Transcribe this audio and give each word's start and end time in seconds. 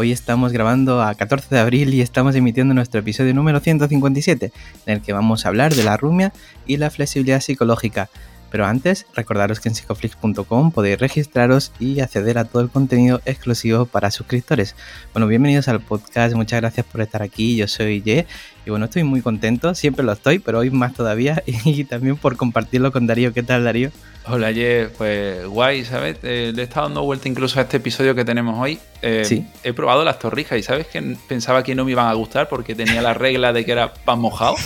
Hoy 0.00 0.12
estamos 0.12 0.52
grabando 0.52 1.02
a 1.02 1.12
14 1.12 1.52
de 1.52 1.60
abril 1.60 1.92
y 1.92 2.02
estamos 2.02 2.36
emitiendo 2.36 2.72
nuestro 2.72 3.00
episodio 3.00 3.34
número 3.34 3.58
157, 3.58 4.52
en 4.86 4.94
el 4.94 5.02
que 5.02 5.12
vamos 5.12 5.44
a 5.44 5.48
hablar 5.48 5.74
de 5.74 5.82
la 5.82 5.96
rumia 5.96 6.32
y 6.68 6.76
la 6.76 6.88
flexibilidad 6.90 7.40
psicológica. 7.40 8.08
Pero 8.48 8.64
antes, 8.64 9.06
recordaros 9.12 9.58
que 9.58 9.70
en 9.70 9.74
psicoflix.com 9.74 10.70
podéis 10.70 11.00
registraros 11.00 11.72
y 11.80 11.98
acceder 11.98 12.38
a 12.38 12.44
todo 12.44 12.62
el 12.62 12.70
contenido 12.70 13.20
exclusivo 13.24 13.86
para 13.86 14.12
suscriptores. 14.12 14.76
Bueno, 15.12 15.26
bienvenidos 15.26 15.66
al 15.66 15.80
podcast, 15.80 16.32
muchas 16.36 16.60
gracias 16.60 16.86
por 16.86 17.00
estar 17.00 17.20
aquí, 17.20 17.56
yo 17.56 17.66
soy 17.66 18.00
Ye 18.00 18.28
y 18.68 18.70
bueno, 18.70 18.84
estoy 18.84 19.02
muy 19.02 19.22
contento, 19.22 19.74
siempre 19.74 20.04
lo 20.04 20.12
estoy, 20.12 20.40
pero 20.40 20.58
hoy 20.58 20.68
más 20.70 20.92
todavía 20.92 21.42
y 21.46 21.84
también 21.84 22.18
por 22.18 22.36
compartirlo 22.36 22.92
con 22.92 23.06
Darío. 23.06 23.32
¿Qué 23.32 23.42
tal 23.42 23.64
Darío? 23.64 23.90
Hola, 24.26 24.50
Ye, 24.50 24.90
pues 24.98 25.46
guay, 25.46 25.86
¿sabes? 25.86 26.18
Eh, 26.22 26.52
le 26.54 26.60
he 26.60 26.64
estado 26.66 26.84
dando 26.88 27.02
vuelta 27.02 27.30
incluso 27.30 27.58
a 27.58 27.62
este 27.62 27.78
episodio 27.78 28.14
que 28.14 28.26
tenemos 28.26 28.58
hoy. 28.58 28.78
Eh, 29.00 29.22
sí. 29.24 29.46
He 29.64 29.72
probado 29.72 30.04
las 30.04 30.18
torrijas 30.18 30.58
y 30.58 30.62
¿sabes 30.62 30.86
que 30.86 31.00
pensaba 31.26 31.62
que 31.62 31.74
no 31.74 31.86
me 31.86 31.92
iban 31.92 32.08
a 32.08 32.12
gustar 32.12 32.50
porque 32.50 32.74
tenía 32.74 33.00
la 33.00 33.14
regla 33.14 33.54
de 33.54 33.64
que 33.64 33.72
era 33.72 33.94
pan 33.94 34.18
mojado? 34.18 34.56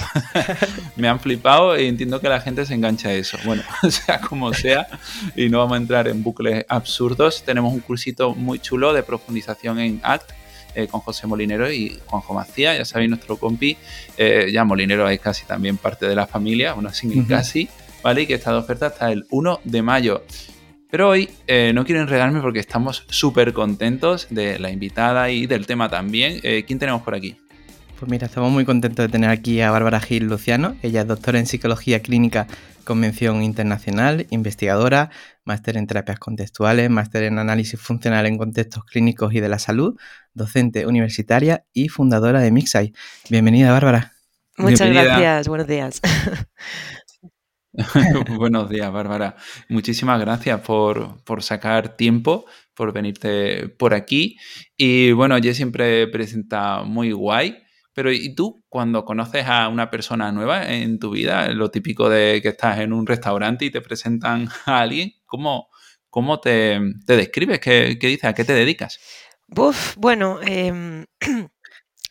me 0.97 1.07
han 1.07 1.21
flipado 1.21 1.79
y 1.79 1.87
entiendo 1.87 2.21
que 2.21 2.29
la 2.29 2.41
gente 2.41 2.67
se 2.67 2.75
engancha 2.75 3.11
a 3.11 3.13
eso. 3.13 3.39
Bueno, 3.45 3.63
sea 3.89 4.21
como 4.21 4.53
sea, 4.53 4.89
y 5.37 5.49
no 5.49 5.59
vamos 5.59 5.75
a 5.75 5.77
entrar 5.77 6.09
en 6.09 6.25
bucles 6.25 6.67
absurdos. 6.69 7.45
Tenemos 7.45 7.73
un 7.73 7.79
cursito 7.79 8.35
muy 8.35 8.59
chulo 8.59 8.93
de 8.93 9.05
profundización 9.05 9.79
en 9.79 10.01
ACT 10.03 10.42
eh, 10.75 10.87
con 10.89 11.01
José 11.01 11.27
Molinero 11.27 11.71
y 11.71 11.99
Juanjo 12.07 12.35
Macías, 12.35 12.79
ya 12.79 12.85
sabéis, 12.85 13.11
nuestro 13.11 13.37
compi. 13.37 13.77
ya 14.53 14.65
Molinero 14.65 15.09
es 15.09 15.21
casi 15.21 15.45
también 15.45 15.77
parte 15.77 16.07
de 16.07 16.15
la 16.15 16.27
familia, 16.27 16.75
bueno, 16.75 16.93
sin 16.93 17.25
casi. 17.25 17.69
¿vale? 18.03 18.23
Y 18.23 18.27
que 18.27 18.35
está 18.35 18.53
de 18.53 18.59
oferta 18.59 18.87
hasta 18.87 19.11
el 19.11 19.27
1 19.31 19.61
de 19.65 19.83
mayo. 19.83 20.23
Pero 20.91 21.09
hoy 21.09 21.31
eh, 21.47 21.73
no 21.75 21.87
quiero 21.87 22.03
enredarme 22.03 22.41
porque 22.41 22.59
estamos 22.59 23.07
súper 23.09 23.55
contentos 23.55 24.27
de 24.29 24.59
la 24.59 24.71
invitada 24.71 25.31
y 25.31 25.47
del 25.47 25.67
tema 25.67 25.89
también. 25.89 26.41
Eh, 26.43 26.65
¿Quién 26.67 26.79
tenemos 26.79 27.03
por 27.03 27.15
aquí? 27.15 27.37
Pues 28.03 28.11
mira, 28.11 28.27
estamos 28.27 28.51
muy 28.51 28.65
contentos 28.65 29.07
de 29.07 29.09
tener 29.09 29.31
aquí 29.31 29.61
a 29.61 29.71
Bárbara 29.71 30.01
Gil 30.01 30.25
Luciano. 30.25 30.75
Ella 30.83 31.03
es 31.03 31.07
doctora 31.07 31.39
en 31.39 31.47
Psicología 31.47 32.03
Clínica 32.03 32.49
Convención 32.83 33.45
Internacional, 33.45 34.27
investigadora, 34.31 35.11
máster 35.45 35.77
en 35.77 35.87
terapias 35.87 36.19
contextuales, 36.19 36.91
máster 36.91 37.23
en 37.23 37.39
análisis 37.39 37.79
funcional 37.81 38.27
en 38.27 38.39
contextos 38.39 38.85
clínicos 38.87 39.33
y 39.35 39.39
de 39.39 39.49
la 39.49 39.61
salud, 39.61 39.97
docente 40.35 40.85
universitaria 40.85 41.65
y 41.73 41.91
fundadora 41.91 42.41
de 42.41 42.51
Mixai. 42.51 42.93
Bienvenida, 43.31 43.71
Bárbara. 43.71 44.15
Muchas 44.57 44.89
gracias, 44.91 45.47
buenos 45.47 45.69
días. 45.69 46.01
Buenos 48.37 48.69
días, 48.69 48.93
Bárbara. 48.93 49.37
Muchísimas 49.69 50.21
gracias 50.21 50.61
por, 50.61 51.23
sacar 51.39 51.97
tiempo, 51.97 52.47
por 52.75 52.93
venirte 52.93 53.69
por 53.69 53.95
aquí. 53.95 54.37
Y 54.77 55.13
bueno, 55.13 55.39
yo 55.39 55.55
siempre 55.55 56.09
presenta 56.09 56.83
muy 56.83 57.13
guay. 57.13 57.63
Pero 57.95 58.11
¿y 58.11 58.35
tú 58.35 58.65
cuando 58.69 59.05
conoces 59.05 59.47
a 59.47 59.69
una 59.69 59.91
persona 59.91 60.33
nueva 60.33 60.67
en 60.73 60.99
tu 60.99 61.11
vida? 61.11 61.49
Lo 61.49 61.71
típico 61.71 62.09
de 62.09 62.41
que 62.43 62.49
estás 62.49 62.79
en 62.81 62.93
un 62.93 63.07
restaurante 63.07 63.65
y 63.65 63.71
te 63.71 63.81
presentan 63.81 64.49
a 64.67 64.81
alguien, 64.81 65.13
¿cómo, 65.27 65.69
cómo 66.09 66.41
te, 66.41 66.81
describes? 67.07 67.61
¿Qué, 67.61 67.97
dices? 68.01 68.25
¿A 68.25 68.35
qué 68.35 68.45
te 68.45 68.55
dedicas? 68.55 68.99
Uf, 69.55 69.97
bueno, 69.97 70.41
em, 70.43 71.05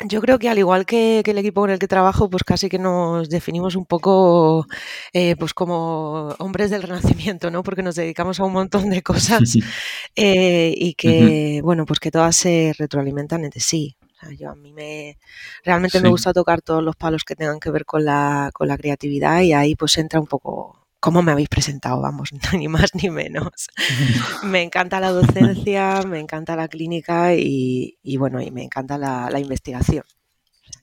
Yo 0.08 0.22
creo 0.22 0.40
que 0.40 0.50
al 0.50 0.58
igual 0.58 0.86
que, 0.86 1.22
el 1.26 1.38
equipo 1.38 1.62
con 1.62 1.70
el 1.70 1.80
que 1.80 1.88
trabajo, 1.88 2.30
pues 2.30 2.44
casi 2.44 2.70
que 2.70 2.80
nos 2.80 3.30
definimos 3.30 3.76
un 3.76 3.86
poco 3.86 4.66
eh, 5.14 5.36
pues 5.38 5.54
como 5.54 6.30
hombres 6.40 6.72
del 6.72 6.84
renacimiento, 6.84 7.52
¿no? 7.52 7.64
Porque 7.64 7.84
nos 7.84 7.96
dedicamos 7.96 8.40
a 8.40 8.46
un 8.46 8.54
montón 8.54 8.90
de 8.90 9.02
cosas 9.04 9.56
eh, 10.16 10.74
y 10.76 10.94
que, 10.96 11.62
bueno, 11.64 11.86
pues 11.86 12.00
que 12.00 12.12
todas 12.12 12.36
se 12.36 12.74
retroalimentan 12.78 13.44
entre 13.44 13.60
sí. 13.60 13.96
Yo 14.38 14.52
a 14.52 14.56
mí 14.56 14.74
me 14.74 15.18
realmente 15.64 16.00
me 16.00 16.10
gusta 16.10 16.34
tocar 16.34 16.62
todos 16.62 16.84
los 16.84 16.96
palos 16.96 17.24
que 17.24 17.36
tengan 17.36 17.60
que 17.60 17.72
ver 17.72 17.86
con 17.86 18.06
la, 18.06 18.52
con 18.54 18.68
la 18.68 18.78
creatividad 18.78 19.42
y 19.42 19.54
ahí 19.54 19.76
pues 19.76 19.98
entra 19.98 20.20
un 20.20 20.28
poco 20.28 20.82
cómo 21.02 21.24
me 21.24 21.32
habéis 21.32 21.50
presentado, 21.50 22.00
vamos, 22.00 22.30
ni 22.58 22.70
más 22.70 22.96
ni 22.96 23.10
menos. 23.10 23.68
me 24.44 24.62
encanta 24.62 25.02
la 25.02 25.10
docencia, 25.10 26.04
me 26.04 26.20
encanta 26.20 26.56
la 26.56 26.70
clínica 26.70 27.36
y, 27.36 27.98
bueno, 28.18 28.42
y 28.42 28.52
me 28.52 28.64
encanta 28.64 28.98
la, 28.98 29.40
investigación. 29.40 30.06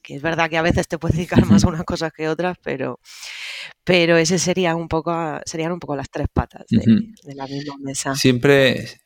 que 0.03 0.17
es 0.17 0.23
verdad 0.23 0.51
que 0.51 0.59
a 0.59 0.63
veces 0.63 0.89
te 0.89 0.99
puedes 0.99 1.17
dedicar 1.17 1.47
más 1.47 1.65
a 1.65 1.69
unas 1.69 1.85
cosas 1.85 2.13
que 2.13 2.29
otras, 2.29 2.59
pero, 2.63 3.01
pero 3.85 4.17
ese 4.19 4.39
sería 4.39 4.75
un 4.75 4.89
poco, 4.89 5.15
serían 5.47 5.73
un 5.73 5.81
poco 5.81 5.97
las 5.97 6.11
tres 6.11 6.27
patas 6.33 6.67
de, 6.69 6.85
de 7.23 7.35
la 7.35 7.47
misma 7.47 7.77
mesa. 7.79 8.15
Siempre, 8.17 8.99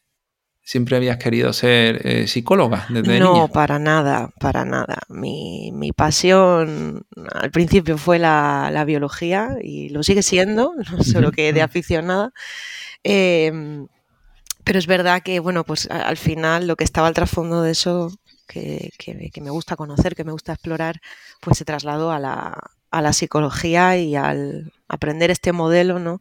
¿Siempre 0.64 0.96
habías 0.96 1.16
querido 1.16 1.52
ser 1.52 2.06
eh, 2.06 2.28
psicóloga 2.28 2.86
desde 2.88 3.18
No, 3.18 3.48
para 3.48 3.80
nada, 3.80 4.30
para 4.38 4.64
nada. 4.64 4.98
Mi, 5.08 5.92
pasión 5.96 7.04
al 7.32 7.50
principio 7.50 7.98
fue 7.98 8.20
la, 8.20 8.84
biología 8.86 9.56
y 9.60 9.88
lo 9.88 10.04
sigue 10.04 10.22
siendo, 10.22 10.72
solo 11.02 11.32
que 11.32 11.52
de 11.52 11.62
aficionada. 11.62 12.32
Em, 13.02 13.88
pero 14.62 14.78
es 14.78 14.86
verdad 14.86 15.22
que, 15.22 15.40
bueno, 15.40 15.64
pues 15.64 15.90
al 15.90 16.16
final 16.16 16.68
lo 16.68 16.76
que 16.76 16.84
estaba 16.84 17.08
al 17.08 17.14
trasfondo 17.14 17.62
de 17.62 17.72
eso, 17.72 18.12
que, 18.46 18.90
me 19.40 19.50
gusta 19.50 19.74
conocer, 19.74 20.14
que 20.14 20.24
me 20.24 20.32
gusta 20.32 20.52
explorar, 20.52 21.00
pues 21.40 21.58
se 21.58 21.64
trasladó 21.64 22.12
a 22.12 22.20
la, 22.20 22.56
a 22.92 23.02
la 23.02 23.12
psicología 23.12 23.96
y 23.96 24.14
al 24.14 24.72
aprender 24.86 25.32
este 25.32 25.52
modelo, 25.52 25.98
¿no? 25.98 26.20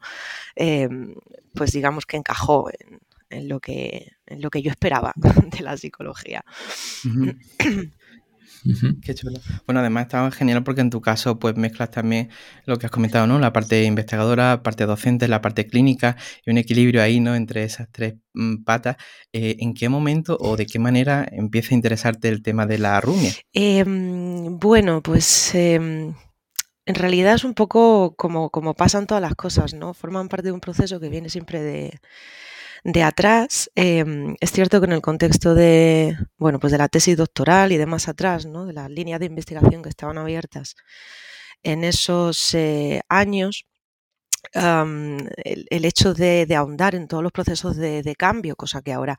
Em, 0.55 1.13
pues 1.53 1.73
digamos 1.73 2.07
que 2.07 2.17
encajó 2.17 2.69
en, 2.71 2.99
en 3.31 3.47
lo 3.47 3.59
que, 3.59 4.11
en 4.27 4.41
lo 4.41 4.49
que 4.49 4.61
yo 4.61 4.69
esperaba 4.69 5.13
de 5.57 5.63
la 5.63 5.77
psicología. 5.77 6.43
Qué 9.01 9.15
chulo. 9.15 9.39
Bueno, 9.65 9.79
además 9.79 10.03
estaba 10.03 10.29
genial 10.31 10.63
porque 10.63 10.81
en 10.81 10.89
tu 10.89 11.01
caso 11.01 11.39
pues 11.39 11.55
mezclas 11.55 11.89
también 11.89 12.29
lo 12.65 12.77
que 12.77 12.85
has 12.85 12.91
comentado, 12.91 13.25
¿no? 13.25 13.39
La 13.39 13.53
parte 13.53 13.83
investigadora, 13.83 14.49
la 14.49 14.63
parte 14.63 14.85
docente, 14.85 15.27
la 15.27 15.41
parte 15.41 15.65
clínica 15.65 16.15
y 16.45 16.51
un 16.51 16.57
equilibrio 16.57 17.01
ahí, 17.01 17.19
¿no? 17.19 17.35
Entre 17.35 17.63
esas 17.63 17.87
tres 17.91 18.15
mm, 18.33 18.63
patas. 18.63 18.97
Eh, 19.33 19.57
¿En 19.59 19.73
qué 19.73 19.89
momento 19.89 20.37
o 20.39 20.57
de 20.57 20.65
qué 20.65 20.77
manera 20.77 21.27
empieza 21.31 21.73
a 21.73 21.75
interesarte 21.75 22.29
el 22.29 22.43
tema 22.43 22.65
de 22.65 22.77
la 22.77 23.01
rumia? 23.01 23.31
Em, 23.53 24.59
bueno, 24.59 25.01
pues 25.01 25.55
em, 25.55 26.13
en 26.85 26.95
realidad 26.95 27.35
es 27.35 27.43
un 27.43 27.53
poco 27.53 28.15
como, 28.15 28.51
como 28.51 28.75
pasan 28.75 29.07
todas 29.07 29.21
las 29.21 29.35
cosas, 29.35 29.73
¿no? 29.73 29.93
Forman 29.93 30.29
parte 30.29 30.47
de 30.47 30.51
un 30.51 30.59
proceso 30.59 30.99
que 30.99 31.09
viene 31.09 31.29
siempre 31.29 31.61
de 31.61 31.99
de 32.83 33.03
atrás, 33.03 33.69
em, 33.75 34.35
es 34.39 34.51
cierto 34.51 34.79
que 34.79 34.85
en 34.87 34.93
el 34.93 35.01
contexto 35.01 35.53
de, 35.55 36.17
bueno, 36.37 36.59
pues 36.59 36.71
de 36.71 36.77
la 36.79 36.89
tesis 36.89 37.17
doctoral 37.17 37.71
y 37.71 37.77
de 37.77 37.85
más 37.85 38.07
atrás, 38.07 38.45
¿no? 38.45 38.65
de 38.65 38.73
las 38.73 38.89
líneas 38.89 39.19
de 39.19 39.27
investigación 39.27 39.83
que 39.83 39.89
estaban 39.89 40.17
abiertas 40.17 40.75
en 41.63 41.83
esos 41.83 42.53
eh, 42.55 43.01
años, 43.09 43.65
el, 44.53 45.85
hecho 45.85 46.13
de, 46.13 46.47
ahondar 46.55 46.95
en 46.95 47.07
todos 47.07 47.23
los 47.23 47.31
procesos 47.31 47.75
de, 47.77 48.15
cambio, 48.17 48.55
cosa 48.55 48.81
que 48.81 48.93
ahora 48.93 49.17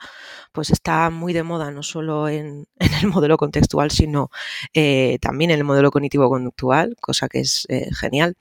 pues 0.53 0.71
está 0.71 1.11
muy 1.11 1.33
de 1.33 1.43
moda 1.43 1.71
no 1.71 1.83
solo 1.83 2.29
en, 2.29 2.67
el 2.79 3.09
modelo 3.09 3.37
contextual, 3.37 3.91
sino 3.91 4.31
eh, 4.75 5.19
también 5.21 5.51
en 5.51 5.59
el 5.59 5.65
modelo 5.65 5.91
cognitivo-conductual, 5.91 6.97
cosa 7.01 7.29
que 7.29 7.41
es 7.41 7.67
eh, 7.69 7.89
genial. 7.95 8.37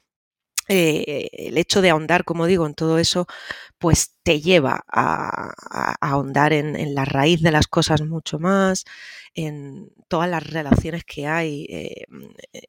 Eh, 0.74 1.28
el 1.34 1.58
hecho 1.58 1.82
de 1.82 1.90
ahondar, 1.90 2.24
como 2.24 2.46
digo, 2.46 2.66
en 2.66 2.76
todo 2.76 2.98
eso, 2.98 3.28
pues 3.78 4.16
te 4.24 4.40
lleva 4.40 4.86
a, 4.88 5.54
ahondar 6.00 6.54
en, 6.54 6.96
la 6.96 7.04
raíz 7.04 7.42
de 7.42 7.52
las 7.52 7.68
cosas 7.68 8.02
mucho 8.04 8.40
más, 8.40 8.86
en 9.36 9.92
todas 10.08 10.30
las 10.30 10.50
relaciones 10.50 11.04
que 11.04 11.28
hay, 11.28 11.66
eh, 11.70 12.06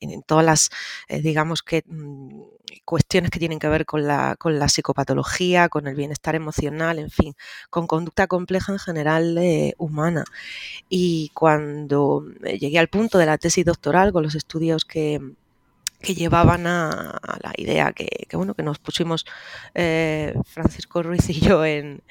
en, 0.00 0.22
todas 0.22 0.44
las, 0.44 0.70
eh, 1.08 1.20
digamos 1.22 1.62
que, 1.62 1.84
mm, 1.86 2.42
cuestiones 2.84 3.30
que 3.30 3.38
tienen 3.38 3.60
que 3.60 3.68
ver 3.68 3.86
con 3.86 4.04
la, 4.04 4.34
con 4.36 4.58
la 4.58 4.68
psicopatología, 4.68 5.68
con 5.68 5.86
el 5.86 5.94
bienestar 5.94 6.34
emocional, 6.34 6.98
en 6.98 7.10
fin, 7.10 7.34
con 7.70 7.86
conducta 7.86 8.26
compleja 8.26 8.72
en 8.72 8.78
general 8.80 9.38
humana. 9.78 10.24
Y 10.88 11.30
cuando 11.34 12.24
llegué 12.60 12.78
al 12.80 12.88
punto 12.88 13.18
de 13.18 13.26
la 13.26 13.38
tesis 13.38 13.64
doctoral, 13.64 14.12
con 14.12 14.24
los 14.24 14.34
estudios 14.34 14.84
que, 14.84 15.20
que 16.02 16.14
llevaban 16.14 16.66
a, 16.66 17.18
la 17.42 17.52
idea 17.56 17.92
que, 17.92 18.26
bueno 18.32 18.54
que 18.54 18.62
nos 18.62 18.78
pusimos 18.78 19.24
eh, 19.74 20.34
Francisco 20.46 21.02
Ruiz 21.02 21.28
y 21.30 21.40
yo 21.40 21.64
en, 21.64 22.02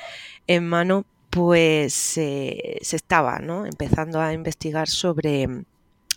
mano 0.61 1.05
pues 1.29 1.93
se 1.93 2.79
estaba 2.81 3.39
¿no? 3.39 3.65
empezando 3.65 4.19
a 4.19 4.33
investigar 4.33 4.87
sobre 4.89 5.47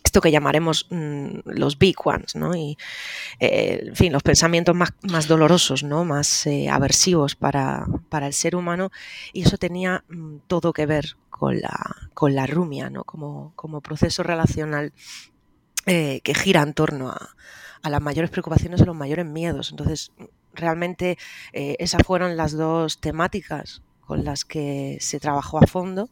esto 0.04 0.20
que 0.20 0.30
llamaremos 0.30 0.86
mm, 0.90 1.40
los 1.46 1.78
big 1.78 1.96
ones, 2.04 2.36
¿no? 2.36 2.54
Y, 2.54 2.76
eh, 3.40 3.86
en 3.86 3.96
fin, 3.96 4.12
los 4.12 4.22
pensamientos 4.22 4.74
más, 4.76 4.92
más 5.02 5.26
dolorosos, 5.26 5.82
¿no? 5.82 6.04
Más 6.04 6.46
eh, 6.46 6.68
aversivos 6.68 7.34
para, 7.34 7.86
para, 8.10 8.26
el 8.28 8.32
ser 8.32 8.54
humano. 8.54 8.90
Y 9.32 9.42
eso 9.42 9.56
tenía 9.56 10.04
mm, 10.08 10.36
todo 10.46 10.72
que 10.72 10.86
ver 10.86 11.16
con 11.30 11.60
la, 11.60 11.96
con 12.12 12.34
la 12.34 12.46
rumia, 12.46 12.90
¿no? 12.90 13.02
Como, 13.04 13.54
como 13.56 13.80
proceso 13.80 14.22
relacional 14.22 14.92
que 15.86 16.32
gira 16.34 16.62
en 16.62 16.72
torno 16.72 17.10
a, 17.10 17.34
a, 17.84 17.90
las 17.90 18.02
mayores 18.02 18.30
preocupaciones 18.30 18.80
y 18.80 18.84
los 18.84 18.96
mayores 18.96 19.26
miedos. 19.26 19.70
Entonces, 19.70 20.12
realmente 20.54 21.18
esas 21.52 22.02
fueron 22.04 22.36
las 22.36 22.52
dos 22.52 23.00
temáticas 23.00 23.82
con 24.00 24.24
las 24.24 24.44
que 24.44 24.98
se 25.00 25.20
trabajó 25.20 25.58
a 25.58 25.66
fondo 25.66 26.10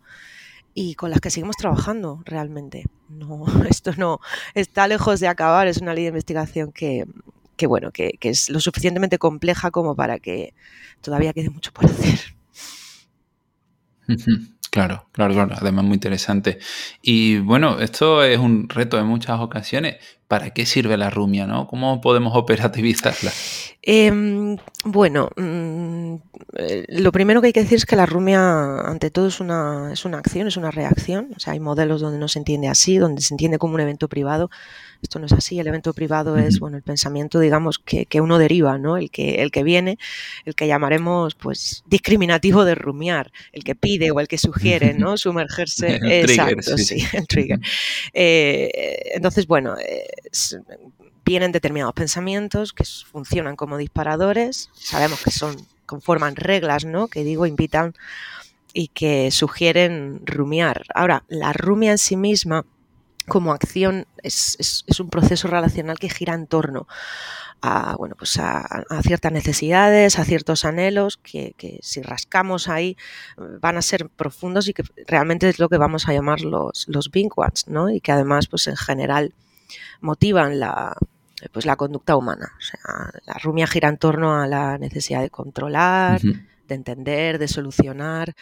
y 0.74 0.94
con 0.94 1.10
las 1.10 1.20
que 1.20 1.30
seguimos 1.30 1.56
trabajando 1.56 2.22
realmente. 2.24 2.84
No, 3.08 3.44
esto 3.68 3.92
no 3.96 4.20
está 4.54 4.88
lejos 4.88 5.20
de 5.20 5.28
acabar, 5.28 5.66
es 5.66 5.78
una 5.78 5.94
ley 5.94 6.04
de 6.04 6.08
investigación 6.08 6.72
que, 6.72 7.06
que 7.56 7.66
bueno, 7.66 7.90
que, 7.92 8.12
que, 8.18 8.30
es 8.30 8.48
lo 8.48 8.60
suficientemente 8.60 9.18
compleja 9.18 9.70
como 9.70 9.94
para 9.94 10.18
que 10.18 10.54
todavía 11.00 11.32
quede 11.32 11.50
mucho 11.50 11.72
por 11.72 11.86
hacer. 11.86 12.20
Claro, 14.70 15.06
claro, 15.12 15.34
claro. 15.34 15.54
Además, 15.60 15.84
muy 15.84 15.94
interesante. 15.94 16.58
Y 17.02 17.38
bueno, 17.38 17.78
esto 17.80 18.24
es 18.24 18.38
un 18.38 18.70
reto 18.70 18.98
en 18.98 19.06
muchas 19.06 19.38
ocasiones. 19.38 19.96
¿Para 20.32 20.48
qué 20.48 20.64
sirve 20.64 20.96
la 20.96 21.10
rumia, 21.10 21.46
no? 21.46 21.66
¿Cómo 21.66 22.00
podemos 22.00 22.34
operativizarla? 22.34 23.30
Eh, 23.84 24.56
bueno, 24.84 25.30
mmm, 25.36 26.14
lo 26.88 27.12
primero 27.12 27.40
que 27.40 27.48
hay 27.48 27.52
que 27.52 27.62
decir 27.62 27.76
es 27.76 27.86
que 27.86 27.96
la 27.96 28.06
rumia, 28.06 28.80
ante 28.80 29.10
todo, 29.10 29.26
es 29.26 29.40
una, 29.40 29.92
es 29.92 30.04
una 30.04 30.18
acción, 30.18 30.46
es 30.46 30.56
una 30.56 30.70
reacción. 30.70 31.30
O 31.36 31.40
sea, 31.40 31.54
hay 31.54 31.60
modelos 31.60 32.00
donde 32.00 32.18
no 32.18 32.28
se 32.28 32.38
entiende 32.38 32.68
así, 32.68 32.98
donde 32.98 33.22
se 33.22 33.34
entiende 33.34 33.58
como 33.58 33.74
un 33.74 33.80
evento 33.80 34.08
privado. 34.08 34.50
Esto 35.02 35.18
no 35.18 35.26
es 35.26 35.32
así. 35.32 35.58
El 35.58 35.66
evento 35.66 35.94
privado 35.94 36.36
es, 36.36 36.60
bueno, 36.60 36.76
el 36.76 36.82
pensamiento, 36.82 37.40
digamos, 37.40 37.78
que, 37.78 38.06
que, 38.06 38.20
uno 38.20 38.38
deriva, 38.38 38.78
¿no? 38.78 38.96
El 38.96 39.10
que, 39.10 39.42
el 39.42 39.50
que 39.50 39.64
viene, 39.64 39.98
el 40.44 40.54
que 40.54 40.68
llamaremos, 40.68 41.34
pues, 41.34 41.82
discriminativo 41.86 42.64
de 42.64 42.76
rumiar, 42.76 43.32
el 43.52 43.64
que 43.64 43.74
pide 43.74 44.10
o 44.12 44.20
el 44.20 44.28
que 44.28 44.38
sugiere, 44.38 44.94
¿no? 44.94 45.16
Sumergerse. 45.16 45.96
el 45.96 46.30
Exacto, 46.30 46.54
trigger, 46.54 46.78
sí, 46.78 47.00
sí, 47.00 47.16
el 47.16 47.26
trigger. 47.26 47.60
Eh, 48.12 49.12
entonces, 49.14 49.46
bueno, 49.46 49.74
eh, 49.78 50.06
vienen 51.24 51.52
determinados 51.52 51.94
pensamientos 51.94 52.72
que 52.72 52.84
funcionan 52.84 53.56
como 53.56 53.76
disparadores. 53.76 54.70
Sabemos 54.74 55.22
que 55.22 55.30
son, 55.30 55.56
conforman 55.86 56.36
reglas, 56.36 56.84
¿no? 56.84 57.08
Que 57.08 57.24
digo, 57.24 57.46
invitan 57.46 57.94
y 58.72 58.88
que 58.88 59.30
sugieren 59.30 60.22
rumiar. 60.24 60.84
Ahora, 60.94 61.24
la 61.28 61.52
rumia 61.52 61.92
en 61.92 61.98
sí 61.98 62.16
misma 62.16 62.64
como 63.28 63.52
acción 63.52 64.06
es, 64.22 64.56
es, 64.58 65.00
un 65.00 65.08
proceso 65.08 65.46
relacional 65.48 65.98
que 65.98 66.08
gira 66.08 66.34
en 66.34 66.46
torno 66.46 66.88
a, 67.60 67.94
bueno, 67.96 68.16
pues 68.18 68.36
a, 68.38 68.84
ciertas 69.02 69.30
necesidades, 69.30 70.18
a 70.18 70.24
ciertos 70.24 70.64
anhelos 70.64 71.18
que, 71.18 71.54
si 71.82 72.02
rascamos 72.02 72.68
ahí 72.68 72.96
van 73.36 73.76
a 73.76 73.82
ser 73.82 74.08
profundos 74.08 74.68
y 74.68 74.74
que 74.74 74.82
realmente 75.06 75.48
es 75.48 75.60
lo 75.60 75.68
que 75.68 75.78
vamos 75.78 76.08
a 76.08 76.12
llamar 76.12 76.40
los, 76.40 76.86
los 76.88 77.10
ones, 77.14 77.68
¿no? 77.68 77.90
Y 77.90 78.00
que 78.00 78.10
además, 78.10 78.48
pues 78.48 78.66
en 78.66 78.76
general 78.76 79.34
motivan 80.00 80.58
la, 80.58 80.96
pues 81.50 81.66
la 81.66 81.76
conducta 81.76 82.16
humana. 82.16 82.52
O 82.56 82.60
sea, 82.60 83.10
la 83.26 83.34
rumia 83.34 83.66
gira 83.66 83.88
en 83.88 83.98
torno 83.98 84.40
a 84.40 84.46
la 84.46 84.78
necesidad 84.78 85.20
de 85.22 85.30
controlar, 85.30 86.20
uh 86.24 86.28
-huh. 86.28 86.48
de 86.68 86.74
entender, 86.74 87.38
de 87.38 87.48
solucionar 87.48 88.34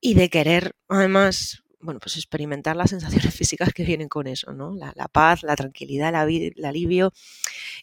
y 0.00 0.14
de 0.14 0.28
querer, 0.30 0.74
además, 0.88 1.62
bueno, 1.80 2.00
pues 2.00 2.16
experimentar 2.16 2.76
las 2.76 2.90
sensaciones 2.90 3.34
físicas 3.34 3.72
que 3.74 3.84
vienen 3.84 4.08
con 4.08 4.26
eso, 4.26 4.52
¿no? 4.52 4.74
La, 4.74 4.92
la 4.96 5.08
paz, 5.08 5.42
la 5.42 5.56
tranquilidad, 5.56 6.12
la, 6.12 6.22
el 6.24 6.64
alivio 6.64 7.12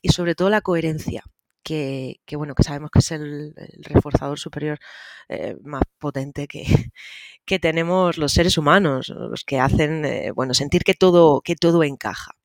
y 0.02 0.10
sobre 0.10 0.36
todo 0.36 0.50
la 0.50 0.62
coherencia. 0.62 1.24
Que, 1.62 2.22
que, 2.26 2.38
bueno, 2.38 2.56
que 2.56 2.64
sabemos 2.64 2.90
que 2.90 3.00
es 3.00 3.12
el, 3.12 3.54
el 3.58 3.84
reforzador 3.84 4.40
superior 4.40 4.80
eh, 5.28 5.58
más 5.62 5.84
potente 6.00 6.48
que, 6.48 6.64
que, 7.46 7.60
tenemos 7.60 8.18
los 8.18 8.32
seres 8.32 8.58
humanos, 8.58 9.10
los 9.10 9.44
que 9.44 9.60
hacen, 9.60 10.06
eh, 10.06 10.32
bueno, 10.32 10.54
sentir 10.54 10.84
que 10.84 10.96
todo, 10.96 11.42
que 11.42 11.56
todo 11.56 11.84
encaja. 11.84 12.39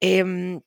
Eh, 0.00 0.60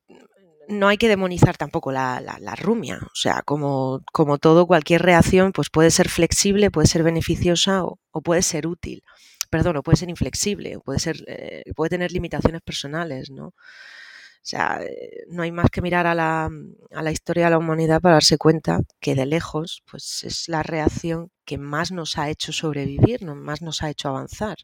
no 0.70 0.88
hay 0.88 0.98
que 0.98 1.10
demonizar 1.10 1.58
tampoco 1.58 1.92
la, 1.92 2.22
la, 2.22 2.56
rumia. 2.56 3.00
O 3.02 3.16
sea, 3.16 3.42
como, 3.44 4.04
como, 4.14 4.38
todo, 4.38 4.68
cualquier 4.68 5.02
reacción 5.02 5.52
pues 5.52 5.70
puede 5.70 5.92
ser 5.92 6.10
flexible, 6.10 6.72
puede 6.72 6.88
ser 6.88 7.04
beneficiosa 7.04 7.84
o, 7.84 8.00
o 8.12 8.22
puede 8.22 8.44
ser 8.44 8.68
útil. 8.68 9.04
Perdón, 9.50 9.78
o 9.78 9.84
puede 9.84 9.98
ser 9.98 10.10
inflexible, 10.10 10.78
puede, 10.86 11.00
ser, 11.00 11.24
eh, 11.28 11.64
puede 11.76 11.90
tener 11.90 12.12
limitaciones 12.12 12.62
personales, 12.62 13.32
¿no? 13.32 13.48
O 13.48 14.46
sea, 14.50 14.80
eh, 14.84 15.26
no 15.30 15.44
hay 15.44 15.52
más 15.52 15.70
que 15.72 15.82
mirar 15.82 16.08
a 16.08 16.16
la, 16.16 16.50
a 16.92 17.04
la, 17.04 17.12
historia 17.12 17.46
de 17.46 17.52
la 17.52 17.58
humanidad 17.58 18.00
para 18.00 18.16
darse 18.16 18.38
cuenta 18.38 18.80
que 19.00 19.16
de 19.16 19.26
lejos 19.26 19.84
pues 19.90 20.24
es 20.24 20.48
la 20.48 20.64
reacción 20.64 21.32
que 21.46 21.58
más 21.58 21.92
nos 21.92 22.18
ha 22.18 22.30
hecho 22.30 22.54
sobrevivir, 22.54 23.26
más 23.26 23.62
nos 23.62 23.82
ha 23.82 23.90
hecho 23.90 24.10
avanzar. 24.10 24.58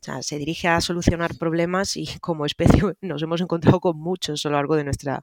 O 0.00 0.04
sea, 0.04 0.22
se 0.22 0.38
dirige 0.38 0.68
a 0.68 0.80
solucionar 0.80 1.36
problemas 1.36 1.96
y 1.96 2.06
como 2.20 2.46
especie 2.46 2.82
nos 3.00 3.22
hemos 3.22 3.40
encontrado 3.40 3.80
con 3.80 3.98
muchos 3.98 4.44
a 4.44 4.48
lo 4.48 4.56
largo 4.56 4.76
de 4.76 4.84
nuestra, 4.84 5.22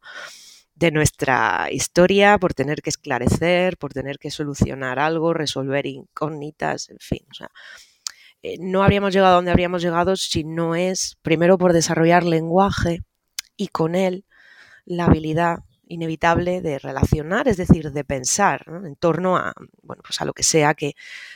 de 0.75 0.91
nuestra 0.91 1.67
historia 1.71 2.37
por 2.37 2.53
tener 2.53 2.81
que 2.81 2.89
esclarecer, 2.89 3.77
por 3.77 3.93
tener 3.93 4.17
que 4.17 4.31
solucionar 4.31 4.99
algo, 4.99 5.33
resolver 5.33 5.85
incógnitas, 5.85 6.89
en 6.89 6.99
fin. 6.99 7.25
O 7.31 7.33
sea, 7.33 7.49
eh, 8.41 8.57
no 8.59 8.83
habríamos 8.83 9.13
llegado 9.13 9.33
a 9.33 9.35
donde 9.35 9.51
habríamos 9.51 9.81
llegado 9.81 10.15
si 10.15 10.43
no 10.43 10.75
es, 10.75 11.17
primero, 11.21 11.57
por 11.57 11.73
desarrollar 11.73 12.23
lenguaje 12.23 13.03
y 13.57 13.67
con 13.67 13.95
él 13.95 14.25
la 14.85 15.05
habilidad 15.05 15.59
inevitable 15.89 16.61
de 16.61 16.79
relacionar, 16.79 17.47
es 17.47 17.57
decir, 17.57 17.91
de 17.91 18.03
pensar 18.05 18.67
¿no? 18.67 18.87
en 18.87 18.95
torno 18.95 19.35
a, 19.35 19.53
bueno, 19.81 20.01
pues 20.03 20.21
a 20.21 20.25
lo 20.25 20.33
que 20.33 20.43
sea 20.43 20.73
que 20.75 20.93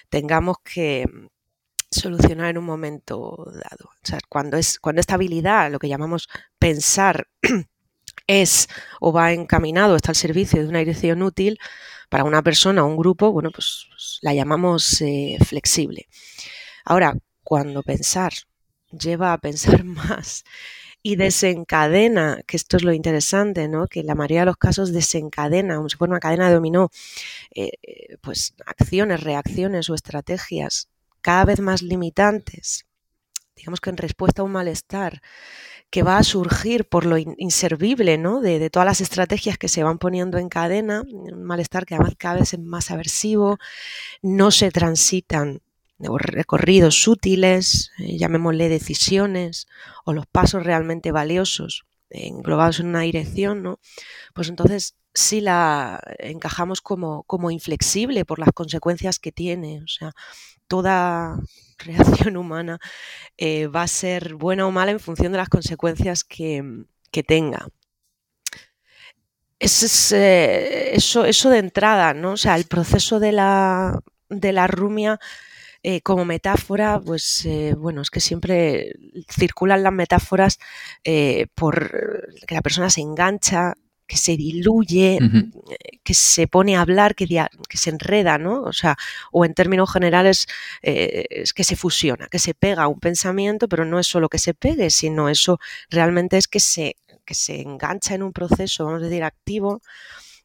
tengamos 0.09 0.57
que, 0.63 1.05
solucionar 1.93 2.49
en 2.49 2.57
un 2.57 2.65
momento 2.65 3.45
dado. 3.53 3.85
O 3.85 4.05
sea, 4.05 4.19
cuando, 4.29 4.57
es, 4.57 4.79
cuando 4.79 4.99
esta 4.99 5.15
habilidad, 5.15 5.71
lo 5.71 5.79
que 5.79 5.89
llamamos 5.89 6.27
pensar, 6.59 7.27
es 8.27 8.67
o 8.99 9.11
va 9.11 9.33
encaminado, 9.33 9.95
está 9.95 10.11
al 10.11 10.15
servicio 10.15 10.61
de 10.61 10.69
una 10.69 10.79
dirección 10.79 11.21
útil 11.23 11.59
para 12.09 12.23
una 12.23 12.43
persona 12.43 12.83
o 12.83 12.87
un 12.87 12.97
grupo, 12.97 13.31
bueno, 13.31 13.51
pues, 13.51 13.87
pues 13.89 14.19
la 14.21 14.33
llamamos 14.33 15.01
eh, 15.01 15.37
flexible. 15.45 16.07
Ahora, 16.85 17.15
cuando 17.43 17.83
pensar 17.83 18.33
lleva 18.91 19.33
a 19.33 19.37
pensar 19.39 19.83
más 19.83 20.43
y 21.01 21.17
desencadena, 21.17 22.41
que 22.47 22.55
esto 22.55 22.77
es 22.77 22.83
lo 22.83 22.93
interesante, 22.93 23.67
¿no? 23.67 23.87
que 23.87 24.03
la 24.03 24.15
mayoría 24.15 24.41
de 24.41 24.45
los 24.47 24.57
casos 24.57 24.93
desencadena, 24.93 25.75
como 25.75 25.89
si 25.89 25.97
fuera 25.97 26.11
una 26.11 26.19
cadena 26.19 26.47
de 26.47 26.55
dominó, 26.55 26.89
eh, 27.53 27.71
pues 28.21 28.55
acciones, 28.65 29.21
reacciones 29.21 29.89
o 29.89 29.95
estrategias 29.95 30.89
cada 31.23 31.45
vez 31.45 31.59
más 31.59 31.81
limitantes, 31.81 32.85
digamos 33.55 33.81
que 33.81 33.89
en 33.89 33.97
respuesta 33.97 34.43
a 34.43 34.45
un 34.45 34.51
malestar 34.51 35.21
que 35.89 36.03
va 36.03 36.17
a 36.17 36.23
surgir 36.23 36.85
por 36.85 37.05
lo 37.05 37.17
inservible 37.17 38.17
¿no? 38.17 38.41
de, 38.41 38.69
todas 38.69 38.85
las 38.85 39.01
estrategias 39.01 39.57
que 39.57 39.69
se 39.69 39.83
van 39.83 39.99
poniendo 39.99 40.37
en 40.37 40.49
cadena, 40.49 41.01
un 41.01 41.43
malestar 41.43 41.85
que 41.85 41.95
además 41.95 42.15
cada 42.17 42.39
vez 42.39 42.53
es 42.53 42.59
más 42.59 42.91
aversivo, 42.91 43.57
no 44.21 44.51
se 44.51 44.71
transitan 44.71 45.61
recorridos 45.99 47.07
útiles, 47.07 47.91
eh, 47.99 48.17
llamémosle 48.17 48.67
decisiones, 48.67 49.67
o 50.03 50.13
los 50.13 50.25
pasos 50.27 50.63
realmente 50.63 51.11
valiosos 51.11 51.85
englobados 52.13 52.79
en 52.79 52.87
una 52.87 53.01
dirección, 53.01 53.63
¿no? 53.63 53.79
pues 54.33 54.49
entonces 54.49 54.95
sí 55.13 55.41
la 55.41 56.01
encajamos 56.19 56.81
como, 56.81 57.23
como 57.23 57.51
inflexible 57.51 58.25
por 58.25 58.39
las 58.39 58.51
consecuencias 58.51 59.19
que 59.19 59.31
tiene. 59.31 59.81
O 59.83 59.87
sea, 59.87 60.13
toda 60.67 61.39
reacción 61.79 62.37
humana 62.37 62.79
eh, 63.37 63.67
va 63.67 63.83
a 63.83 63.87
ser 63.87 64.35
buena 64.35 64.67
o 64.67 64.71
mala 64.71 64.91
en 64.91 64.99
función 64.99 65.31
de 65.31 65.37
las 65.37 65.49
consecuencias 65.49 66.23
que, 66.23 66.63
que 67.11 67.23
tenga. 67.23 67.67
Es, 69.59 69.81
es, 69.83 70.11
eh, 70.11 70.95
eso, 70.95 71.25
eso 71.25 71.49
de 71.49 71.59
entrada, 71.59 72.13
¿no? 72.13 72.33
O 72.33 72.37
sea, 72.37 72.55
el 72.55 72.65
proceso 72.65 73.19
de 73.19 73.31
la, 73.31 74.01
de 74.29 74.51
la 74.51 74.67
rumia 74.67 75.19
eh, 75.83 76.01
como 76.01 76.25
metáfora, 76.25 76.99
pues 76.99 77.45
eh, 77.45 77.75
bueno, 77.77 78.01
es 78.01 78.09
que 78.09 78.21
siempre 78.21 78.93
circulan 79.29 79.83
las 79.83 79.93
metáforas 79.93 80.59
eh, 81.03 81.47
por 81.55 82.33
que 82.47 82.55
la 82.55 82.61
persona 82.61 82.89
se 82.89 83.01
engancha, 83.01 83.73
que 84.07 84.17
se 84.17 84.37
diluye, 84.37 85.17
uh 85.21 85.25
-huh. 85.25 85.51
que 86.03 86.13
se 86.13 86.47
pone 86.47 86.75
a 86.75 86.81
hablar, 86.81 87.15
que, 87.15 87.25
que, 87.25 87.77
se 87.77 87.89
enreda, 87.89 88.37
¿no? 88.37 88.61
O 88.63 88.73
sea, 88.73 88.95
o 89.31 89.45
en 89.45 89.53
términos 89.53 89.91
generales, 89.91 90.47
eh, 90.81 91.25
es 91.29 91.53
que 91.53 91.63
se 91.63 91.75
fusiona, 91.75 92.27
que 92.27 92.39
se 92.39 92.53
pega 92.53 92.87
un 92.87 92.99
pensamiento, 92.99 93.67
pero 93.67 93.85
no 93.85 93.99
es 93.99 94.07
solo 94.07 94.29
que 94.29 94.39
se 94.39 94.53
pegue, 94.53 94.89
sino 94.89 95.29
eso 95.29 95.59
realmente 95.89 96.37
es 96.37 96.47
que 96.47 96.59
se, 96.59 96.95
que 97.25 97.33
se 97.33 97.61
engancha 97.61 98.15
en 98.15 98.23
un 98.23 98.33
proceso, 98.33 98.85
vamos 98.85 99.01
a 99.01 99.05
decir, 99.05 99.23
activo 99.23 99.81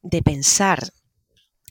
de 0.02 0.23
pensar 0.23 0.80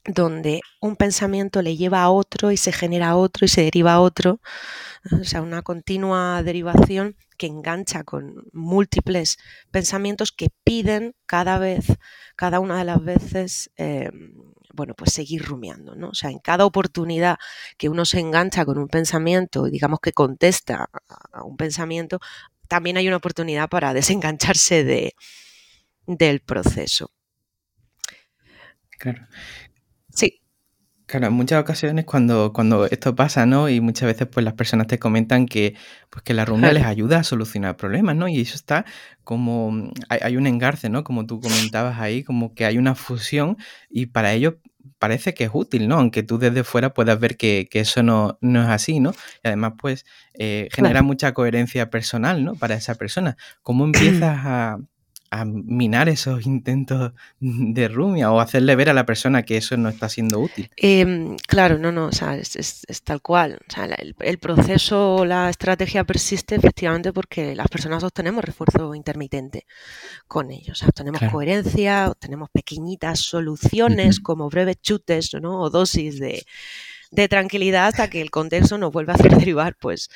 donde 0.07 0.61
un 0.79 0.95
pensamiento 0.95 1.61
le 1.61 1.75
lleva 1.75 2.01
a 2.01 2.09
otro 2.09 2.51
y 2.51 2.57
se 2.57 2.71
genera 2.71 3.17
otro 3.17 3.45
y 3.45 3.49
se 3.49 3.61
deriva 3.61 3.93
a 3.93 3.99
otro, 3.99 4.39
o 5.11 5.23
sea, 5.23 5.41
una 5.41 5.61
continua 5.61 6.41
derivación 6.43 7.15
que 7.37 7.47
engancha 7.47 8.03
con 8.03 8.45
múltiples 8.51 9.37
pensamientos 9.69 10.31
que 10.31 10.49
piden 10.63 11.13
cada 11.27 11.59
vez, 11.59 11.85
cada 12.35 12.59
una 12.59 12.79
de 12.79 12.85
las 12.85 13.03
veces, 13.03 13.69
eh, 13.77 14.09
bueno, 14.73 14.95
pues 14.95 15.13
seguir 15.13 15.43
rumiando, 15.45 15.95
¿no? 15.95 16.09
O 16.09 16.15
sea, 16.15 16.31
en 16.31 16.39
cada 16.39 16.65
oportunidad 16.65 17.37
que 17.77 17.89
uno 17.89 18.05
se 18.05 18.19
engancha 18.19 18.65
con 18.65 18.77
un 18.77 18.87
pensamiento 18.87 19.65
digamos 19.65 19.99
que 19.99 20.13
contesta 20.13 20.89
a 21.31 21.43
un 21.43 21.57
pensamiento, 21.57 22.19
también 22.67 22.97
hay 22.97 23.07
una 23.07 23.17
oportunidad 23.17 23.69
para 23.69 23.93
desengancharse 23.93 24.83
de, 24.83 25.13
del 26.07 26.39
proceso. 26.39 27.11
Claro. 28.97 29.27
Claro, 31.07 31.27
en 31.27 31.33
muchas 31.33 31.61
ocasiones 31.61 32.03
cuando, 32.03 32.51
cuando 32.51 32.85
esto 32.85 33.15
pasa, 33.15 33.45
¿no? 33.45 33.69
Y 33.69 33.79
muchas 33.79 34.07
veces 34.07 34.27
pues 34.27 34.43
las 34.43 34.55
personas 34.55 34.87
te 34.87 34.99
comentan 34.99 35.45
que, 35.45 35.73
pues, 36.09 36.21
que 36.21 36.33
la 36.33 36.43
rumba 36.43 36.73
les 36.73 36.83
ayuda 36.83 37.19
a 37.19 37.23
solucionar 37.23 37.77
problemas, 37.77 38.17
¿no? 38.17 38.27
Y 38.27 38.41
eso 38.41 38.55
está 38.55 38.83
como, 39.23 39.89
hay, 40.09 40.35
un 40.35 40.47
engarce, 40.47 40.89
¿no? 40.89 41.05
Como 41.05 41.25
tú 41.25 41.39
comentabas 41.39 41.97
ahí, 41.99 42.25
como 42.25 42.53
que 42.53 42.65
hay 42.65 42.77
una 42.77 42.93
fusión 42.93 43.55
y 43.89 44.07
para 44.07 44.33
ellos 44.33 44.55
parece 44.99 45.33
que 45.33 45.45
es 45.45 45.51
útil, 45.53 45.87
¿no? 45.87 45.95
Aunque 45.95 46.23
tú 46.23 46.39
desde 46.39 46.65
fuera 46.65 46.93
puedas 46.93 47.17
ver 47.17 47.37
que, 47.37 47.69
eso 47.71 48.03
no, 48.03 48.37
no, 48.41 48.63
es 48.63 48.69
así, 48.69 48.99
¿no? 48.99 49.11
Y 49.45 49.47
además, 49.47 49.73
pues, 49.77 50.05
eh, 50.33 50.67
genera 50.73 51.03
mucha 51.03 51.33
coherencia 51.33 51.89
personal, 51.89 52.43
¿no? 52.43 52.55
Para 52.55 52.75
esa 52.75 52.95
persona. 52.95 53.37
¿Cómo 53.63 53.85
empiezas 53.85 54.39
a, 54.43 54.77
a 55.29 55.45
minar 55.45 56.09
esos 56.09 56.45
intentos 56.45 57.13
de 57.39 57.87
rumia 57.87 58.31
o 58.31 58.39
hacerle 58.39 58.75
ver 58.75 58.89
a 58.89 58.93
la 58.93 59.05
persona 59.05 59.43
que 59.43 59.57
eso 59.57 59.77
no 59.77 59.89
está 59.89 60.09
siendo 60.09 60.39
útil. 60.39 60.69
Em, 60.77 61.35
claro, 61.47 61.77
no, 61.77 61.91
no, 61.91 62.07
o 62.07 62.11
sea, 62.11 62.35
es, 62.35 62.85
tal 63.03 63.21
cual. 63.21 63.59
O 63.67 63.71
sea, 63.71 63.85
el, 63.85 64.37
proceso, 64.39 65.25
la 65.25 65.49
estrategia 65.49 66.03
persiste 66.03 66.55
efectivamente 66.55 67.11
porque 67.13 67.55
las 67.55 67.67
personas 67.67 68.03
obtenemos 68.03 68.43
refuerzo 68.43 68.95
intermitente 68.95 69.65
con 70.27 70.51
ellos. 70.51 70.71
O 70.71 70.75
sea, 70.75 70.89
obtenemos 70.89 71.21
coherencia, 71.31 72.09
obtenemos 72.09 72.49
pequeñitas 72.49 73.19
soluciones 73.19 74.19
como 74.19 74.49
breves 74.49 74.81
chutes 74.81 75.33
¿no? 75.41 75.61
o 75.61 75.69
dosis 75.69 76.19
de, 76.19 76.45
de 77.11 77.27
tranquilidad 77.27 77.87
hasta 77.87 78.09
que 78.09 78.21
el 78.21 78.31
contexto 78.31 78.77
nos 78.77 78.91
vuelve 78.91 79.11
a 79.13 79.15
hacer 79.15 79.31
derivar 79.37 79.75
pues 79.79 80.09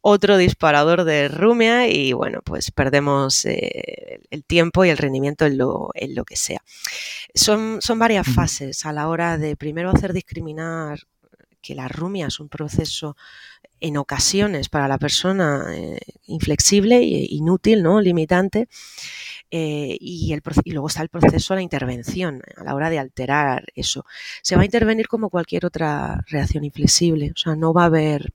otro 0.00 0.36
disparador 0.36 1.04
de 1.04 1.28
rumia 1.28 1.88
y 1.88 2.12
bueno 2.12 2.40
pues 2.44 2.70
perdemos 2.70 3.44
eh, 3.44 4.20
el 4.30 4.44
tiempo 4.44 4.84
y 4.84 4.90
el 4.90 4.98
rendimiento 4.98 5.46
en 5.46 5.58
lo, 5.58 5.90
en 5.94 6.14
lo 6.14 6.24
que 6.24 6.36
sea. 6.36 6.62
Son, 7.34 7.78
son 7.80 7.98
varias 7.98 8.26
fases 8.26 8.86
a 8.86 8.92
la 8.92 9.08
hora 9.08 9.38
de 9.38 9.56
primero 9.56 9.90
hacer 9.90 10.12
discriminar 10.12 11.00
que 11.60 11.74
la 11.74 11.88
rumia 11.88 12.28
es 12.28 12.40
un 12.40 12.48
proceso 12.48 13.16
en 13.80 13.96
ocasiones 13.96 14.68
para 14.68 14.88
la 14.88 14.98
persona 14.98 15.66
eh, 15.74 15.98
inflexible 16.26 16.96
e 16.96 17.26
inútil, 17.30 17.82
¿no? 17.82 18.00
limitante, 18.00 18.68
eh, 19.50 19.96
y, 20.00 20.32
el, 20.32 20.42
y, 20.64 20.72
luego 20.72 20.88
está 20.88 21.02
el 21.02 21.08
proceso 21.08 21.54
la 21.54 21.62
intervención 21.62 22.42
a 22.56 22.64
la 22.64 22.74
hora 22.74 22.90
de 22.90 22.98
alterar 22.98 23.64
eso. 23.74 24.04
Se 24.42 24.56
va 24.56 24.62
a 24.62 24.66
intervenir 24.66 25.08
como 25.08 25.30
cualquier 25.30 25.64
otra 25.64 26.22
reacción 26.28 26.64
inflexible, 26.64 27.32
o 27.34 27.38
sea, 27.38 27.56
no 27.56 27.72
va 27.72 27.82
a 27.82 27.86
haber 27.86 28.32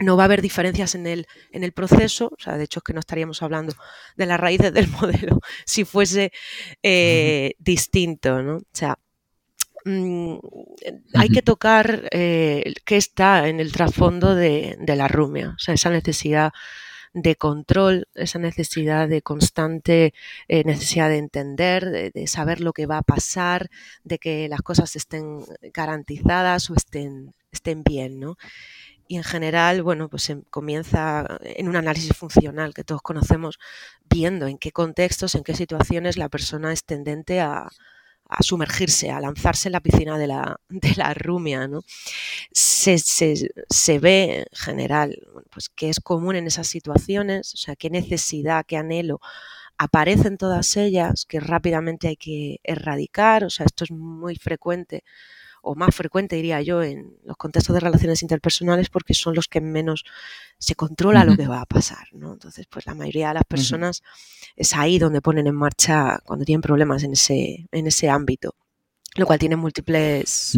no 0.00 0.16
va 0.16 0.24
a 0.24 0.26
haber 0.26 0.42
diferencias 0.42 0.94
en 0.94 1.06
el, 1.08 1.26
en 1.50 1.64
el 1.64 1.72
proceso, 1.72 2.26
o 2.26 2.40
sea, 2.40 2.56
de 2.56 2.64
hecho 2.64 2.78
es 2.78 2.84
que 2.84 2.92
no 2.92 3.00
estaríamos 3.00 3.42
hablando 3.42 3.74
de 4.16 4.26
las 4.26 4.38
raíces 4.38 4.72
del 4.72 4.88
modelo 5.02 5.40
si 5.64 5.84
fuese 5.84 6.32
eh, 6.82 7.54
distinto, 7.58 8.42
¿no? 8.42 8.56
O 8.58 8.62
sea, 8.72 8.96
mm, 9.84 10.36
hay 11.14 11.28
que 11.30 11.42
tocar 11.42 12.08
eh, 12.12 12.74
qué 12.84 12.96
está 12.96 13.48
en 13.48 13.58
el 13.58 13.72
trasfondo 13.72 14.36
de, 14.36 14.76
de, 14.78 14.96
la 14.96 15.08
rumia, 15.08 15.54
o 15.56 15.58
sea, 15.58 15.74
esa 15.74 15.90
necesidad 15.90 16.52
de 17.22 17.36
control, 17.36 18.08
esa 18.14 18.38
necesidad 18.38 19.08
de 19.08 19.22
constante 19.22 20.14
eh, 20.48 20.64
necesidad 20.64 21.08
de 21.08 21.18
entender, 21.18 22.12
de, 22.12 22.26
saber 22.26 22.60
lo 22.60 22.72
que 22.72 22.86
va 22.86 22.98
a 22.98 23.02
pasar, 23.02 23.70
de 24.04 24.18
que 24.18 24.48
las 24.48 24.62
cosas 24.62 24.96
estén 24.96 25.44
garantizadas 25.72 26.70
o 26.70 26.74
estén, 26.74 27.34
estén 27.52 27.82
bien, 27.82 28.20
¿no? 28.20 28.36
Y 29.08 29.16
en 29.16 29.24
general, 29.24 29.82
bueno, 29.82 30.08
pues 30.08 30.28
em, 30.30 30.42
comienza 30.50 31.38
en 31.42 31.68
un 31.68 31.76
análisis 31.76 32.14
funcional 32.16 32.74
que 32.74 32.84
todos 32.84 33.02
conocemos, 33.02 33.58
viendo 34.04 34.46
en 34.46 34.58
qué 34.58 34.70
contextos, 34.72 35.34
en 35.34 35.44
qué 35.44 35.54
situaciones 35.54 36.16
la 36.18 36.28
persona 36.28 36.72
es 36.72 36.84
tendente 36.84 37.40
a, 37.40 37.68
a 38.28 38.42
sumergirse, 38.42 39.10
a 39.10 39.20
lanzarse 39.20 39.68
en 39.68 39.72
la 39.72 39.80
piscina 39.80 40.18
de 40.18 40.26
la, 40.26 40.60
de 40.68 40.94
la 40.96 41.14
rumia. 41.14 41.66
¿no? 41.68 41.82
Se, 42.52 42.98
se, 42.98 43.98
ve 43.98 44.40
en 44.40 44.44
general 44.52 45.18
pues, 45.50 45.68
que 45.68 45.88
es 45.88 46.00
común 46.00 46.36
en 46.36 46.46
esas 46.46 46.66
situaciones, 46.68 47.54
o 47.54 47.56
sea, 47.56 47.76
qué 47.76 47.90
necesidad, 47.90 48.64
qué 48.66 48.76
anhelo 48.76 49.20
aparecen 49.78 50.38
todas 50.38 50.76
ellas 50.76 51.24
que 51.24 51.38
rápidamente 51.38 52.08
hay 52.08 52.16
que 52.16 52.60
erradicar, 52.64 53.44
o 53.44 53.50
sea, 53.50 53.64
esto 53.64 53.84
es 53.84 53.92
muy 53.92 54.34
frecuente 54.34 55.04
o 55.68 55.74
más 55.74 55.94
frecuente, 55.94 56.36
diría 56.36 56.62
yo, 56.62 56.82
en 56.82 57.18
los 57.24 57.36
contextos 57.36 57.74
de 57.74 57.80
relaciones 57.80 58.22
interpersonales 58.22 58.88
porque 58.88 59.12
son 59.12 59.34
los 59.34 59.48
que 59.48 59.60
menos 59.60 60.04
se 60.58 60.74
controla 60.74 61.24
lo 61.24 61.36
que 61.36 61.46
va 61.46 61.60
a 61.60 61.66
pasar, 61.66 62.08
¿no? 62.12 62.32
Entonces, 62.32 62.66
pues 62.70 62.86
la 62.86 62.94
mayoría 62.94 63.28
de 63.28 63.34
las 63.34 63.44
personas 63.44 64.02
es 64.56 64.74
ahí 64.74 64.98
donde 64.98 65.20
ponen 65.20 65.46
en 65.46 65.54
marcha 65.54 66.20
cuando 66.24 66.46
tienen 66.46 66.62
problemas 66.62 67.02
en 67.02 67.12
ese, 67.12 67.66
en 67.70 67.86
ese 67.86 68.08
ámbito 68.08 68.54
lo 69.16 69.26
cual 69.26 69.38
tiene 69.38 69.56
múltiples 69.56 70.56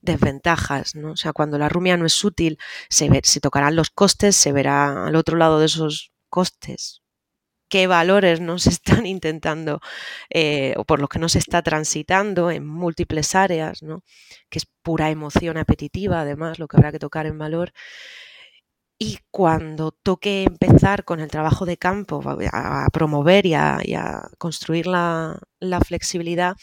desventajas, 0.00 0.96
¿no? 0.96 1.12
O 1.12 1.16
sea, 1.16 1.32
cuando 1.32 1.56
la 1.56 1.68
rumia 1.68 1.96
no 1.96 2.04
es 2.04 2.24
útil, 2.24 2.58
se, 2.88 3.08
ve, 3.08 3.20
se 3.22 3.38
tocarán 3.38 3.76
los 3.76 3.90
costes, 3.90 4.34
se 4.34 4.50
verá 4.50 5.06
al 5.06 5.14
otro 5.14 5.36
lado 5.36 5.60
de 5.60 5.66
esos 5.66 6.10
costes 6.28 7.01
qué 7.72 7.86
valores 7.86 8.38
nos 8.42 8.66
están 8.74 9.06
intentando 9.06 9.80
eh, 10.28 10.74
o 10.76 10.84
por 10.84 11.00
los 11.00 11.08
que 11.08 11.18
nos 11.18 11.36
está 11.36 11.62
transitando 11.62 12.50
en 12.50 12.66
múltiples 12.66 13.34
áreas, 13.34 13.82
¿no? 13.82 14.04
que 14.50 14.58
es 14.58 14.66
pura 14.82 15.08
emoción 15.08 15.56
apetitiva, 15.56 16.20
además, 16.20 16.58
lo 16.58 16.68
que 16.68 16.76
habrá 16.76 16.92
que 16.92 16.98
tocar 16.98 17.24
en 17.24 17.38
valor. 17.38 17.72
Y 18.98 19.18
cuando 19.30 19.90
toque 19.90 20.44
empezar 20.44 21.04
con 21.04 21.20
el 21.20 21.30
trabajo 21.30 21.64
de 21.64 21.78
campo, 21.78 22.22
a, 22.52 22.86
promover 22.92 23.46
y 23.46 23.54
a, 23.54 24.28
construir 24.38 24.86
la, 24.86 25.40
flexibilidad, 25.84 26.54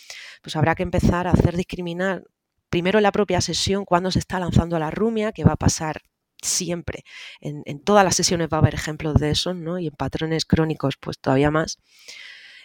pues 0.44 0.56
habrá 0.56 0.76
que 0.76 0.84
empezar 0.84 1.28
a 1.28 1.32
hacer 1.32 1.58
discriminar 1.58 2.24
primero 2.70 3.00
en 3.00 3.04
la 3.04 3.12
propia 3.12 3.42
sesión 3.42 3.84
cuando 3.84 4.12
se 4.12 4.20
está 4.20 4.40
lanzando 4.40 4.78
la 4.78 4.92
rumia, 4.92 5.32
que 5.32 5.44
va 5.44 5.54
a 5.54 5.58
pasar 5.58 6.02
siempre. 6.42 7.04
En, 7.42 7.64
todas 7.84 8.04
las 8.04 8.16
sesiones 8.16 8.50
va 8.52 8.58
a 8.58 8.62
haber 8.62 8.76
ejemplos 8.76 9.16
de 9.16 9.32
eso, 9.32 9.54
¿no? 9.54 9.80
Y 9.80 9.88
en 9.88 9.94
patrones 9.94 10.46
crónicos, 10.46 10.96
pues 11.00 11.20
todavía 11.20 11.52
más. 11.52 11.80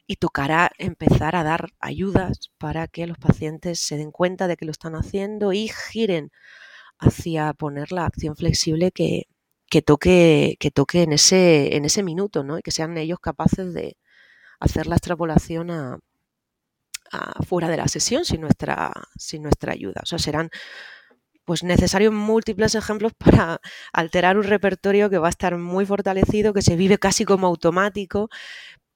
Y 0.07 0.17
tocará 0.17 0.71
empezar 0.79 1.37
a 1.37 1.45
dar 1.45 1.71
ayudas 1.81 2.51
para 2.59 2.89
que 2.89 3.07
los 3.07 3.19
pacientes 3.19 3.81
se 3.81 3.97
den 3.97 4.11
cuenta 4.13 4.49
de 4.49 4.57
que 4.57 4.67
lo 4.67 4.73
están 4.73 4.95
haciendo 4.95 5.53
y 5.53 5.69
giren 5.69 6.31
hacia 6.99 7.53
poner 7.55 7.93
la 7.93 8.07
acción 8.07 8.37
flexible 8.37 8.93
que, 8.93 9.27
toque, 9.83 10.57
que 10.61 10.71
toque 10.71 11.03
en, 11.03 11.13
ese, 11.13 11.77
en 11.77 11.85
ese 11.85 12.03
minuto, 12.03 12.45
¿no? 12.45 12.59
Y 12.59 12.63
que 12.63 12.71
sean 12.71 12.97
ellos 12.99 13.19
capaces 13.21 13.75
de 13.75 13.97
hacer 14.61 14.87
la 14.87 14.97
extrapolación 14.97 15.71
a, 15.71 15.99
fuera 17.47 17.69
de 17.69 17.77
la 17.77 17.89
sesión 17.89 18.25
sin 18.25 18.41
nuestra, 18.41 18.93
sin 19.17 19.43
nuestra 19.43 19.73
ayuda. 19.73 20.01
O 20.03 20.07
sea, 20.07 20.19
serán 20.19 20.51
pues 21.45 21.63
necesarios 21.63 22.13
múltiples 22.13 22.75
ejemplos 22.75 23.13
para 23.19 23.61
alterar 23.93 24.37
un 24.37 24.45
repertorio 24.45 25.11
que 25.11 25.19
va 25.19 25.29
a 25.29 25.31
estar 25.31 25.57
muy 25.59 25.87
fortalecido, 25.87 26.53
que 26.53 26.63
se 26.63 26.77
vive 26.77 26.99
casi 26.99 27.25
como 27.25 27.47
automático, 27.47 28.31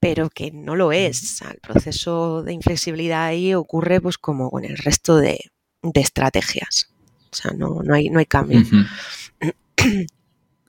pero 0.00 0.30
que 0.30 0.50
no 0.52 0.76
lo 0.76 0.92
es. 0.92 1.42
el 1.42 1.58
proceso 1.60 2.42
de 2.42 2.52
inflexibilidad 2.52 3.24
ahí 3.24 3.54
ocurre 3.54 4.00
pues 4.00 4.18
como 4.18 4.50
con 4.50 4.64
el 4.64 4.76
resto 4.76 5.16
de, 5.16 5.38
estrategias. 5.94 6.90
O 7.30 7.36
sea, 7.36 7.52
no, 7.52 7.82
no, 7.82 7.94
hay, 7.94 8.10
no 8.10 8.18
hay 8.18 8.26
cambio. 8.26 8.60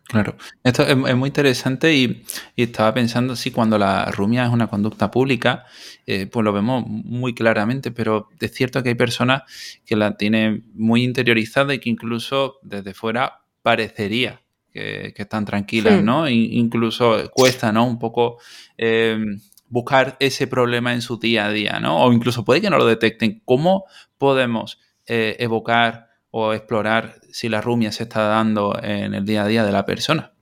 Claro, 0.10 0.36
esto 0.64 0.82
es, 0.82 1.16
muy 1.16 1.28
interesante 1.28 1.94
y, 1.94 2.24
estaba 2.58 2.96
pensando 2.96 3.36
si 3.36 3.52
cuando 3.52 3.78
la 3.78 4.06
rumia 4.06 4.44
es 4.44 4.50
una 4.50 4.66
conducta 4.66 5.12
pública, 5.12 5.66
eh, 6.08 6.26
pues 6.26 6.44
lo 6.44 6.52
vemos 6.52 6.84
muy 6.88 7.36
claramente, 7.36 7.92
pero 7.92 8.28
es 8.40 8.52
cierto 8.52 8.82
que 8.82 8.90
hay 8.90 8.96
personas 8.96 9.44
que 9.86 9.96
la 9.96 10.18
tienen 10.18 10.66
muy 10.74 11.04
interiorizada 11.04 11.76
y 11.76 11.80
que 11.80 11.92
incluso 11.92 12.56
desde 12.64 12.96
fuera 12.96 13.44
parecería 13.62 14.42
que, 14.74 15.14
están 15.16 15.46
tranquilas, 15.46 16.04
¿no? 16.04 16.28
incluso 16.28 17.30
cuesta, 17.30 17.72
¿no? 17.72 17.86
Un 17.86 18.00
poco 18.00 18.40
em, 18.78 19.40
buscar 19.68 20.18
ese 20.20 20.48
problema 20.48 20.92
en 20.92 21.04
su 21.04 21.20
día 21.20 21.46
a 21.46 21.52
día, 21.52 21.80
¿no? 21.80 22.04
O 22.04 22.12
incluso 22.12 22.44
puede 22.44 22.62
que 22.62 22.72
no 22.72 22.80
lo 22.80 22.88
detecten. 22.88 23.44
¿Cómo 23.46 23.86
podemos 24.18 24.80
eh, 25.06 25.36
evocar 25.38 26.09
o 26.32 26.54
explorar 26.54 27.16
si 27.32 27.50
la 27.50 27.62
rumia 27.62 27.92
se 27.92 28.04
está 28.04 28.24
dando 28.24 28.80
en 28.82 29.14
el 29.14 29.26
día 29.26 29.44
a 29.44 29.48
día 29.48 29.64
de 29.64 29.72
la 29.72 29.86
persona? 29.86 30.34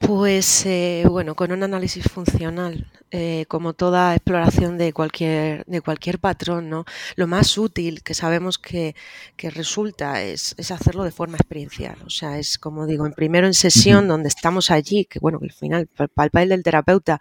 Pues 0.00 0.64
eh, 0.64 1.04
bueno, 1.10 1.34
con 1.34 1.52
un 1.52 1.62
análisis 1.62 2.04
funcional, 2.04 2.90
eh, 3.10 3.44
como 3.48 3.74
toda 3.74 4.14
exploración 4.14 4.78
de 4.78 4.94
cualquier, 4.94 5.62
de 5.66 5.82
cualquier 5.82 6.18
patrón, 6.18 6.70
¿no? 6.70 6.86
lo 7.16 7.26
más 7.26 7.58
útil 7.58 8.02
que 8.02 8.14
sabemos 8.14 8.58
que, 8.58 8.94
resulta 9.38 10.22
es, 10.22 10.56
hacerlo 10.70 11.04
de 11.04 11.10
forma 11.12 11.36
experiencial. 11.36 11.98
O 12.06 12.10
sea, 12.10 12.38
es 12.38 12.58
como 12.58 12.86
digo, 12.86 13.04
en 13.04 13.12
primero 13.12 13.46
en 13.46 13.52
sesión, 13.52 14.08
donde 14.08 14.28
estamos 14.28 14.70
allí, 14.70 15.04
que 15.04 15.18
bueno, 15.18 15.38
que 15.38 15.46
al 15.46 15.52
final, 15.52 15.86
para 15.86 16.06
el 16.06 16.10
papel 16.10 16.48
del 16.48 16.62
terapeuta 16.62 17.18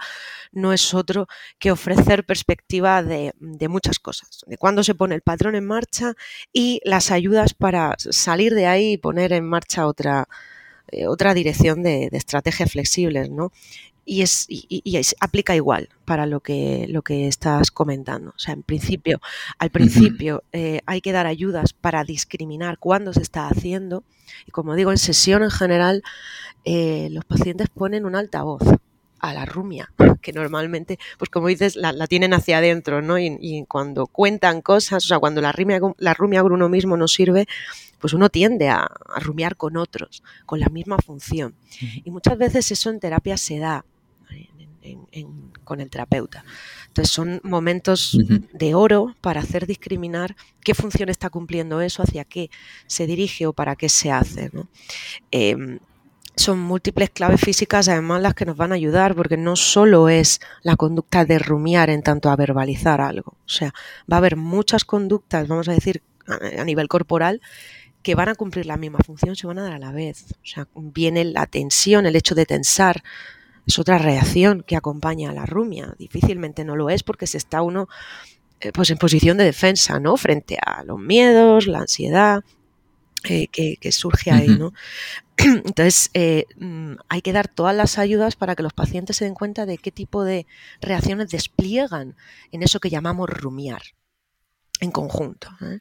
no 0.54 0.72
es 0.72 0.94
otro 0.94 1.28
que 1.60 1.72
ofrecer 1.72 2.26
perspectiva 2.26 3.04
de, 3.04 3.34
de 3.40 3.68
muchas 3.68 4.00
cosas, 4.00 4.46
de 4.48 4.58
cuándo 4.58 4.84
se 4.84 4.96
pone 4.96 5.16
el 5.16 5.22
patrón 5.22 5.56
en 5.56 5.66
marcha 5.66 6.14
y 6.54 6.80
las 6.86 7.12
ayudas 7.12 7.54
para 7.54 7.96
salir 7.98 8.54
de 8.56 8.68
ahí 8.68 8.94
y 8.94 8.98
poner 8.98 9.34
en 9.34 9.48
marcha 9.48 9.86
otra 9.86 10.30
eh, 10.91 11.08
otra 11.08 11.34
dirección 11.34 11.84
de, 11.84 12.10
estrategias 12.12 12.72
flexibles, 12.72 13.29
¿no? 13.29 13.51
Y, 14.05 14.24
es, 14.24 15.15
aplica 15.19 15.55
igual 15.55 15.89
para 16.03 16.25
lo 16.25 16.39
que, 16.39 16.88
lo 16.89 17.03
que 17.03 17.27
estás 17.27 17.69
comentando. 17.69 18.31
O 18.31 18.39
sea, 18.39 18.55
en 18.55 18.63
principio, 18.63 19.22
al 19.60 19.69
principio 19.69 20.43
eh, 20.51 20.81
hay 20.88 21.01
que 21.01 21.12
dar 21.12 21.27
ayudas 21.27 21.74
para 21.74 22.03
discriminar 22.03 22.79
cuándo 22.79 23.13
se 23.13 23.22
está 23.22 23.48
haciendo. 23.48 24.03
Y 24.48 24.51
como 24.51 24.74
digo, 24.74 24.89
en 24.89 24.98
sesión 24.98 25.43
en 25.43 25.51
general, 25.51 26.01
eh, 26.65 27.10
los 27.12 27.24
pacientes 27.24 27.69
ponen 27.69 28.05
un 28.05 28.15
altavoz 28.15 28.63
a 29.20 29.34
la 29.34 29.46
rumia, 29.46 29.92
que 30.22 30.34
normalmente, 30.34 31.00
pues 31.18 31.30
como 31.30 31.48
dices, 31.48 31.76
la, 31.76 31.94
tienen 32.08 32.34
hacia 32.34 32.58
adentro, 32.60 33.02
¿no? 33.02 33.20
Y, 33.20 33.66
cuando 33.68 34.08
cuentan 34.08 34.62
cosas, 34.62 35.06
o 35.06 35.08
sea, 35.08 35.20
cuando 35.20 35.42
la 35.42 35.52
rumia, 35.52 35.80
la 35.98 36.14
rumia 36.14 36.42
con 36.42 36.52
uno 36.52 36.70
mismo 36.70 36.98
no 36.98 37.08
sirve, 37.08 37.48
pues 38.00 38.14
uno 38.14 38.30
tiende 38.30 38.70
a, 38.70 38.88
rumiar 39.20 39.56
con 39.56 39.78
otros, 39.78 40.24
con 40.46 40.60
la 40.60 40.70
misma 40.70 40.98
función. 40.98 41.56
Y 42.04 42.10
muchas 42.12 42.38
veces 42.38 42.72
eso 42.72 42.90
en 42.90 43.00
terapia 43.00 43.38
se 43.38 43.60
da 43.60 43.86
con 45.64 45.82
el 45.82 45.90
terapeuta. 45.90 46.44
Entonces 46.88 47.14
son 47.14 47.42
momentos 47.44 48.18
de 48.54 48.74
oro 48.74 49.16
para 49.22 49.42
hacer 49.42 49.68
discriminar 49.68 50.36
qué 50.62 50.74
función 50.74 51.10
está 51.10 51.30
cumpliendo 51.30 51.82
eso, 51.82 52.02
hacia 52.02 52.26
qué 52.26 52.50
se 52.88 53.06
dirige 53.06 53.46
o 53.46 53.54
para 53.54 53.76
qué 53.76 53.90
se 53.90 54.12
hace. 54.12 54.50
Em, 55.32 55.80
son 56.39 56.60
múltiples 56.60 57.10
claves 57.10 57.41
físicas 57.41 57.89
además 57.89 58.22
las 58.22 58.34
que 58.34 58.46
nos 58.46 58.58
van 58.58 58.72
a 58.72 58.75
ayudar, 58.75 59.15
porque 59.15 59.38
no 59.38 59.55
solo 59.55 60.10
es 60.10 60.39
la 60.63 60.75
conducta 60.75 61.25
de 61.25 61.39
rumiar 61.39 61.89
en 61.89 62.01
tanto 62.01 62.29
a 62.29 62.36
verbalizar 62.36 63.01
algo. 63.01 63.34
O 63.46 63.50
sea, 63.50 63.74
va 64.12 64.17
a 64.17 64.19
haber 64.19 64.36
muchas 64.36 64.86
conductas, 64.86 65.48
vamos 65.48 65.67
a 65.67 65.74
decir, 65.74 66.01
a 66.27 66.63
nivel 66.63 66.88
corporal, 66.88 67.41
que 68.01 68.15
van 68.15 68.29
a 68.29 68.36
cumplir 68.36 68.65
la 68.65 68.77
misma 68.77 69.00
función, 69.00 69.36
se 69.36 69.48
van 69.48 69.60
a 69.60 69.63
dar 69.63 69.74
a 69.74 69.79
la 69.79 69.91
vez. 69.91 70.25
O 70.41 70.46
sea, 70.46 70.67
viene 70.75 71.25
la 71.25 71.46
tensión, 71.46 72.05
el 72.05 72.15
hecho 72.15 72.36
de 72.36 72.46
tensar, 72.46 73.03
es 73.67 73.77
otra 73.77 73.98
reacción 73.98 74.63
que 74.63 74.75
acompaña 74.75 75.29
a 75.29 75.34
la 75.34 75.46
rumia. 75.46 75.93
Difícilmente 76.00 76.63
no 76.63 76.75
lo 76.75 76.89
es 76.89 77.03
porque 77.03 77.27
se 77.27 77.38
está 77.38 77.62
uno 77.62 77.88
eh, 78.62 78.72
pues 78.72 78.89
en 78.89 78.98
posición 78.98 79.38
de 79.38 79.43
defensa, 79.43 80.00
¿no? 80.00 80.17
Frente 80.17 80.58
a 80.65 80.84
los 80.84 81.00
miedos, 81.00 81.67
la 81.67 81.79
ansiedad 81.79 82.43
eh, 83.24 83.48
que, 83.48 83.92
surge 83.92 84.32
ahí, 84.32 84.48
¿no? 84.48 84.74
Entonces, 85.38 86.10
eh, 86.14 86.46
mm, 86.58 86.94
hay 87.08 87.22
que 87.22 87.34
dar 87.34 87.48
todas 87.48 87.76
las 87.76 87.98
ayudas 87.98 88.36
para 88.36 88.56
que 88.56 88.64
los 88.64 88.74
pacientes 88.74 89.18
se 89.18 89.26
den 89.26 89.34
cuenta 89.34 89.66
de 89.66 89.78
qué 89.78 89.92
tipo 89.92 90.24
de 90.24 90.46
reacciones 90.82 91.30
despliegan 91.30 92.16
en 92.52 92.64
eso 92.64 92.80
que 92.80 92.90
llamamos 92.90 93.30
rumiar 93.30 93.82
en 94.80 94.92
conjunto. 94.92 95.50
¿eh? 95.62 95.80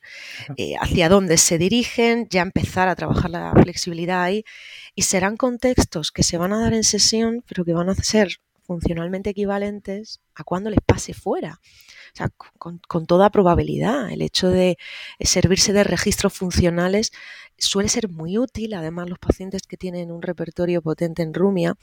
Eh, 0.57 0.75
hacia 0.81 1.09
dónde 1.09 1.39
se 1.39 1.59
dirigen, 1.59 2.29
ya 2.31 2.43
empezar 2.43 2.89
a 2.89 2.97
trabajar 2.97 3.31
la 3.31 3.53
flexibilidad 3.53 4.23
ahí 4.23 4.45
y 4.95 5.03
serán 5.03 5.37
contextos 5.37 6.11
que 6.11 6.23
se 6.23 6.39
van 6.39 6.53
a 6.53 6.61
dar 6.61 6.75
en 6.75 6.85
sesión, 6.85 7.45
pero 7.49 7.65
que 7.65 7.73
van 7.73 7.89
a 7.89 7.95
ser 7.95 8.41
funcionalmente 8.69 9.31
equivalentes 9.31 10.21
a 10.35 10.45
cuando 10.45 10.69
les 10.69 10.81
pase 10.85 11.15
fuera. 11.15 11.59
O 12.13 12.17
sea, 12.17 12.29
con, 12.59 12.79
con, 12.87 13.07
toda 13.07 13.31
probabilidad, 13.31 14.11
el 14.11 14.21
hecho 14.21 14.49
de 14.51 14.77
servirse 15.21 15.73
de 15.73 15.85
registros 15.85 16.35
funcionales 16.35 17.13
suele 17.57 17.89
ser 17.89 18.11
muy 18.11 18.37
útil. 18.37 18.75
Además, 18.75 19.09
los 19.09 19.19
pacientes 19.19 19.63
que 19.63 19.79
tienen 19.79 20.13
un 20.13 20.21
repertorio 20.21 20.83
potente 20.83 21.23
en 21.23 21.33
Rumia, 21.33 21.77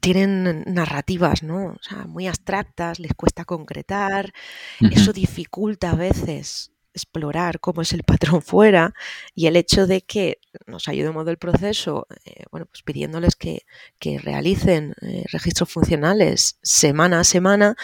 tienen 0.00 0.64
narrativas 0.66 1.42
¿no? 1.42 1.76
muy 2.06 2.26
abstractas, 2.26 3.00
les 3.00 3.14
cuesta 3.14 3.46
concretar, 3.46 4.34
eso 4.90 5.14
dificulta 5.14 5.92
a 5.92 5.96
veces 5.96 6.73
explorar 6.94 7.60
cómo 7.60 7.82
es 7.82 7.92
el 7.92 8.04
patrón 8.04 8.40
fuera 8.42 8.94
y 9.34 9.46
el 9.46 9.56
hecho 9.56 9.86
de 9.86 10.02
que 10.02 10.38
nos 10.66 10.88
ayudemos 10.88 11.26
del 11.26 11.36
proceso, 11.36 12.06
eh, 12.24 12.44
bueno, 12.50 12.66
pues 12.66 12.82
pidiéndoles 12.82 13.36
que, 13.36 13.64
realicen 14.22 14.94
eh, 15.00 15.24
registros 15.32 15.70
funcionales 15.70 16.58
semana 16.62 17.20
a 17.20 17.24
semana, 17.24 17.74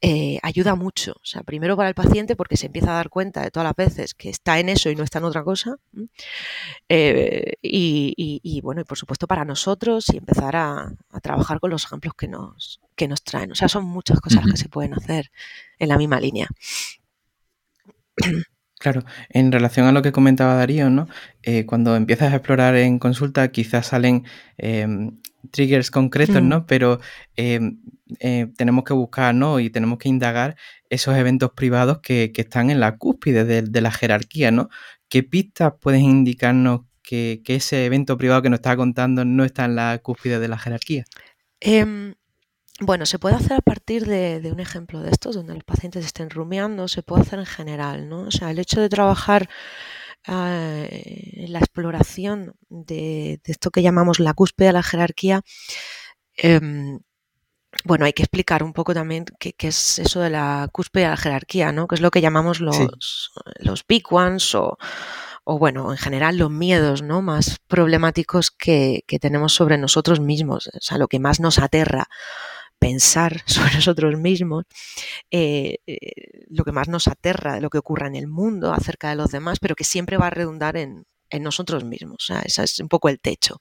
eh, 0.00 0.38
ayuda 0.42 0.76
mucho. 0.76 1.12
O 1.12 1.24
sea, 1.24 1.42
primero 1.42 1.76
para 1.76 1.88
el 1.88 1.94
paciente 1.94 2.36
porque 2.36 2.56
se 2.56 2.66
empieza 2.66 2.92
a 2.92 2.94
dar 2.94 3.10
cuenta 3.10 3.42
de 3.42 3.50
todas 3.50 3.64
las 3.64 3.74
veces 3.74 4.14
que 4.14 4.30
está 4.30 4.60
en 4.60 4.68
eso 4.68 4.90
y 4.90 4.96
no 4.96 5.02
está 5.02 5.18
en 5.18 5.24
otra 5.24 5.42
cosa. 5.42 5.76
Y, 6.88 8.60
bueno, 8.62 8.80
y 8.80 8.84
por 8.84 8.96
supuesto 8.96 9.26
para 9.26 9.44
nosotros 9.44 10.08
y 10.12 10.18
empezar 10.18 10.54
a, 10.54 10.92
trabajar 11.20 11.58
con 11.58 11.70
los 11.70 11.84
ejemplos 11.84 12.14
que 12.14 12.28
nos, 12.28 12.80
que 12.94 13.08
nos 13.08 13.24
traen. 13.24 13.50
O 13.50 13.56
sea, 13.56 13.68
son 13.68 13.84
muchas 13.84 14.20
cosas 14.20 14.44
que 14.48 14.56
se 14.56 14.68
pueden 14.68 14.94
hacer 14.94 15.32
en 15.78 15.88
la 15.88 15.98
misma 15.98 16.20
línea. 16.20 16.48
Claro, 18.78 19.04
en 19.30 19.52
relación 19.52 19.86
a 19.86 19.92
lo 19.92 20.02
que 20.02 20.12
comentaba 20.12 20.54
Darío, 20.54 20.90
¿no? 20.90 21.08
Eh, 21.42 21.64
cuando 21.64 21.96
empiezas 21.96 22.32
a 22.32 22.36
explorar 22.36 22.76
en 22.76 22.98
consulta, 22.98 23.50
quizás 23.50 23.86
salen 23.86 24.24
em, 24.58 25.18
triggers 25.50 25.90
concretos, 25.90 26.42
¿no? 26.42 26.60
Mm. 26.60 26.66
Pero 26.66 27.00
em, 27.36 27.80
eh, 28.20 28.48
tenemos 28.56 28.84
que 28.84 28.92
buscar, 28.92 29.34
¿no? 29.34 29.60
Y 29.60 29.70
tenemos 29.70 29.98
que 29.98 30.10
indagar 30.10 30.56
esos 30.90 31.16
eventos 31.16 31.52
privados 31.52 32.00
que, 32.00 32.30
están 32.36 32.70
en 32.70 32.80
la 32.80 32.98
cúspide 32.98 33.44
de, 33.44 33.80
la 33.80 33.90
jerarquía, 33.90 34.50
¿no? 34.50 34.68
¿Qué 35.08 35.22
pistas 35.22 35.72
pueden 35.80 36.02
indicarnos 36.02 36.82
que, 37.02 37.42
ese 37.46 37.86
evento 37.86 38.18
privado 38.18 38.42
que 38.42 38.50
nos 38.50 38.58
está 38.58 38.76
contando 38.76 39.24
no 39.24 39.44
está 39.44 39.64
en 39.64 39.76
la 39.76 39.98
cúspide 40.02 40.38
de 40.38 40.48
la 40.48 40.58
jerarquía? 40.58 41.04
Bueno, 42.80 43.06
se 43.06 43.18
puede 43.18 43.36
hacer 43.36 43.54
a 43.54 43.62
partir 43.62 44.04
de, 44.06 44.50
un 44.52 44.60
ejemplo 44.60 45.00
de 45.00 45.10
estos, 45.10 45.34
donde 45.34 45.54
los 45.54 45.64
pacientes 45.64 46.04
estén 46.04 46.28
rumiando, 46.28 46.88
se 46.88 47.02
puede 47.02 47.22
hacer 47.22 47.38
en 47.38 47.46
general, 47.46 48.08
¿no? 48.08 48.22
O 48.22 48.30
sea, 48.30 48.50
el 48.50 48.58
hecho 48.58 48.82
de 48.82 48.90
trabajar 48.90 49.48
eh, 50.26 51.30
en 51.36 51.52
la 51.52 51.60
exploración 51.60 52.54
de, 52.68 53.40
esto 53.44 53.70
que 53.70 53.82
llamamos 53.82 54.20
la 54.20 54.34
cúspide 54.34 54.66
de 54.68 54.72
la 54.74 54.82
jerarquía, 54.82 55.42
em, 56.36 57.00
bueno, 57.84 58.04
hay 58.04 58.12
que 58.12 58.22
explicar 58.22 58.62
un 58.62 58.72
poco 58.74 58.92
también 58.92 59.24
qué, 59.38 59.54
es 59.58 59.98
eso 59.98 60.20
de 60.20 60.30
la 60.30 60.68
cúspide 60.70 61.04
de 61.04 61.10
la 61.10 61.16
jerarquía, 61.16 61.72
¿no? 61.72 61.86
Que 61.86 61.94
es 61.94 62.00
lo 62.02 62.10
que 62.10 62.20
llamamos 62.20 62.60
los, 62.60 63.32
los 63.60 63.86
big 63.86 64.04
ones 64.12 64.54
o, 64.54 64.76
bueno, 65.46 65.92
en 65.92 65.98
general 65.98 66.36
los 66.38 66.50
miedos 66.50 67.02
¿no? 67.02 67.22
más 67.22 67.58
problemáticos 67.68 68.50
que, 68.50 69.04
que, 69.06 69.18
tenemos 69.18 69.54
sobre 69.54 69.78
nosotros 69.78 70.20
mismos, 70.20 70.68
o 70.68 70.80
sea, 70.80 70.98
lo 70.98 71.08
que 71.08 71.20
más 71.20 71.38
nos 71.40 71.58
aterra 71.58 72.08
pensar 72.78 73.42
sobre 73.46 73.74
nosotros 73.74 74.16
mismos, 74.18 74.64
eh, 75.30 75.76
eh, 75.86 75.98
lo 76.48 76.64
que 76.64 76.72
más 76.72 76.88
nos 76.88 77.08
aterra 77.08 77.60
lo 77.60 77.70
que 77.70 77.78
ocurra 77.78 78.06
en 78.06 78.16
el 78.16 78.28
mundo 78.28 78.72
acerca 78.72 79.10
de 79.10 79.16
los 79.16 79.30
demás, 79.30 79.58
pero 79.60 79.74
que 79.74 79.84
siempre 79.84 80.16
va 80.16 80.28
a 80.28 80.30
redundar 80.30 80.76
en, 80.76 81.06
nosotros 81.40 81.84
mismos. 81.84 82.16
O 82.20 82.24
sea, 82.24 82.40
ese 82.40 82.62
es 82.62 82.78
un 82.78 82.88
poco 82.88 83.10
el 83.10 83.20
techo. 83.20 83.60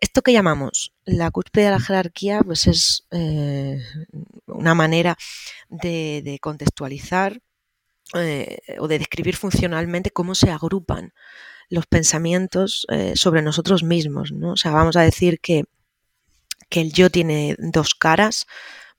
Esto 0.00 0.22
que 0.22 0.32
llamamos 0.32 0.92
la 1.04 1.30
cúspide 1.30 1.66
de 1.66 1.70
la 1.70 1.80
jerarquía, 1.80 2.40
pues 2.42 2.66
es 2.66 3.06
eh, 3.12 3.78
una 4.46 4.74
manera 4.74 5.16
de, 5.68 6.38
contextualizar 6.40 7.40
o 8.14 8.88
de 8.88 8.98
describir 8.98 9.36
funcionalmente 9.36 10.10
cómo 10.10 10.34
se 10.34 10.50
agrupan 10.50 11.12
los 11.68 11.86
pensamientos 11.86 12.86
sobre 13.14 13.42
nosotros 13.42 13.84
mismos. 13.84 14.32
¿no? 14.32 14.52
O 14.52 14.56
sea, 14.56 14.72
vamos 14.72 14.96
a 14.96 15.02
decir 15.02 15.38
que 15.40 15.66
que 16.68 16.80
el 16.80 16.92
yo 16.92 17.10
tiene 17.10 17.56
dos 17.58 17.94
caras. 17.94 18.46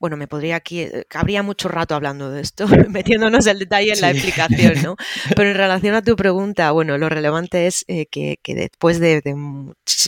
Bueno, 0.00 0.16
me 0.16 0.28
podría 0.28 0.56
aquí, 0.56 0.82
eh, 0.82 1.06
habría 1.12 1.42
mucho 1.42 1.68
rato 1.68 1.94
hablando 1.94 2.30
de 2.30 2.40
esto, 2.40 2.66
metiéndonos 2.88 3.46
el 3.46 3.58
detalle 3.58 3.92
en 3.92 4.00
la 4.00 4.10
explicación, 4.10 4.82
¿no? 4.82 4.96
Pero 5.36 5.50
en 5.50 5.56
relación 5.56 5.94
a 5.94 6.02
tu 6.02 6.14
pregunta, 6.14 6.70
bueno, 6.70 6.96
lo 6.98 7.08
relevante 7.08 7.66
es 7.66 7.84
eh, 7.88 8.06
que, 8.06 8.38
después 8.46 9.00
de, 9.00 9.20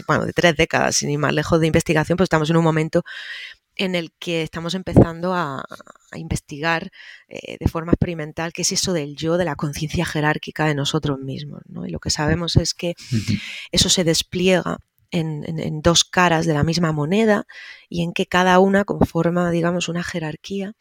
bueno, 0.07 0.27
de 0.27 0.33
tres 0.33 0.57
décadas, 0.57 0.97
sin 0.97 1.11
ir 1.11 1.19
más 1.19 1.35
lejos 1.35 1.61
de 1.61 1.67
investigación, 1.67 2.17
pues 2.17 2.27
estamos 2.27 2.51
en 2.51 2.57
un 2.57 2.65
momento 2.65 3.03
en 3.77 3.95
el 3.95 4.13
que 4.19 4.43
estamos 4.43 4.75
empezando 4.75 5.35
a, 5.35 5.65
investigar 6.15 6.91
eh, 7.29 7.57
de 7.59 7.69
forma 7.69 7.93
experimental 7.93 8.53
qué 8.53 8.63
es 8.63 8.73
eso 8.73 8.93
del 8.93 9.15
yo, 9.17 9.37
de 9.39 9.45
la 9.45 9.55
conciencia 9.55 10.05
jerárquica 10.05 10.67
de 10.67 10.75
nosotros 10.75 11.19
mismos. 11.21 11.63
¿no? 11.67 11.87
Y 11.87 11.91
lo 11.91 12.01
que 12.01 12.11
sabemos 12.11 12.57
es 12.57 12.75
que 12.75 12.95
eso 13.71 13.89
se 13.89 14.03
despliega 14.05 14.79
en, 15.11 15.83
dos 15.83 16.05
caras 16.05 16.47
de 16.47 16.55
la 16.55 16.65
misma 16.65 16.93
moneda 16.93 17.47
y 17.89 18.03
en 18.03 18.13
que 18.13 18.27
cada 18.27 18.59
una 18.59 18.85
conforma, 18.85 19.51
digamos, 19.51 19.89
una 19.89 20.03
jerarquía 20.03 20.75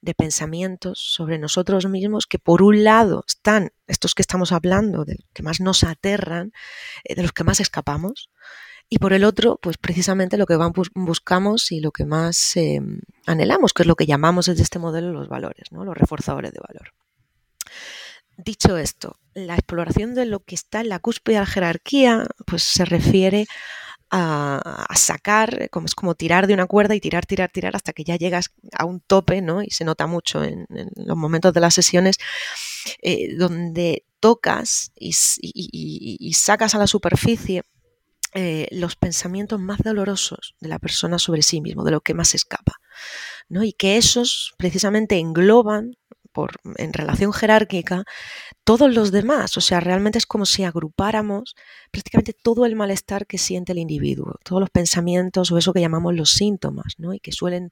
de 0.00 0.14
pensamientos 0.14 0.98
sobre 0.98 1.38
nosotros 1.38 1.86
mismos 1.86 2.26
que 2.26 2.38
por 2.38 2.62
un 2.62 2.84
lado 2.84 3.24
están 3.26 3.70
estos 3.86 4.14
que 4.14 4.22
estamos 4.22 4.52
hablando, 4.52 5.04
de 5.04 5.16
los 5.16 5.28
que 5.34 5.42
más 5.42 5.60
nos 5.60 5.84
aterran, 5.84 6.52
eh, 7.04 7.14
de 7.14 7.22
los 7.22 7.32
que 7.32 7.44
más 7.44 7.60
escapamos, 7.60 8.30
y 8.88 8.98
por 8.98 9.12
el 9.12 9.24
otro, 9.24 9.58
pues 9.62 9.78
precisamente 9.78 10.36
lo 10.36 10.46
que 10.46 10.58
buscamos 10.94 11.70
y 11.70 11.80
lo 11.80 11.92
que 11.92 12.04
más 12.04 12.56
eh, 12.56 12.80
anhelamos, 13.24 13.72
que 13.72 13.84
es 13.84 13.86
lo 13.86 13.94
que 13.94 14.06
llamamos 14.06 14.46
desde 14.46 14.64
este 14.64 14.80
modelo 14.80 15.12
los 15.12 15.28
valores, 15.28 15.70
¿no? 15.70 15.84
los 15.84 15.96
reforzadores 15.96 16.52
de 16.52 16.58
valor. 16.60 16.92
Dicho 18.44 18.76
esto, 18.76 19.18
la 19.34 19.54
exploración 19.54 20.14
de 20.14 20.26
lo 20.26 20.40
que 20.40 20.54
está 20.54 20.80
en 20.80 20.88
la 20.88 20.98
cúspide 20.98 21.34
de 21.34 21.40
la 21.40 21.46
jerarquía, 21.46 22.26
pues 22.46 22.62
se 22.62 22.84
refiere 22.84 23.46
a, 24.10 24.86
sacar, 24.96 25.68
como 25.70 25.86
es 25.86 25.94
como 25.94 26.14
tirar 26.14 26.46
de 26.46 26.54
una 26.54 26.66
cuerda 26.66 26.94
y 26.94 27.00
tirar, 27.00 27.26
tirar, 27.26 27.50
tirar 27.50 27.76
hasta 27.76 27.92
que 27.92 28.04
ya 28.04 28.16
llegas 28.16 28.52
a 28.72 28.84
un 28.84 29.00
tope, 29.00 29.40
¿no? 29.40 29.62
Y 29.62 29.70
se 29.70 29.84
nota 29.84 30.06
mucho 30.06 30.42
en, 30.42 30.66
los 30.96 31.16
momentos 31.16 31.52
de 31.52 31.60
las 31.60 31.74
sesiones 31.74 32.16
eh, 33.02 33.34
donde 33.36 34.04
tocas 34.18 34.92
y, 34.96 35.12
sacas 36.34 36.74
a 36.74 36.78
la 36.78 36.86
superficie 36.86 37.62
eh, 38.34 38.68
los 38.72 38.96
pensamientos 38.96 39.60
más 39.60 39.78
dolorosos 39.78 40.54
de 40.60 40.68
la 40.68 40.78
persona 40.78 41.18
sobre 41.18 41.42
sí 41.42 41.60
mismo, 41.60 41.84
de 41.84 41.92
lo 41.92 42.00
que 42.00 42.14
más 42.14 42.34
escapa. 42.34 42.80
¿no? 43.48 43.64
Y 43.64 43.72
que 43.72 43.96
esos 43.96 44.54
precisamente 44.56 45.18
engloban 45.18 45.96
en 46.76 46.92
relación 46.92 47.32
jerárquica 47.32 48.04
todos 48.64 48.92
los 48.94 49.12
demás. 49.12 49.56
O 49.56 49.60
sea, 49.60 49.80
realmente 49.80 50.18
es 50.18 50.26
como 50.26 50.46
si 50.46 50.64
agrupáramos 50.64 51.54
prácticamente 51.90 52.32
todo 52.32 52.66
el 52.66 52.76
malestar 52.76 53.26
que 53.26 53.38
siente 53.38 53.72
el 53.72 53.78
individuo, 53.78 54.36
todos 54.44 54.60
los 54.60 54.70
pensamientos 54.70 55.50
o 55.50 55.58
eso 55.58 55.72
que 55.72 55.80
llamamos 55.80 56.14
los 56.14 56.32
síntomas, 56.32 56.94
¿no? 56.98 57.14
Y 57.14 57.20
que 57.20 57.32
suelen 57.32 57.70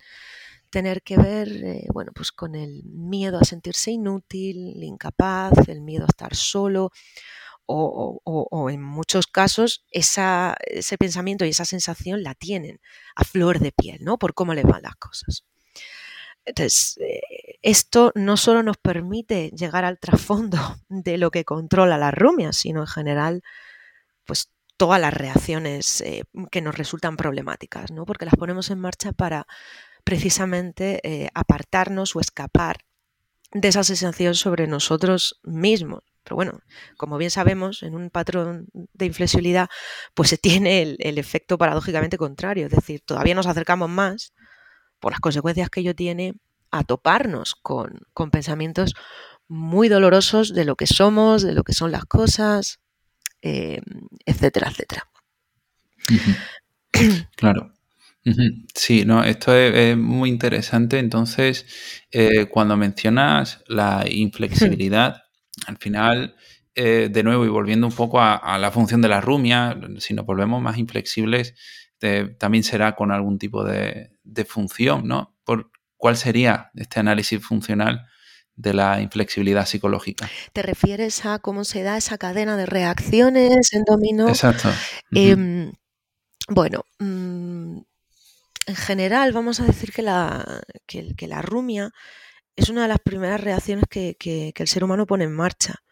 tener 0.71 1.03
que 1.03 1.17
ver, 1.17 1.49
eh, 1.65 1.87
bueno, 1.93 2.13
pues 2.15 2.33
con 2.33 2.55
el 2.55 2.83
miedo 2.85 3.39
a 3.39 3.45
sentirse 3.45 3.91
inútil, 3.91 4.83
incapaz, 4.83 5.69
el 5.69 5.81
miedo 5.81 6.05
a 6.05 6.09
estar 6.09 6.35
solo, 6.35 6.91
o, 7.71 8.71
en 8.71 8.83
muchos 8.83 9.27
casos 9.27 9.85
ese 9.91 10.99
pensamiento 10.99 11.45
y 11.45 11.51
esa 11.51 11.65
sensación 11.65 12.23
la 12.23 12.35
tienen 12.35 12.81
a 13.15 13.25
flor 13.25 13.59
de 13.61 13.73
piel, 13.73 13.99
¿no? 14.03 14.19
Por 14.19 14.35
cómo 14.35 14.55
le 14.55 14.63
van 14.63 14.83
las 14.83 14.97
cosas. 14.97 15.45
Entonces, 16.49 16.99
eh, 17.01 17.59
esto 17.63 18.13
no 18.15 18.37
solo 18.37 18.63
nos 18.63 18.79
permite 18.79 19.51
llegar 19.51 19.85
al 19.85 19.99
trasfondo 19.99 20.59
de 20.89 21.19
lo 21.19 21.31
que 21.31 21.45
controla 21.45 21.99
la 21.99 22.11
rumia, 22.11 22.53
sino 22.53 22.81
en 22.81 22.87
general, 22.87 23.43
pues 24.25 24.51
todas 24.77 25.01
las 25.01 25.13
reacciones 25.13 26.01
eh, 26.01 26.25
que 26.51 26.63
nos 26.63 26.77
resultan 26.77 27.17
problemáticas, 27.17 27.91
¿no? 27.91 28.07
Porque 28.07 28.25
las 28.25 28.37
ponemos 28.37 28.71
en 28.71 28.81
marcha 28.81 29.13
para 29.13 29.47
precisamente 30.05 31.01
eh, 31.03 31.29
apartarnos 31.35 32.17
o 32.17 32.21
escapar 32.21 32.79
de 33.53 33.69
esa 33.69 33.85
sensación 33.85 34.35
sobre 34.35 34.67
nosotros 34.67 35.41
mismos. 35.43 36.03
Pero 36.23 36.37
bueno, 36.37 36.61
como 36.97 37.19
bien 37.19 37.31
sabemos, 37.31 37.83
en 37.83 37.95
un 37.95 38.11
patrón 38.11 38.69
de 38.73 39.07
inflexibilidad, 39.07 39.69
pues 40.15 40.31
se 40.31 40.39
tiene 40.39 40.83
el, 40.83 40.97
el 41.01 41.19
efecto 41.19 41.59
paradójicamente 41.59 42.19
contrario, 42.19 42.67
es 42.67 42.73
decir, 42.73 43.01
todavía 43.05 43.35
nos 43.35 43.47
acercamos 43.47 43.89
más 43.89 44.33
por 45.01 45.13
las 45.13 45.21
consecuencias 45.21 45.71
que 45.71 45.81
ello 45.81 45.95
tiene, 45.95 46.35
a 46.71 46.85
toparnos 46.85 47.55
con, 47.55 48.01
pensamientos 48.31 48.95
muy 49.49 49.89
dolorosos 49.89 50.53
de 50.55 50.65
lo 50.65 50.77
que 50.77 50.87
somos, 50.87 51.43
de 51.43 51.55
lo 51.55 51.65
que 51.65 51.73
son 51.73 51.91
las 51.91 52.05
cosas, 52.05 52.81
eh, 53.43 53.81
etcétera, 54.27 54.71
etcétera. 54.71 55.09
Claro. 57.37 57.73
Sí, 58.75 59.05
no, 59.05 59.23
esto 59.23 59.55
es, 59.55 59.97
muy 59.97 60.31
interesante. 60.31 60.99
Entonces, 60.99 61.65
eh, 62.11 62.47
cuando 62.47 62.77
mencionas 62.77 63.63
la 63.69 64.05
inflexibilidad, 64.11 65.23
al 65.67 65.77
final, 65.77 66.35
eh, 66.75 67.09
de 67.11 67.23
nuevo, 67.23 67.45
y 67.45 67.49
volviendo 67.49 67.87
un 67.87 67.93
poco 67.93 68.21
a, 68.21 68.59
la 68.59 68.73
función 68.73 69.01
de 69.01 69.09
la 69.09 69.21
rumia, 69.21 69.79
si 69.99 70.13
nos 70.13 70.27
volvemos 70.27 70.61
más 70.61 70.77
inflexibles, 70.77 71.55
también 72.39 72.65
será 72.65 72.97
con 72.97 73.13
algún 73.13 73.39
tipo 73.39 73.63
de, 73.63 74.11
función, 74.45 75.07
¿no? 75.07 75.37
Por, 75.45 75.71
¿Cuál 75.97 76.17
sería 76.17 76.71
este 76.75 77.01
análisis 77.01 77.45
funcional 77.45 78.07
de 78.55 78.75
la 78.75 79.01
inflexibilidad 79.01 79.67
psicológica? 79.67 80.29
¿Te 80.53 80.63
refieres 80.63 81.25
a 81.27 81.39
cómo 81.39 81.65
se 81.65 81.83
da 81.83 81.97
esa 81.97 82.19
cadena 82.19 82.57
de 82.57 82.67
reacciones 82.67 83.73
en 83.73 83.85
dominó? 83.85 84.29
Exacto. 84.29 84.71
Em, 85.13 85.73
bueno, 86.49 86.85
mm, 86.99 87.79
en 88.67 88.77
general 88.77 89.33
vamos 89.33 89.61
a 89.61 89.65
decir 89.65 89.93
que 89.93 90.03
la, 90.03 90.63
que, 90.87 91.15
la 91.27 91.43
rumia 91.43 91.91
es 92.55 92.69
una 92.69 92.83
de 92.83 92.89
las 92.89 93.01
primeras 93.01 93.41
reacciones 93.41 93.85
que, 93.89 94.53
el 94.55 94.69
ser 94.69 94.85
humano 94.85 95.07
pone 95.07 95.25
en 95.25 95.33
marcha 95.33 95.83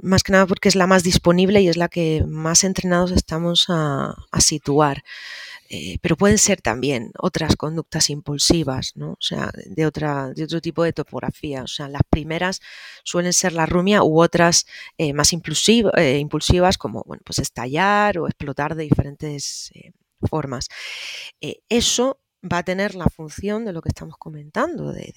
más 0.00 0.22
que 0.22 0.32
nada 0.32 0.46
porque 0.46 0.68
es 0.68 0.76
la 0.76 0.86
más 0.86 1.02
disponible 1.02 1.60
y 1.60 1.68
es 1.68 1.76
la 1.76 1.88
que 1.88 2.24
más 2.26 2.64
entrenados 2.64 3.10
estamos 3.12 3.66
a, 3.68 4.14
situar. 4.38 5.02
Eh, 5.68 5.98
pero 6.00 6.16
pueden 6.16 6.38
ser 6.38 6.62
también 6.62 7.12
otras 7.18 7.56
conductas 7.56 8.10
impulsivas, 8.10 8.92
¿no? 8.96 9.12
O 9.12 9.20
sea, 9.20 9.50
de, 9.66 9.86
otra, 9.86 10.30
de 10.34 10.44
otro 10.44 10.60
tipo 10.60 10.82
de 10.82 10.92
topografía. 10.92 11.62
O 11.62 11.66
sea, 11.66 11.88
las 11.88 12.02
primeras 12.08 12.60
suelen 13.04 13.32
ser 13.32 13.52
la 13.52 13.66
rumia 13.66 14.02
u 14.02 14.20
otras 14.22 14.66
eh, 14.96 15.12
más 15.12 15.32
eh, 15.32 16.18
impulsivas 16.18 16.78
como, 16.78 17.02
bueno, 17.06 17.22
pues 17.24 17.38
estallar 17.38 18.18
o 18.18 18.26
explotar 18.26 18.74
de 18.74 18.84
diferentes 18.84 19.70
formas. 20.28 20.68
eso 21.68 22.20
va 22.42 22.58
a 22.58 22.62
tener 22.62 22.94
la 22.94 23.06
función 23.06 23.64
de 23.64 23.72
lo 23.72 23.82
que 23.82 23.88
estamos 23.88 24.16
comentando, 24.16 24.92
de, 24.92 25.12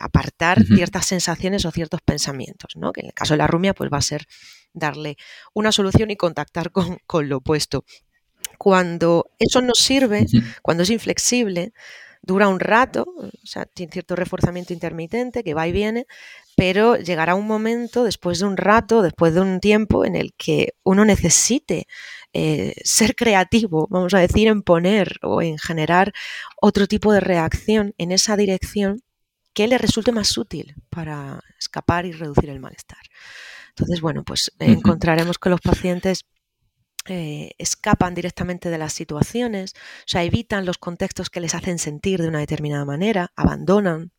apartar 0.00 0.64
ciertas 0.64 1.06
sensaciones 1.06 1.64
o 1.64 1.70
ciertos 1.70 2.00
pensamientos, 2.00 2.76
¿no? 2.76 2.92
que 2.92 3.02
en 3.02 3.08
el 3.08 3.14
caso 3.14 3.34
de 3.34 3.38
la 3.38 3.46
rumia 3.46 3.74
pues 3.74 3.90
va 3.92 3.98
a 3.98 4.02
ser 4.02 4.26
darle 4.72 5.16
una 5.52 5.72
solución 5.72 6.10
y 6.10 6.16
contactar 6.16 6.72
con, 6.72 7.28
lo 7.28 7.38
opuesto. 7.38 7.84
Cuando 8.58 9.30
eso 9.38 9.60
nos 9.60 9.78
sirve, 9.78 10.26
cuando 10.62 10.82
es 10.82 10.90
inflexible, 10.90 11.72
dura 12.22 12.48
un 12.48 12.58
rato, 12.58 13.04
o 13.16 13.46
sea, 13.46 13.66
tiene 13.66 13.92
cierto 13.92 14.16
reforzamiento 14.16 14.72
intermitente 14.72 15.44
que 15.44 15.54
va 15.54 15.68
y 15.68 15.72
viene, 15.72 16.06
pero 16.56 16.96
llegará 16.96 17.34
un 17.34 17.46
momento, 17.46 18.04
después 18.04 18.38
de 18.38 18.46
un 18.46 18.56
rato, 18.56 19.02
después 19.02 19.34
de 19.34 19.40
un 19.40 19.60
tiempo, 19.60 20.04
en 20.04 20.16
el 20.16 20.32
que 20.36 20.74
uno 20.84 21.04
necesite 21.04 21.86
eh, 22.32 22.74
ser 22.82 23.14
creativo, 23.14 23.86
vamos 23.90 24.14
a 24.14 24.20
decir, 24.20 24.48
en 24.48 24.62
poner 24.62 25.18
o 25.22 25.42
en 25.42 25.58
generar 25.58 26.12
otro 26.60 26.86
tipo 26.86 27.12
de 27.12 27.20
reacción 27.20 27.94
en 27.98 28.12
esa 28.12 28.36
dirección 28.36 29.02
que 29.52 29.68
le 29.68 29.78
resulte 29.78 30.12
más 30.12 30.36
útil 30.36 30.74
para 30.90 31.40
escapar 31.58 32.06
y 32.06 32.12
reducir 32.12 32.50
el 32.50 32.60
malestar. 32.60 32.98
Entonces, 33.68 34.00
bueno, 34.00 34.24
pues 34.24 34.52
encontraremos 34.58 35.38
que 35.38 35.50
los 35.50 35.60
pacientes 35.60 36.24
eh, 37.08 37.52
escapan 37.58 38.14
directamente 38.14 38.70
de 38.70 38.78
las 38.78 38.92
situaciones, 38.92 39.74
o 39.76 40.08
sea, 40.08 40.22
evitan 40.24 40.66
los 40.66 40.78
contextos 40.78 41.30
que 41.30 41.40
les 41.40 41.54
hacen 41.54 41.78
sentir 41.78 42.20
de 42.22 42.28
una 42.28 42.40
determinada 42.40 42.84
manera, 42.84 43.32
abandonan. 43.36 44.12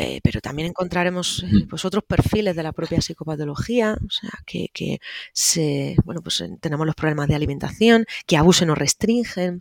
Eh, 0.00 0.20
pero 0.22 0.40
también 0.40 0.68
encontraremos 0.68 1.42
eh, 1.42 1.66
pues 1.68 1.84
otros 1.84 2.04
perfiles 2.04 2.54
de 2.54 2.62
la 2.62 2.72
propia 2.72 3.00
psicopatología, 3.00 3.98
o 4.00 4.10
sea, 4.10 4.30
que, 4.46 5.00
se, 5.32 5.96
bueno, 6.04 6.22
pues 6.22 6.42
tenemos 6.60 6.86
los 6.86 6.94
problemas 6.94 7.26
de 7.26 7.34
alimentación, 7.34 8.06
que 8.24 8.36
abusen 8.36 8.70
o 8.70 8.76
restringen, 8.76 9.60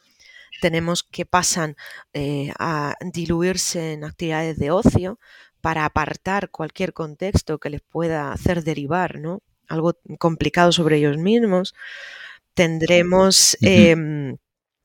tenemos 0.61 1.03
que 1.03 1.25
pasan 1.25 1.75
eh, 2.13 2.51
a 2.59 2.95
diluirse 3.01 3.93
en 3.93 4.03
actividades 4.03 4.57
de 4.57 4.71
ocio 4.71 5.19
para 5.61 5.85
apartar 5.85 6.51
cualquier 6.51 6.93
contexto 6.93 7.57
que 7.59 7.71
les 7.71 7.81
pueda 7.81 8.31
hacer 8.31 8.63
derivar, 8.63 9.19
¿no? 9.19 9.41
Algo 9.67 9.97
complicado 10.19 10.71
sobre 10.71 10.97
ellos 10.97 11.17
mismos. 11.17 11.73
Tendremos 12.53 13.57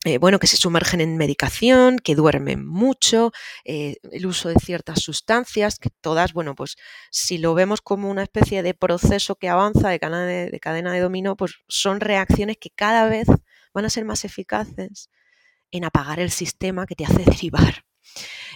eh, 0.05 0.17
bueno, 0.17 0.37
que 0.37 0.47
se 0.47 0.57
sumergen 0.57 0.99
en 0.99 1.15
medicación, 1.15 1.97
que 1.97 2.15
duermen 2.15 2.65
mucho, 2.67 3.31
eh, 3.63 3.97
el 4.11 4.25
uso 4.25 4.49
de 4.49 4.55
ciertas 4.55 4.99
sustancias, 5.01 5.79
que 5.79 5.89
todas, 5.89 6.33
bueno, 6.33 6.55
pues 6.55 6.75
si 7.09 7.37
lo 7.37 7.53
vemos 7.53 7.81
como 7.81 8.09
una 8.09 8.23
especie 8.23 8.63
de 8.63 8.73
proceso 8.73 9.35
que 9.35 9.47
avanza 9.47 9.89
de 9.89 9.99
cadena 9.99 10.25
de, 10.25 10.59
cadena 10.59 10.91
de 10.91 10.99
dominó, 10.99 11.37
pues 11.37 11.55
son 11.69 12.01
reacciones 12.01 12.57
que 12.57 12.69
cada 12.69 13.07
vez 13.07 13.27
van 13.73 13.85
a 13.85 13.89
ser 13.89 14.03
más 14.03 14.25
eficaces 14.25 15.09
en 15.71 15.85
apagar 15.85 16.19
el 16.19 16.31
sistema 16.31 16.85
que 16.85 16.95
te 16.95 17.05
hace 17.05 17.23
derivar 17.25 17.85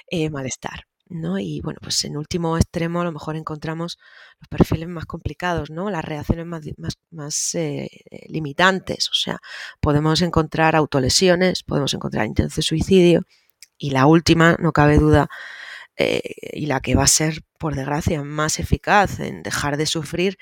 eh, 0.10 0.30
malestar. 0.30 0.86
Y 1.10 1.62
bueno, 1.62 1.80
pues 1.82 2.04
en 2.06 2.18
último 2.18 2.58
extremo 2.58 3.02
a 3.02 3.04
lo 3.06 3.12
mejor 3.12 3.36
encontramos 3.36 3.98
los 4.40 4.48
perfiles 4.50 4.88
más 4.90 5.06
complicados, 5.06 5.70
¿no? 5.70 5.90
Las 5.90 6.04
reacciones 6.06 6.46
más, 6.46 7.56
eh, 7.56 7.90
limitantes, 8.28 9.10
o 9.10 9.14
sea, 9.14 9.40
podemos 9.80 10.22
encontrar 10.22 10.76
autolesiones, 10.76 11.64
podemos 11.64 11.94
encontrar 11.94 12.26
intentos 12.26 12.56
de 12.56 12.62
suicidio 12.62 13.24
y 13.78 13.92
la 13.92 14.06
última, 14.08 14.56
no 14.60 14.72
cabe 14.74 14.98
duda, 14.98 15.30
eh, 15.98 16.22
y 16.54 16.68
la 16.68 16.82
que 16.82 16.96
va 16.96 17.04
a 17.04 17.08
ser, 17.08 17.42
por 17.60 17.76
desgracia, 17.76 18.24
más 18.24 18.60
eficaz 18.60 19.20
en 19.20 19.44
dejar 19.44 19.78
de 19.78 19.86
sufrir, 19.88 20.38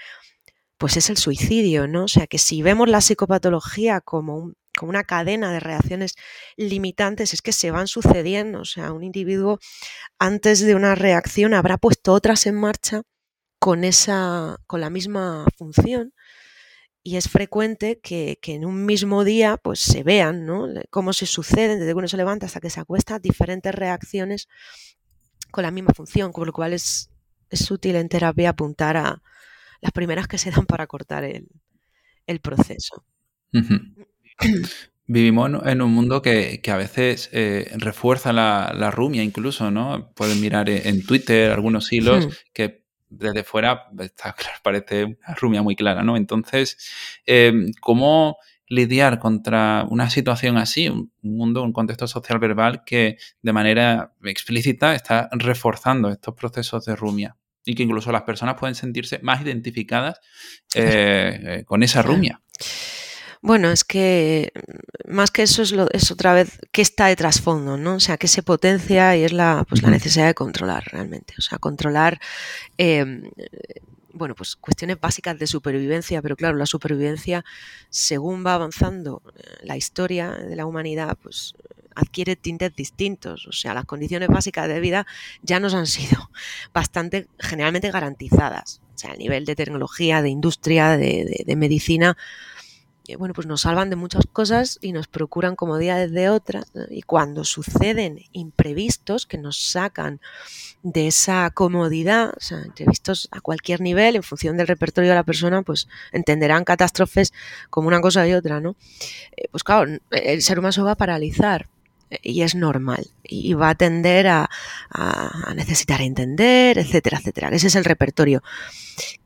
pues 0.78 0.98
es 0.98 1.10
el 1.10 1.18
suicidio, 1.18 1.88
¿no? 1.88 2.06
O 2.06 2.08
sea, 2.08 2.28
que 2.28 2.38
si 2.38 2.62
vemos 2.62 2.90
la 2.90 3.02
psicopatología 3.02 4.02
como 4.02 4.38
un 4.38 4.56
como 4.78 4.90
una 4.90 5.04
cadena 5.04 5.52
de 5.52 5.60
reacciones 5.60 6.16
limitantes, 6.58 7.34
es 7.34 7.42
que 7.42 7.52
se 7.52 7.72
van 7.72 7.88
sucediendo. 7.88 8.62
O 8.62 8.66
sea, 8.66 8.92
un 8.92 9.04
individuo 9.04 9.60
antes 10.20 10.60
de 10.60 10.76
una 10.76 10.96
reacción 10.96 11.54
habrá 11.54 11.78
puesto 11.78 12.14
otras 12.14 12.46
en 12.46 12.56
marcha 12.56 13.04
con, 13.60 13.84
esa, 13.84 14.58
con 14.68 14.82
la 14.82 14.90
misma 14.90 15.46
función 15.58 16.14
y 17.08 17.18
es 17.18 17.30
frecuente 17.30 18.00
que, 18.02 18.40
en 18.48 18.66
un 18.66 18.84
mismo 18.84 19.24
día 19.24 19.58
pues 19.58 19.80
se 19.80 20.02
vean 20.02 20.48
¿no? 20.48 20.68
cómo 20.90 21.14
se 21.14 21.28
suceden 21.28 21.80
desde 21.80 21.92
que 21.92 21.98
uno 22.00 22.08
se 22.08 22.18
levanta 22.18 22.48
hasta 22.48 22.60
que 22.60 22.72
se 22.72 22.80
acuesta 22.80 23.20
diferentes 23.20 23.76
reacciones 23.76 24.48
con 25.52 25.62
la 25.62 25.70
misma 25.70 25.94
función, 25.94 26.32
con 26.32 26.48
lo 26.48 26.52
cual 26.52 26.74
es, 26.74 27.12
es 27.52 27.70
útil 27.70 27.96
en 27.96 28.10
terapia 28.10 28.50
apuntar 28.50 28.98
a 28.98 29.22
las 29.82 29.92
primeras 29.92 30.28
que 30.28 30.40
se 30.40 30.50
dan 30.50 30.66
para 30.66 30.88
cortar 30.88 31.24
el, 31.24 32.40
proceso. 32.40 33.06
Vivimos 35.08 35.52
en 35.66 35.82
un 35.84 35.94
mundo 35.94 36.22
que, 36.22 36.60
a 36.68 36.78
veces 36.78 37.30
eh, 37.32 37.72
refuerza 37.78 38.34
la, 38.34 38.92
rumia 38.92 39.24
incluso, 39.24 39.70
¿no? 39.70 40.12
Pueden 40.16 40.42
mirar 40.42 40.70
en 40.70 41.06
Twitter 41.06 41.52
algunos 41.52 41.94
hilos 41.94 42.28
que 42.54 42.86
desde 43.10 43.44
fuera 43.44 43.88
está, 44.00 44.34
claro, 44.38 44.58
parece 44.64 45.06
una 45.06 45.36
rumia 45.36 45.62
muy 45.62 45.76
clara, 45.76 46.04
¿no? 46.04 46.18
Entonces, 46.18 46.78
eh, 47.26 47.54
¿cómo 47.82 48.38
lidiar 48.68 49.20
contra 49.20 49.86
una 49.90 50.10
situación 50.10 50.58
así, 50.58 50.90
un 50.90 51.12
mundo, 51.22 51.62
un 51.62 51.72
contexto 51.72 52.08
social 52.08 52.40
verbal 52.40 52.84
que 52.84 53.18
de 53.44 53.54
manera 53.54 54.14
explícita 54.24 54.96
está 54.96 55.30
reforzando 55.34 56.10
estos 56.10 56.34
procesos 56.34 56.86
de 56.86 56.96
rumia? 56.96 57.38
Y 57.64 57.74
que 57.74 57.84
incluso 57.84 58.12
las 58.12 58.24
personas 58.24 58.56
pueden 58.56 58.76
sentirse 58.76 59.20
más 59.20 59.42
identificadas 59.42 60.20
eh, 60.76 61.64
con 61.66 61.82
esa 61.82 62.04
rumia. 62.04 62.42
Bueno, 63.46 63.70
es 63.70 63.84
que 63.84 64.52
mm, 64.56 65.14
más 65.14 65.30
que 65.30 65.44
eso 65.44 65.62
es, 65.62 65.72
lo, 65.72 65.88
es 65.92 66.10
otra 66.10 66.34
vez 66.34 66.60
qué 66.72 66.82
está 66.82 67.06
de 67.06 67.16
trasfondo, 67.16 67.78
¿no? 67.78 67.96
O 67.96 68.00
sea, 68.00 68.18
que 68.18 68.28
se 68.28 68.42
potencia 68.42 69.16
y 69.16 69.24
es 69.24 69.34
la, 69.34 69.64
pues, 69.70 69.84
la 69.84 69.92
necesidad 69.92 70.26
de 70.26 70.34
controlar 70.34 70.84
realmente. 70.92 71.36
O 71.38 71.42
sea, 71.44 71.60
controlar, 71.60 72.20
em, 72.78 73.30
bueno, 74.14 74.34
pues 74.34 74.56
cuestiones 74.56 75.00
básicas 75.00 75.38
de 75.38 75.46
supervivencia, 75.46 76.24
pero 76.24 76.36
claro, 76.36 76.58
la 76.58 76.66
supervivencia, 76.66 77.46
según 77.92 78.44
va 78.44 78.56
avanzando 78.56 79.22
eh, 79.36 79.44
la 79.62 79.78
historia 79.78 80.32
de 80.32 80.56
la 80.56 80.66
humanidad, 80.66 81.16
pues 81.22 81.54
adquiere 81.94 82.36
tintes 82.36 82.76
distintos. 82.76 83.46
O 83.46 83.52
sea, 83.52 83.76
las 83.76 83.86
condiciones 83.86 84.30
básicas 84.30 84.68
de 84.68 84.80
vida 84.80 85.06
ya 85.44 85.60
nos 85.60 85.76
han 85.76 85.86
sido 85.86 86.32
bastante, 86.74 87.28
generalmente 87.38 87.92
garantizadas. 87.92 88.82
O 88.96 88.98
sea, 88.98 89.12
a 89.12 89.16
nivel 89.18 89.46
de 89.46 89.56
tecnología, 89.56 90.24
de 90.24 90.30
industria, 90.30 90.98
de, 90.98 91.44
de 91.46 91.56
medicina, 91.56 92.18
bueno, 93.18 93.34
pues 93.36 93.46
nos 93.46 93.62
salvan 93.62 93.90
de 93.90 93.96
muchas 93.96 94.26
cosas 94.32 94.80
y 94.82 94.92
nos 94.92 95.08
procuran 95.08 95.56
comodidades 95.56 96.12
de 96.12 96.30
otras. 96.30 96.66
Y 96.90 97.04
cuando 97.04 97.44
suceden 97.44 98.22
imprevistos 98.32 99.26
que 99.26 99.38
nos 99.38 99.58
sacan 99.58 100.20
de 100.82 101.08
esa 101.08 101.50
comodidad, 101.52 102.34
o 102.36 102.42
sea, 102.42 102.66
imprevistos 102.66 103.28
a 103.32 103.42
cualquier 103.42 103.82
nivel, 103.82 104.16
en 104.16 104.24
función 104.24 104.58
del 104.58 104.68
repertorio 104.68 105.12
de 105.12 105.16
la 105.16 105.24
persona, 105.24 105.62
pues 105.62 105.88
entenderán 106.12 106.64
catástrofes 106.64 107.34
como 107.70 107.88
una 107.88 108.02
cosa 108.02 108.28
y 108.28 108.34
otra, 108.34 108.60
¿no? 108.60 108.76
Eh, 109.38 109.48
pues 109.52 109.64
claro, 109.64 110.00
el 110.12 110.42
ser 110.42 110.60
humano 110.60 110.72
se 110.72 110.82
va 110.82 110.92
a 110.92 110.96
paralizar 110.96 111.68
y 112.22 112.42
es 112.42 112.56
normal 112.56 113.08
y 113.24 113.54
va 113.54 113.70
a 113.70 113.76
tender 113.76 114.28
a, 114.28 114.50
necesitar 115.56 116.02
entender, 116.02 116.78
etcétera, 116.78 117.18
etcétera. 117.20 117.50
Ese 117.50 117.68
es 117.68 117.76
el 117.76 117.86
repertorio 117.86 118.44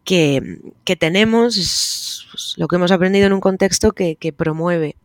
que, 0.04 0.60
tenemos, 1.00 1.58
es 1.58 2.26
pues, 2.32 2.54
lo 2.58 2.68
que 2.68 2.76
hemos 2.78 2.92
aprendido 2.92 3.28
en 3.28 3.34
un 3.34 3.42
contexto 3.42 3.92
que, 3.92 4.34
promueve 4.36 4.96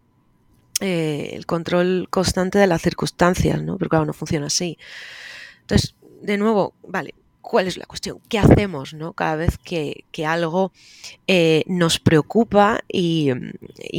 eh, 0.81 1.31
el 1.33 1.47
control 1.47 2.09
constante 2.11 2.59
de 2.59 2.67
las 2.67 2.83
circunstancias, 2.83 3.63
¿no? 3.63 3.79
Pero 3.79 3.89
claro, 3.89 4.07
no 4.07 4.13
funciona 4.13 4.47
así. 4.47 4.79
Entonces, 5.63 5.95
de 6.23 6.37
nuevo, 6.37 6.75
vale, 6.87 7.15
¿Cuál 7.45 7.67
es 7.67 7.77
la 7.77 7.85
cuestión? 7.85 8.21
¿Qué 8.31 8.39
hacemos 8.39 8.95
¿no? 8.95 9.13
cada 9.13 9.37
vez 9.37 9.59
que, 9.59 10.07
algo 10.27 10.73
eh, 11.27 11.63
nos 11.67 12.01
preocupa 12.01 12.81
y, 12.89 13.33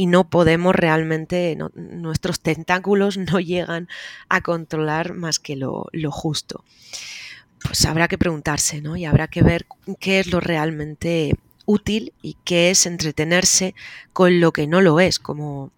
no 0.08 0.28
podemos 0.28 0.74
realmente, 0.74 1.56
nuestros 1.76 2.40
tentáculos 2.40 3.16
no 3.32 3.38
llegan 3.38 3.88
a 4.28 4.40
controlar 4.40 5.14
más 5.14 5.38
que 5.38 5.54
lo, 5.54 5.86
justo? 6.10 6.64
Pues 7.62 7.84
habrá 7.86 8.08
que 8.08 8.18
preguntarse 8.18 8.80
¿no? 8.80 8.96
y 8.96 9.04
habrá 9.04 9.28
que 9.28 9.42
ver 9.42 9.66
qué 10.00 10.18
es 10.18 10.32
lo 10.32 10.40
realmente 10.40 11.36
útil 11.66 12.14
y 12.22 12.36
qué 12.42 12.70
es 12.70 12.84
entretenerse 12.84 13.76
con 14.12 14.40
lo 14.40 14.50
que 14.50 14.66
no 14.66 14.80
lo 14.80 14.98
es, 14.98 15.20
como, 15.20 15.70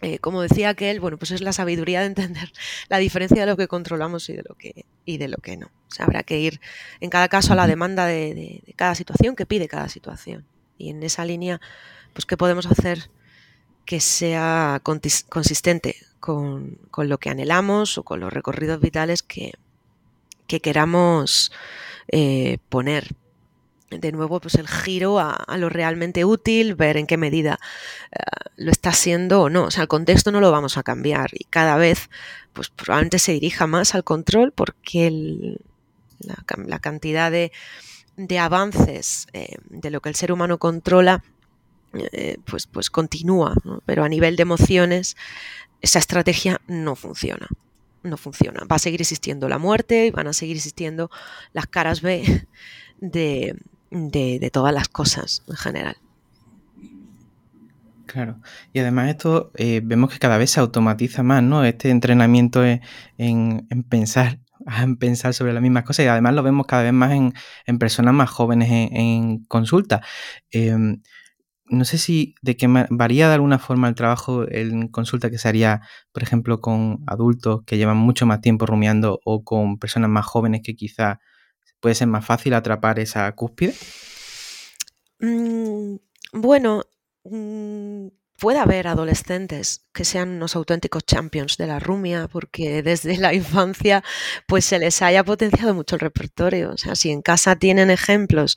eh, 0.00 0.18
como 0.18 0.42
decía 0.42 0.68
aquel, 0.68 1.00
bueno, 1.00 1.16
pues 1.16 1.32
es 1.32 1.40
la 1.40 1.52
sabiduría 1.52 2.00
de 2.00 2.06
entender 2.06 2.52
la 2.88 2.98
diferencia 2.98 3.40
de 3.40 3.46
lo 3.46 3.56
que 3.56 3.66
controlamos 3.66 4.28
y 4.28 4.34
de 4.34 4.44
lo 4.48 4.54
que, 4.54 4.84
y 5.04 5.18
de 5.18 5.28
lo 5.28 5.38
que 5.38 5.56
no. 5.56 5.66
O 5.66 5.90
sea, 5.90 6.06
habrá 6.06 6.22
que 6.22 6.38
ir 6.38 6.60
en 7.00 7.10
cada 7.10 7.28
caso 7.28 7.52
a 7.52 7.56
la 7.56 7.66
demanda 7.66 8.06
de, 8.06 8.62
cada 8.76 8.94
situación, 8.94 9.34
que 9.34 9.46
pide 9.46 9.66
cada 9.66 9.88
situación. 9.88 10.44
Y 10.76 10.90
en 10.90 11.02
esa 11.02 11.24
línea, 11.24 11.60
pues, 12.12 12.26
¿qué 12.26 12.36
podemos 12.36 12.66
hacer 12.66 13.10
que 13.84 14.00
sea 14.00 14.80
consistente 14.82 15.96
con, 16.20 16.78
lo 16.96 17.18
que 17.18 17.30
anhelamos 17.30 17.98
o 17.98 18.02
con 18.02 18.20
los 18.20 18.32
recorridos 18.32 18.80
vitales 18.80 19.22
que, 19.22 19.54
queramos 20.46 21.52
eh, 22.08 22.58
poner 22.68 23.14
de 23.90 24.12
nuevo 24.12 24.40
pues 24.40 24.54
el 24.56 24.68
giro 24.68 25.18
a, 25.18 25.56
lo 25.56 25.68
realmente 25.68 26.24
útil, 26.24 26.74
ver 26.74 26.96
en 26.96 27.06
qué 27.06 27.16
medida 27.16 27.58
eh, 28.12 28.18
lo 28.56 28.70
está 28.70 28.90
haciendo 28.90 29.42
o 29.42 29.50
no. 29.50 29.64
O 29.64 29.70
sea, 29.70 29.82
el 29.82 29.88
contexto 29.88 30.32
no 30.32 30.40
lo 30.40 30.50
vamos 30.50 30.76
a 30.76 30.82
cambiar 30.82 31.30
y 31.32 31.44
cada 31.44 31.76
vez 31.76 32.10
pues 32.52 32.70
probablemente 32.70 33.18
se 33.18 33.32
dirija 33.32 33.66
más 33.66 33.94
al 33.94 34.04
control 34.04 34.52
porque 34.52 35.56
la, 36.20 36.78
cantidad 36.80 37.30
de, 37.30 37.50
avances 38.38 39.26
eh, 39.32 39.56
de 39.70 39.90
lo 39.90 40.00
que 40.00 40.08
el 40.08 40.16
ser 40.16 40.32
humano 40.32 40.58
controla 40.58 41.22
eh, 41.94 42.38
pues, 42.44 42.66
pues 42.66 42.90
continúa, 42.90 43.54
pero 43.86 44.04
a 44.04 44.08
nivel 44.08 44.36
de 44.36 44.42
emociones 44.42 45.16
esa 45.80 45.98
estrategia 45.98 46.60
no 46.66 46.96
funciona 46.96 47.48
no 48.02 48.16
funciona. 48.16 48.60
Va 48.70 48.76
a 48.76 48.78
seguir 48.78 49.00
existiendo 49.00 49.48
la 49.48 49.58
muerte 49.58 50.06
y 50.06 50.10
van 50.10 50.28
a 50.28 50.32
seguir 50.32 50.56
existiendo 50.56 51.10
las 51.52 51.66
caras 51.66 52.00
B 52.00 52.46
de, 53.00 53.56
de, 53.90 54.50
todas 54.52 54.74
las 54.74 54.88
cosas 54.88 55.42
en 55.48 55.56
general. 55.56 55.96
Claro, 58.06 58.40
y 58.72 58.78
además 58.78 59.10
esto 59.10 59.52
eh, 59.56 59.82
vemos 59.84 60.10
que 60.10 60.18
cada 60.18 60.38
vez 60.38 60.50
se 60.50 60.60
automatiza 60.60 61.22
más, 61.22 61.42
¿no? 61.42 61.62
Este 61.64 61.90
entrenamiento 61.90 62.64
en, 62.64 62.80
en, 63.18 63.82
pensar, 63.88 64.38
en 64.82 64.96
pensar 64.96 65.34
sobre 65.34 65.52
las 65.52 65.62
mismas 65.62 65.84
cosas 65.84 66.06
y 66.06 66.08
además 66.08 66.34
lo 66.34 66.42
vemos 66.42 66.66
cada 66.66 66.84
vez 66.84 66.92
más 66.94 67.12
en, 67.12 67.78
personas 67.78 68.14
más 68.14 68.30
jóvenes 68.30 68.68
en, 68.70 69.44
consulta. 69.44 70.00
Em, 70.50 71.02
no 71.70 71.84
sé 71.84 71.98
si 71.98 72.34
de 72.40 72.56
qué 72.56 72.66
varía 72.90 73.28
de 73.28 73.34
alguna 73.34 73.58
forma 73.58 73.88
el 73.88 73.94
trabajo 73.94 74.46
en 74.50 74.88
consulta 74.88 75.30
que 75.30 75.38
se 75.38 75.48
haría, 75.48 75.82
por 76.12 76.22
ejemplo, 76.22 76.60
con 76.60 77.00
adultos 77.06 77.62
que 77.66 77.76
llevan 77.76 77.98
mucho 77.98 78.24
más 78.26 78.40
tiempo 78.40 78.64
rumiando 78.64 79.20
o 79.24 79.44
con 79.44 79.78
personas 79.78 80.08
más 80.10 80.24
jóvenes 80.24 80.62
que 80.64 80.74
quizá 80.76 81.20
puede 81.80 81.94
ser 81.94 82.08
más 82.08 82.24
fácil 82.24 82.54
atrapar 82.54 82.98
esa 82.98 83.30
cúspide? 83.32 83.74
Mm, 85.20 85.96
bueno, 86.32 86.84
mm, 87.24 88.08
puede 88.38 88.58
haber 88.60 88.86
adolescentes 88.86 89.86
que 89.92 90.04
sean 90.04 90.30
unos 90.30 90.54
auténticos 90.54 91.04
champions 91.04 91.56
de 91.56 91.66
la 91.66 91.80
rumia 91.80 92.28
porque 92.28 92.82
desde 92.82 93.16
la 93.18 93.34
infancia 93.34 94.04
pues 94.46 94.64
se 94.64 94.78
les 94.78 95.02
haya 95.02 95.24
potenciado 95.24 95.74
mucho 95.74 95.96
el 95.96 96.00
repertorio. 96.00 96.70
O 96.70 96.78
sea, 96.78 96.94
si 96.94 97.10
en 97.10 97.22
casa 97.22 97.56
tienen 97.56 97.90
ejemplos 97.90 98.56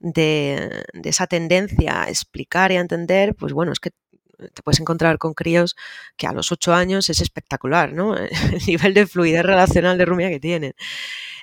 de, 0.00 0.84
de 0.92 1.10
esa 1.10 1.26
tendencia 1.26 2.02
a 2.02 2.08
explicar 2.08 2.72
y 2.72 2.76
a 2.76 2.80
entender, 2.80 3.34
pues 3.34 3.52
bueno, 3.52 3.72
es 3.72 3.80
que 3.80 3.90
te 4.38 4.62
puedes 4.62 4.80
encontrar 4.80 5.18
con 5.18 5.34
críos 5.34 5.76
que 6.16 6.26
a 6.26 6.32
los 6.32 6.52
ocho 6.52 6.74
años 6.74 7.10
es 7.10 7.20
espectacular, 7.20 7.92
¿no? 7.92 8.16
El 8.52 8.66
nivel 8.66 8.94
de 8.94 9.06
fluidez 9.06 9.44
relacional 9.44 9.98
de 9.98 10.04
rumia 10.04 10.30
que 10.30 10.40
tienen. 10.40 10.74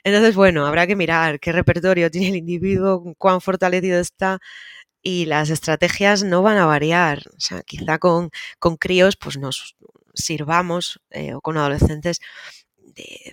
Entonces, 0.04 0.36
bueno, 0.36 0.66
habrá 0.66 0.88
que 0.88 0.96
mirar 0.96 1.40
qué 1.40 1.52
repertorio 1.52 2.12
tiene 2.12 2.30
el 2.30 2.36
individuo, 2.38 3.16
cuán 3.18 3.42
fortalecido 3.42 4.00
está 4.00 4.40
y 5.02 5.26
las 5.26 5.50
estrategias 5.50 6.24
no 6.24 6.42
van 6.42 6.58
a 6.58 6.66
variar. 6.66 7.24
O 7.38 7.40
sea, 7.40 7.62
quizá 7.64 8.00
con, 8.00 8.32
con 8.60 8.78
críos 8.78 9.16
pues 9.18 9.38
nos 9.38 9.76
sirvamos 10.14 11.02
eh, 11.12 11.34
o 11.34 11.42
con 11.42 11.58
adolescentes 11.58 12.20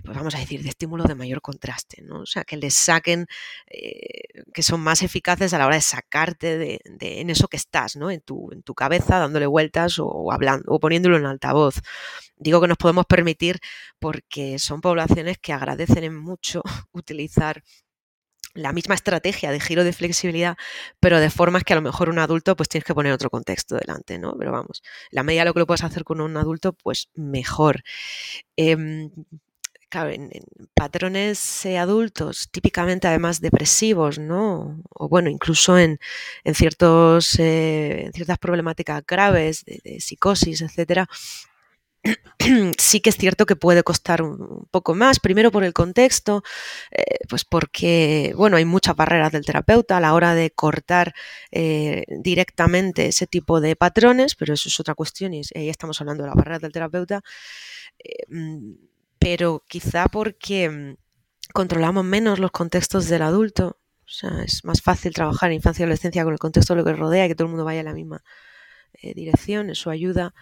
pues 0.05 0.17
vamos 0.17 0.35
a 0.35 0.39
decir, 0.39 0.63
de 0.63 0.69
estímulo 0.69 1.05
de 1.05 1.15
mayor 1.15 1.41
contraste, 1.41 2.03
¿no? 2.03 2.21
O 2.21 2.27
sea, 2.27 2.45
que 2.45 2.57
les 2.57 2.75
saquen, 2.75 3.27
eh, 3.67 4.43
que 4.53 4.63
son 4.63 4.81
más 4.81 5.03
eficaces 5.03 5.53
a 5.53 5.59
la 5.59 5.67
hora 5.67 5.77
de 5.77 5.83
sacarte 5.83 6.59
de, 6.59 6.81
en 7.01 7.31
eso 7.31 7.49
que 7.49 7.57
estás, 7.57 7.97
¿no? 7.97 8.11
En 8.11 8.21
tu, 8.21 8.51
en 8.53 8.63
tu 8.63 8.75
cabeza, 8.75 9.19
dándole 9.19 9.47
vueltas 9.47 9.99
o, 9.99 10.33
hablando, 10.33 10.65
o 10.69 10.81
poniéndolo 10.81 11.17
en 11.17 11.27
altavoz. 11.27 11.81
Digo 12.37 12.61
que 12.61 12.69
nos 12.69 12.79
podemos 12.79 13.07
permitir 13.07 13.59
porque 13.99 14.59
son 14.59 14.81
poblaciones 14.81 15.39
que 15.39 15.53
agradecen 15.53 16.15
mucho 16.17 16.63
utilizar 16.93 17.63
la 18.57 18.73
misma 18.73 18.95
estrategia 18.95 19.51
de 19.51 19.61
giro 19.61 19.85
de 19.85 19.93
flexibilidad, 19.93 20.57
pero 21.01 21.21
de 21.21 21.31
formas 21.31 21.65
que 21.65 21.73
a 21.75 21.77
lo 21.77 21.83
mejor 21.83 22.09
un 22.09 22.19
adulto 22.19 22.57
pues 22.57 22.69
tienes 22.69 22.85
que 22.85 22.95
poner 22.95 23.13
otro 23.13 23.31
contexto 23.31 23.77
delante, 23.77 24.19
¿no? 24.19 24.35
Pero 24.39 24.53
vamos, 24.53 24.83
la 25.11 25.23
medida 25.23 25.43
de 25.43 25.47
lo 25.47 25.55
que 25.55 25.61
lo 25.61 25.67
puedes 25.67 25.85
hacer 25.85 26.05
con 26.05 26.21
un 26.21 26.37
adulto, 26.37 26.73
pues 26.73 27.11
mejor. 27.15 27.83
Em, 28.57 29.11
en, 30.05 30.31
patrones 30.75 31.65
eh, 31.67 31.79
adultos, 31.79 32.49
típicamente 32.51 33.09
además 33.09 33.41
depresivos, 33.41 34.19
¿no? 34.19 34.83
O 34.91 35.09
bueno, 35.09 35.31
incluso 35.31 35.79
en, 35.79 35.99
ciertos, 36.55 37.37
eh, 37.39 38.11
ciertas 38.15 38.39
problemáticas 38.39 39.03
graves 39.07 39.65
de, 39.65 40.01
psicosis, 40.01 40.61
etcétera, 40.61 41.09
sí 42.79 43.01
que 43.01 43.11
es 43.11 43.17
cierto 43.17 43.47
que 43.47 43.57
puede 43.57 43.83
costar 43.83 44.23
un 44.23 44.69
poco 44.71 44.95
más, 44.95 45.19
primero 45.19 45.51
por 45.51 45.65
el 45.65 45.73
contexto, 45.73 46.43
eh, 46.93 47.19
pues 47.29 47.45
porque, 47.45 48.33
bueno, 48.37 48.57
hay 48.59 48.65
muchas 48.65 48.95
barreras 48.97 49.33
del 49.33 49.45
terapeuta 49.45 49.97
a 49.97 50.01
la 50.01 50.15
hora 50.15 50.35
de 50.35 50.51
cortar 50.51 51.15
directamente 52.09 53.07
ese 53.07 53.27
tipo 53.27 53.61
de 53.61 53.77
patrones, 53.77 54.35
pero 54.35 54.55
eso 54.55 54.69
es 54.69 54.79
otra 54.79 54.95
cuestión 54.95 55.35
y 55.35 55.41
ahí 55.55 55.69
estamos 55.71 56.01
hablando 56.01 56.23
de 56.23 56.29
las 56.29 56.37
barreras 56.37 56.61
del 56.61 56.73
terapeuta. 56.73 57.23
Mm, 58.29 58.75
pero 59.29 59.65
quizá 59.67 60.07
porque 60.07 60.71
mm, 60.71 60.97
controlamos 61.53 62.05
menos 62.05 62.39
los 62.39 62.53
contextos 62.53 63.09
del 63.09 63.23
adulto. 63.23 63.81
O 64.05 64.09
sea, 64.09 64.45
es 64.45 64.65
más 64.65 64.83
fácil 64.83 65.13
trabajar 65.15 65.51
en 65.51 65.57
infancia 65.57 65.83
y 65.83 65.85
adolescencia 65.85 66.23
con 66.23 66.33
el 66.33 66.39
contexto 66.39 66.75
de 66.75 66.79
lo 66.79 66.85
que 66.85 66.93
rodea 66.93 67.27
y 67.27 67.29
que 67.29 67.35
todo 67.35 67.47
el 67.47 67.51
mundo 67.51 67.65
vaya 67.65 67.81
en 67.81 67.87
la 67.87 67.93
misma 67.93 68.23
eh, 69.03 69.15
dirección, 69.15 69.69
eso 69.69 69.91
ayuda. 69.91 70.33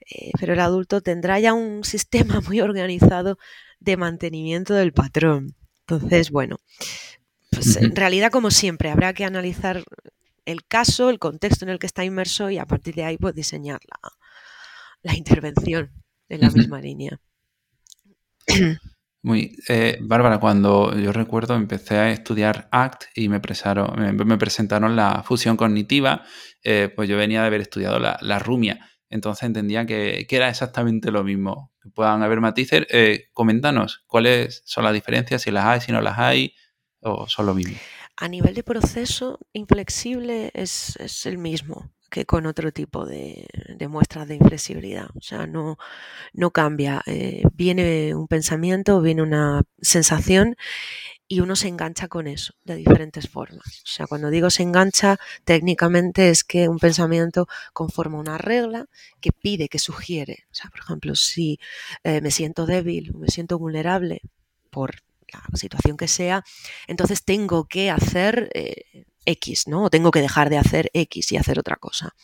Eh, 0.00 0.32
pero 0.40 0.54
el 0.54 0.58
adulto 0.58 1.02
tendrá 1.02 1.38
ya 1.38 1.54
un 1.54 1.84
sistema 1.84 2.40
muy 2.48 2.60
organizado 2.60 3.38
de 3.78 3.96
mantenimiento 3.96 4.74
del 4.74 4.92
patrón. 4.92 5.54
Entonces, 5.86 6.32
bueno, 6.32 6.58
pues 7.48 7.76
en 7.76 7.94
realidad, 7.94 8.32
como 8.32 8.50
siempre, 8.50 8.90
habrá 8.90 9.12
que 9.12 9.24
analizar 9.24 9.84
el 10.46 10.66
caso, 10.66 11.10
el 11.10 11.20
contexto 11.20 11.64
en 11.64 11.68
el 11.68 11.78
que 11.78 11.86
está 11.86 12.04
inmerso 12.04 12.50
y 12.50 12.58
a 12.58 12.66
partir 12.66 12.96
de 12.96 13.04
ahí 13.04 13.18
pues, 13.18 13.36
diseñar 13.36 13.78
la, 15.04 15.14
intervención 15.14 15.92
en 16.28 16.40
la 16.40 16.50
misma 16.50 16.80
línea. 16.80 17.20
Muy, 19.24 19.56
eh, 19.68 19.98
Bárbara, 20.00 20.40
cuando 20.40 20.98
yo 20.98 21.12
recuerdo 21.12 21.54
empecé 21.54 21.96
a 21.96 22.10
estudiar 22.10 22.68
ACT 22.72 23.04
y 23.14 23.28
me, 23.28 23.38
presentaron 23.38 24.96
la 24.96 25.22
fusión 25.22 25.56
cognitiva, 25.56 26.24
eh, 26.64 26.92
pues 26.94 27.08
yo 27.08 27.16
venía 27.16 27.42
de 27.42 27.46
haber 27.46 27.60
estudiado 27.60 28.00
la, 28.00 28.38
rumia, 28.40 28.90
entonces 29.10 29.44
entendía 29.44 29.86
que, 29.86 30.26
era 30.28 30.48
exactamente 30.48 31.12
lo 31.12 31.22
mismo. 31.22 31.72
Puedan 31.94 32.24
haber 32.24 32.40
matices. 32.40 32.84
Eh, 32.90 33.26
coméntanos 33.32 34.02
cuáles 34.08 34.62
son 34.64 34.82
las 34.82 34.92
diferencias, 34.92 35.42
si 35.42 35.52
las 35.52 35.66
hay, 35.66 35.80
si 35.80 35.92
no 35.92 36.00
las 36.00 36.18
hay, 36.18 36.56
o 37.00 37.28
son 37.28 37.46
lo 37.46 37.54
mismo. 37.54 37.76
A 38.16 38.26
nivel 38.26 38.54
de 38.54 38.64
proceso, 38.64 39.38
inflexible 39.52 40.50
es 40.52 41.26
el 41.26 41.38
mismo 41.38 41.92
que 42.12 42.26
con 42.26 42.44
otro 42.44 42.72
tipo 42.72 43.06
de, 43.06 43.48
muestras 43.88 44.28
de 44.28 44.36
inflexibilidad. 44.36 45.08
O 45.16 45.22
sea, 45.22 45.46
no, 45.46 45.78
no 46.34 46.50
cambia. 46.50 47.02
Eh, 47.06 47.42
viene 47.54 48.14
un 48.14 48.28
pensamiento, 48.28 49.00
viene 49.00 49.22
una 49.22 49.62
sensación 49.80 50.56
y 51.26 51.40
uno 51.40 51.56
se 51.56 51.68
engancha 51.68 52.08
con 52.08 52.26
eso 52.26 52.52
de 52.64 52.76
diferentes 52.76 53.30
formas. 53.30 53.82
O 53.84 53.86
sea, 53.86 54.06
cuando 54.06 54.28
digo 54.28 54.50
se 54.50 54.62
engancha, 54.62 55.18
técnicamente 55.44 56.28
es 56.28 56.44
que 56.44 56.68
un 56.68 56.78
pensamiento 56.78 57.48
conforma 57.72 58.18
una 58.18 58.36
regla 58.36 58.86
que 59.22 59.32
pide, 59.32 59.70
que 59.70 59.78
sugiere. 59.78 60.44
O 60.52 60.54
sea, 60.54 60.70
por 60.70 60.80
ejemplo, 60.80 61.16
si 61.16 61.58
eh, 62.04 62.20
me 62.20 62.30
siento 62.30 62.66
débil, 62.66 63.14
me 63.14 63.28
siento 63.28 63.58
vulnerable 63.58 64.20
por 64.68 64.96
la 65.32 65.42
situación 65.56 65.96
que 65.96 66.08
sea, 66.08 66.44
entonces 66.86 67.24
tengo 67.24 67.64
que 67.64 67.90
hacer 67.90 68.50
eh, 68.52 69.06
X, 69.24 69.68
¿no? 69.68 69.84
O 69.84 69.90
tengo 69.90 70.10
que 70.10 70.20
dejar 70.20 70.50
de 70.50 70.58
hacer 70.58 70.90
X 70.92 71.32
y 71.32 71.36
hacer 71.36 71.58
otra 71.58 71.76
cosa. 71.76 72.14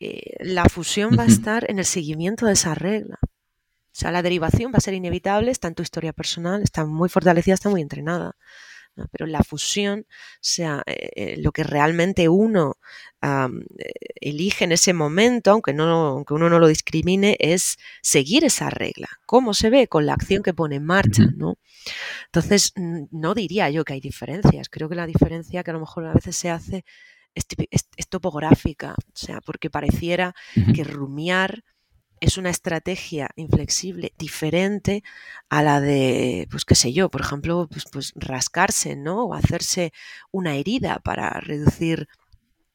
Eh, 0.00 0.34
la 0.40 0.64
fusión 0.68 1.16
va 1.18 1.22
a 1.24 1.26
estar 1.26 1.70
en 1.70 1.78
el 1.78 1.84
seguimiento 1.84 2.46
de 2.46 2.52
esa 2.54 2.74
regla. 2.74 3.18
O 3.22 3.96
sea, 3.96 4.10
la 4.10 4.22
derivación 4.22 4.72
va 4.72 4.78
a 4.78 4.80
ser 4.80 4.94
inevitable, 4.94 5.50
está 5.50 5.68
en 5.68 5.74
tu 5.74 5.82
historia 5.82 6.12
personal, 6.12 6.62
está 6.62 6.84
muy 6.84 7.08
fortalecida, 7.08 7.54
está 7.54 7.68
muy 7.70 7.80
entrenada. 7.80 8.36
Pero 9.10 9.26
la 9.26 9.42
fusión, 9.42 10.06
o 10.08 10.38
sea, 10.40 10.82
eh, 10.86 11.10
eh, 11.16 11.36
lo 11.38 11.52
que 11.52 11.64
realmente 11.64 12.28
uno 12.28 12.76
elige 14.20 14.64
en 14.66 14.72
ese 14.72 14.92
momento, 14.92 15.50
aunque, 15.50 15.72
no, 15.72 16.08
aunque 16.08 16.34
uno 16.34 16.50
no 16.50 16.58
lo 16.58 16.68
discrimine, 16.68 17.38
es 17.40 17.78
seguir 18.02 18.44
esa 18.44 18.68
regla. 18.68 19.08
¿Cómo 19.24 19.54
se 19.54 19.70
ve? 19.70 19.88
Con 19.88 20.04
la 20.04 20.12
acción 20.12 20.42
que 20.42 20.52
pone 20.52 20.76
en 20.76 20.84
marcha, 20.84 21.22
¿no? 21.34 21.56
Entonces, 22.26 22.74
no 22.76 23.34
diría 23.34 23.70
yo 23.70 23.82
que 23.84 23.94
hay 23.94 24.00
diferencias. 24.00 24.68
Creo 24.68 24.90
que 24.90 24.94
la 24.94 25.06
diferencia 25.06 25.62
que 25.62 25.70
a 25.70 25.74
lo 25.74 25.80
mejor 25.80 26.04
a 26.04 26.12
veces 26.12 26.36
se 26.36 26.50
hace 26.50 26.84
es, 27.34 28.08
topográfica, 28.08 28.94
o 28.98 29.16
sea, 29.16 29.40
porque 29.40 29.70
pareciera 29.70 30.34
que 30.74 30.84
rumiar 30.84 31.64
es 32.20 32.38
una 32.38 32.50
estrategia 32.50 33.30
inflexible 33.36 34.12
diferente 34.18 35.02
a 35.48 35.62
la 35.62 35.80
de, 35.80 36.46
pues 36.50 36.64
qué 36.64 36.74
sé 36.74 36.92
yo, 36.92 37.10
por 37.10 37.20
ejemplo, 37.20 37.68
pues, 37.70 37.84
pues 37.92 38.12
rascarse, 38.16 38.96
¿no? 38.96 39.26
O 39.26 39.34
hacerse 39.34 39.92
una 40.32 40.56
herida 40.56 41.00
para 41.04 41.30
reducir 41.40 42.08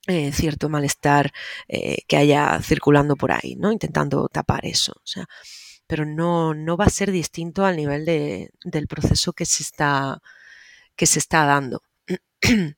eh, 0.07 0.31
cierto 0.31 0.69
malestar 0.69 1.31
eh, 1.67 1.99
que 2.07 2.17
haya 2.17 2.59
circulando 2.61 3.15
por 3.15 3.31
ahí, 3.31 3.55
¿no? 3.57 3.71
Intentando 3.71 4.27
tapar 4.29 4.65
eso. 4.65 4.93
O 4.97 5.07
sea, 5.07 5.27
pero 5.87 6.05
no, 6.05 6.53
no 6.53 6.77
va 6.77 6.85
a 6.85 6.89
ser 6.89 7.11
distinto 7.11 7.65
al 7.65 7.77
nivel 7.77 8.05
de, 8.05 8.51
del 8.63 8.87
proceso 8.87 9.33
que 9.33 9.45
se 9.45 9.63
está, 9.63 10.21
que 10.95 11.05
se 11.05 11.19
está 11.19 11.45
dando. 11.45 11.83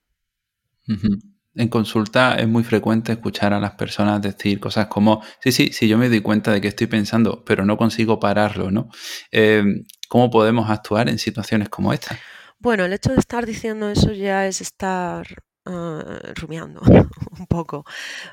En 1.54 1.68
consulta 1.68 2.36
es 2.36 2.48
muy 2.48 2.64
frecuente 2.64 3.12
escuchar 3.12 3.54
a 3.54 3.60
las 3.60 3.72
personas 3.72 4.22
decir 4.22 4.60
cosas 4.60 4.88
como, 4.88 5.22
sí, 5.42 5.52
sí, 5.52 5.72
sí, 5.74 5.88
yo 5.88 5.98
me 5.98 6.08
doy 6.08 6.22
cuenta 6.22 6.52
de 6.52 6.62
que 6.62 6.70
estoy 6.70 6.88
pensando, 6.88 7.44
pero 7.46 7.66
no 7.66 7.76
consigo 7.76 8.20
pararlo, 8.20 8.72
¿no? 8.72 8.90
Em, 9.32 9.86
¿Cómo 10.08 10.30
podemos 10.30 10.70
actuar 10.70 11.10
en 11.10 11.20
situaciones 11.20 11.70
como 11.70 11.94
esta? 11.94 12.18
Bueno, 12.60 12.86
el 12.86 12.94
hecho 12.94 13.12
de 13.12 13.20
estar 13.20 13.46
diciendo 13.46 13.90
eso 13.90 14.12
ya 14.14 14.48
es 14.48 14.62
estar 14.62 15.28
ah, 15.66 16.20
rumiando 16.36 16.82
un 17.40 17.48
poco, 17.48 17.86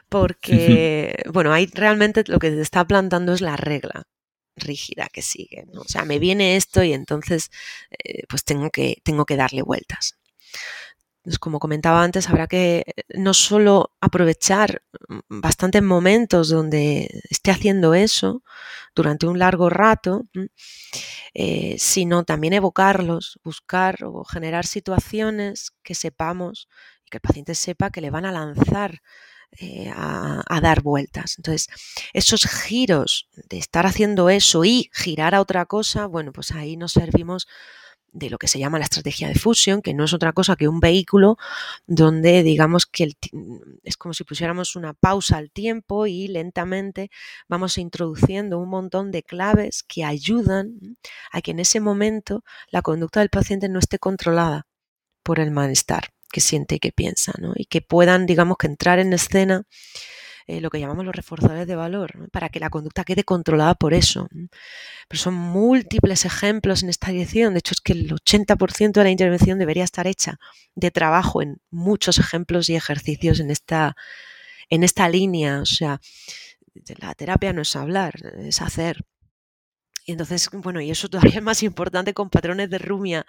porque, 0.09 1.17
bueno, 1.33 1.53
ahí 1.53 1.69
realmente 1.73 2.23
lo 2.27 2.39
que 2.39 2.51
se 2.51 2.61
está 2.61 2.85
plantando 2.87 3.33
es 3.33 3.41
la 3.41 3.57
regla 3.57 4.05
rígida 4.59 5.09
que 5.13 5.23
sigue. 5.23 5.65
O 5.75 5.85
sea, 5.85 6.05
me 6.05 6.19
viene 6.19 6.57
esto 6.57 6.83
y 6.83 6.93
entonces 6.93 7.51
eh, 8.05 8.25
pues 8.29 8.45
tengo 8.45 8.71
que, 8.71 9.01
tengo 9.05 9.25
que 9.25 9.37
darle 9.37 9.63
vueltas. 9.63 10.19
Entonces, 11.19 11.39
como 11.39 11.59
comentaba 11.59 12.03
antes, 12.03 12.29
habrá 12.29 12.47
que 12.47 12.85
eh, 12.87 13.03
no 13.15 13.35
solo 13.35 13.93
aprovechar 14.01 14.83
mm, 15.09 15.41
bastantes 15.41 15.83
momentos 15.83 16.49
donde 16.49 17.23
esté 17.31 17.51
haciendo 17.51 17.95
eso 17.95 18.43
durante 18.95 19.27
un 19.27 19.39
largo 19.39 19.69
rato, 19.71 20.27
eh, 21.35 21.77
sino 21.79 22.25
también 22.25 22.55
evocarlos, 22.55 23.39
buscar 23.45 24.05
o 24.05 24.25
generar 24.25 24.67
situaciones 24.67 25.73
que 25.83 25.95
sepamos 25.95 26.69
y 27.05 27.11
que 27.11 27.19
el 27.19 27.23
paciente 27.23 27.55
sepa 27.55 27.91
que 27.91 28.01
le 28.01 28.11
van 28.11 28.25
a 28.25 28.33
lanzar 28.33 29.01
eh, 29.61 29.91
a, 29.95 30.61
dar 30.61 30.83
vueltas. 30.83 31.37
Entonces, 31.39 31.69
esos 32.13 32.47
giros 32.47 33.29
de 33.49 33.59
estar 33.59 33.87
haciendo 33.87 34.29
eso 34.29 34.65
y 34.65 34.91
girar 34.93 35.35
a 35.35 35.41
otra 35.41 35.65
cosa, 35.67 36.07
bueno, 36.07 36.33
pues 36.33 36.53
ahí 36.53 36.77
nos 36.77 36.93
servimos 36.93 37.49
de 38.19 38.31
lo 38.31 38.39
que 38.39 38.49
se 38.49 38.59
llama 38.59 38.79
la 38.79 38.85
estrategia 38.85 39.29
de 39.29 39.35
fusión, 39.35 39.83
que 39.83 39.95
no 39.95 40.05
es 40.05 40.13
otra 40.13 40.33
cosa 40.33 40.57
que 40.57 40.69
un 40.69 40.81
vehículo 40.81 41.37
donde 41.87 42.43
digamos 42.43 42.87
que 42.87 43.13
es 43.85 43.97
como 43.97 44.15
si 44.15 44.25
pusiéramos 44.25 44.77
una 44.77 44.95
pausa 44.95 45.37
al 45.37 45.51
tiempo 45.51 46.07
y 46.07 46.29
lentamente 46.29 47.11
vamos 47.49 47.79
introduciendo 47.79 48.59
un 48.59 48.69
montón 48.69 49.11
de 49.11 49.23
claves 49.23 49.83
que 49.83 50.05
ayudan 50.05 50.97
a 51.31 51.41
que 51.41 51.53
en 51.53 51.61
ese 51.61 51.81
momento 51.81 52.45
la 52.71 52.83
conducta 52.83 53.21
del 53.21 53.31
paciente 53.31 53.69
no 53.69 53.79
esté 53.79 53.99
controlada 53.99 54.67
por 55.23 55.41
el 55.41 55.51
malestar 55.51 56.09
que 56.31 56.41
siente 56.41 56.77
y 56.77 56.79
que 56.79 56.93
piensa, 56.93 57.33
¿no? 57.39 57.53
y 57.57 57.65
que 57.67 57.81
puedan, 57.81 58.27
digamos, 58.27 58.59
que 58.59 58.67
entrar 58.67 58.99
en 58.99 59.13
escena 59.13 59.65
eh, 60.49 60.63
lo 60.63 60.71
que 60.71 60.81
llamamos 60.81 61.05
los 61.05 61.15
reforzadores 61.15 61.67
de 61.67 61.77
valor, 61.77 62.31
para 62.31 62.49
que 62.49 62.59
la 62.59 62.71
conducta 62.71 63.05
quede 63.05 63.23
controlada 63.23 63.75
por 63.75 63.93
eso. 63.93 64.29
Pero 65.07 65.21
son 65.21 65.35
múltiples 65.35 66.25
ejemplos 66.25 66.83
en 66.83 66.89
esta 66.89 67.11
dirección, 67.11 67.53
de 67.53 67.59
hecho 67.59 67.75
es 67.75 67.83
que 67.83 67.93
el 67.93 68.11
80% 68.11 68.93
de 68.93 69.05
la 69.05 69.11
intervención 69.11 69.59
debería 69.59 69.85
estar 69.85 70.07
hecha 70.07 70.39
de 70.75 70.91
trabajo 70.91 71.43
en 71.43 71.61
muchos 71.71 72.19
ejemplos 72.19 72.71
y 72.71 72.77
ejercicios 72.77 73.41
en 73.41 73.51
esta, 73.51 73.95
en 74.71 74.85
esta 74.85 75.07
línea, 75.11 75.61
o 75.61 75.67
sea, 75.67 76.01
la 76.99 77.15
terapia 77.15 77.53
no 77.53 77.61
es 77.61 77.77
hablar, 77.77 78.15
es 78.39 78.63
hacer. 78.63 79.05
Y 80.09 80.13
entonces, 80.13 80.49
bueno, 80.51 80.81
y 80.81 80.91
eso 80.91 81.07
todavía 81.11 81.37
es 81.37 81.43
más 81.43 81.63
importante 81.63 82.15
con 82.15 82.31
patrones 82.31 82.71
de 82.71 82.79
rumia, 82.79 83.27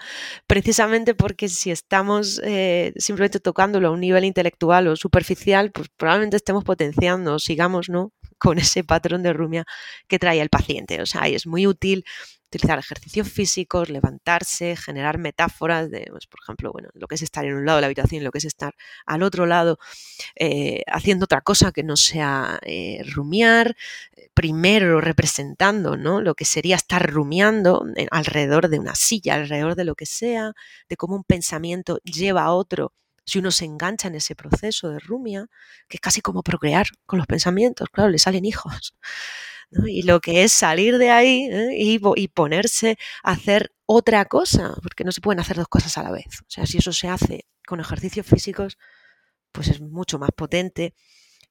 precisamente 0.47 1.13
porque 1.13 1.49
si 1.49 1.71
estamos 1.71 2.39
eh, 2.41 2.93
simplemente 2.95 3.41
tocándolo 3.41 3.89
a 3.89 3.91
un 3.91 3.99
nivel 3.99 4.23
intelectual 4.23 4.87
o 4.87 4.95
superficial, 4.95 5.71
pues 5.73 5.89
probablemente 5.97 6.37
estemos 6.37 6.63
potenciando, 6.63 7.37
sigamos, 7.37 7.89
¿no? 7.89 8.13
Con 8.37 8.59
ese 8.59 8.85
patrón 8.85 9.23
de 9.23 9.33
rumia 9.33 9.65
que 10.07 10.19
trae 10.19 10.39
el 10.39 10.49
paciente. 10.49 11.01
O 11.01 11.05
sea, 11.05 11.27
es 11.27 11.45
muy 11.47 11.67
útil 11.67 12.05
utilizar 12.49 12.79
ejercicios 12.79 13.29
físicos, 13.29 13.89
levantarse, 13.89 14.75
generar 14.75 15.19
metáforas 15.19 15.89
de, 15.91 16.07
pues, 16.09 16.25
por 16.27 16.39
ejemplo, 16.43 16.71
bueno, 16.71 16.89
lo 16.93 17.07
que 17.07 17.15
es 17.15 17.21
estar 17.21 17.45
en 17.45 17.53
un 17.55 17.65
lado 17.65 17.77
de 17.77 17.81
la 17.81 17.87
habitación, 17.87 18.23
lo 18.23 18.31
que 18.31 18.39
es 18.39 18.45
estar 18.45 18.75
al 19.05 19.23
otro 19.23 19.45
lado, 19.45 19.77
eh, 20.35 20.81
haciendo 20.87 21.25
otra 21.25 21.41
cosa 21.41 21.71
que 21.71 21.83
no 21.83 21.95
sea 21.95 22.59
eh, 22.63 23.03
rumiar, 23.13 23.75
primero 24.33 24.99
representando 24.99 25.95
¿no? 25.95 26.21
lo 26.21 26.33
que 26.33 26.45
sería 26.45 26.75
estar 26.75 27.11
rumiando 27.11 27.85
alrededor 28.11 28.69
de 28.69 28.79
una 28.79 28.95
silla, 28.95 29.35
alrededor 29.35 29.75
de 29.75 29.85
lo 29.85 29.95
que 29.95 30.05
sea, 30.05 30.53
de 30.89 30.97
cómo 30.97 31.15
un 31.15 31.23
pensamiento 31.23 31.99
lleva 32.03 32.43
a 32.43 32.51
otro 32.51 32.93
si 33.25 33.37
uno 33.37 33.51
se 33.51 33.65
engancha 33.65 34.07
en 34.07 34.15
ese 34.15 34.35
proceso 34.35 34.89
de 34.89 34.97
rumia, 34.97 35.47
que 35.87 35.97
es 35.97 36.01
casi 36.01 36.19
como 36.19 36.41
procrear 36.41 36.87
con 37.05 37.19
los 37.19 37.27
pensamientos, 37.27 37.87
claro, 37.91 38.09
le 38.09 38.17
salen 38.17 38.43
hijos. 38.43 38.95
Y 39.71 40.03
lo 40.03 40.19
que 40.19 40.43
es 40.43 40.51
salir 40.51 40.97
de 40.97 41.11
ahí 41.11 41.47
¿eh? 41.51 41.75
y, 41.77 42.27
ponerse 42.29 42.97
a 43.23 43.31
hacer 43.31 43.71
otra 43.85 44.25
cosa, 44.25 44.73
porque 44.81 45.03
no 45.03 45.11
se 45.11 45.21
pueden 45.21 45.39
hacer 45.39 45.57
dos 45.57 45.67
cosas 45.67 45.97
a 45.97 46.03
la 46.03 46.11
vez. 46.11 46.41
O 46.41 46.49
sea, 46.49 46.65
si 46.65 46.79
eso 46.79 46.91
se 46.91 47.07
hace 47.07 47.45
con 47.67 47.79
ejercicios 47.79 48.25
físicos, 48.25 48.77
pues 49.51 49.67
es 49.67 49.81
mucho 49.81 50.17
más 50.19 50.31
potente 50.35 50.95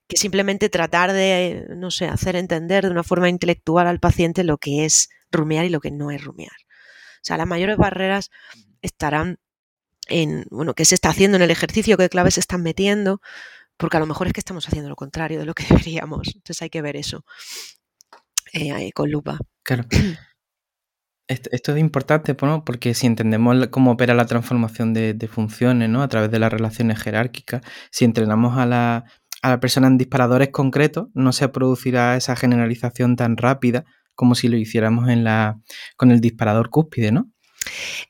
que 0.08 0.16
simplemente 0.16 0.68
tratar 0.68 1.12
de, 1.12 1.66
no 1.76 1.90
sé, 1.90 2.06
hacer 2.06 2.34
entender 2.34 2.84
de 2.84 2.90
una 2.90 3.04
forma 3.04 3.28
intelectual 3.28 3.86
al 3.86 4.00
paciente 4.00 4.42
lo 4.42 4.58
que 4.58 4.84
es 4.84 5.10
rumiar 5.30 5.66
y 5.66 5.68
lo 5.68 5.80
que 5.80 5.90
no 5.90 6.10
es 6.10 6.24
rumiar. 6.24 6.50
O 6.50 7.24
sea, 7.24 7.36
las 7.36 7.46
mayores 7.46 7.76
barreras 7.76 8.30
estarán 8.80 9.38
en, 10.08 10.46
bueno, 10.50 10.74
qué 10.74 10.84
se 10.84 10.94
está 10.94 11.10
haciendo 11.10 11.36
en 11.36 11.42
el 11.42 11.50
ejercicio, 11.50 11.96
qué 11.96 12.08
claves 12.08 12.34
se 12.34 12.40
están 12.40 12.62
metiendo, 12.62 13.20
porque 13.76 13.96
a 13.96 14.00
lo 14.00 14.06
mejor 14.06 14.26
es 14.26 14.32
que 14.32 14.40
estamos 14.40 14.66
haciendo 14.66 14.88
lo 14.88 14.96
contrario 14.96 15.38
de 15.38 15.46
lo 15.46 15.54
que 15.54 15.64
deberíamos. 15.68 16.28
Entonces 16.28 16.62
hay 16.62 16.70
que 16.70 16.82
ver 16.82 16.96
eso. 16.96 17.24
Eh, 18.52 18.90
con 18.92 19.10
lupa. 19.10 19.38
Claro. 19.62 19.84
Esto, 21.28 21.72
es 21.72 21.78
importante, 21.78 22.34
¿no? 22.40 22.64
porque 22.64 22.94
si 22.94 23.06
entendemos 23.06 23.66
cómo 23.66 23.90
opera 23.90 24.14
la 24.14 24.24
transformación 24.24 24.94
de, 24.94 25.28
funciones 25.30 25.90
¿no? 25.90 26.02
a 26.02 26.08
través 26.08 26.30
de 26.30 26.38
las 26.38 26.50
relaciones 26.50 26.98
jerárquicas, 26.98 27.60
si 27.90 28.06
entrenamos 28.06 28.56
a 28.56 28.64
la, 28.64 29.04
a 29.42 29.50
la 29.50 29.60
persona 29.60 29.88
en 29.88 29.98
disparadores 29.98 30.48
concretos, 30.48 31.08
no 31.12 31.32
se 31.32 31.48
producirá 31.50 32.16
esa 32.16 32.34
generalización 32.34 33.14
tan 33.16 33.36
rápida 33.36 33.84
como 34.14 34.34
si 34.34 34.48
lo 34.48 34.56
hiciéramos 34.56 35.10
en 35.10 35.22
la, 35.22 35.60
con 35.96 36.10
el 36.10 36.22
disparador 36.22 36.70
cúspide, 36.70 37.12
¿no? 37.12 37.30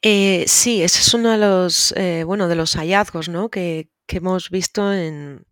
Eh, 0.00 0.44
sí, 0.46 0.82
ese 0.82 1.00
es 1.00 1.12
uno 1.12 1.32
de 1.32 1.38
los, 1.38 1.92
eh, 1.96 2.22
bueno, 2.24 2.46
de 2.46 2.54
los 2.54 2.76
hallazgos 2.76 3.28
¿no? 3.28 3.48
que, 3.48 3.90
que 4.06 4.18
hemos 4.18 4.50
visto 4.50 4.92
en, 4.92 5.44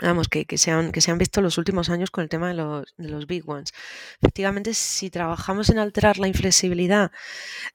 vamos, 0.00 0.28
que, 0.28 0.44
que, 0.44 0.58
se 0.58 0.70
han, 0.70 0.92
que 0.92 1.00
se 1.00 1.10
han 1.10 1.18
visto 1.18 1.40
los 1.40 1.58
últimos 1.58 1.88
años 1.90 2.10
con 2.10 2.22
el 2.22 2.28
tema 2.28 2.48
de 2.48 2.54
los, 2.54 2.94
de 2.96 3.08
los 3.08 3.26
big 3.26 3.48
ones. 3.48 3.72
Efectivamente, 4.20 4.74
si 4.74 5.10
trabajamos 5.10 5.70
en 5.70 5.78
alterar 5.78 6.18
la 6.18 6.28
inflexibilidad 6.28 7.12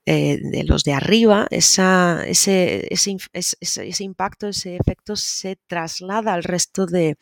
eh, 0.06 0.40
de 0.42 0.64
los 0.66 0.84
de 0.84 0.94
arriba, 0.94 1.48
esa, 1.50 2.24
ese, 2.26 2.88
ese, 2.94 3.18
ese, 3.62 4.04
impacto, 4.04 4.48
ese 4.48 4.76
efecto 4.76 5.16
se 5.16 5.58
traslada 5.68 6.34
al 6.34 6.44
resto 6.44 6.86
de 6.86 7.18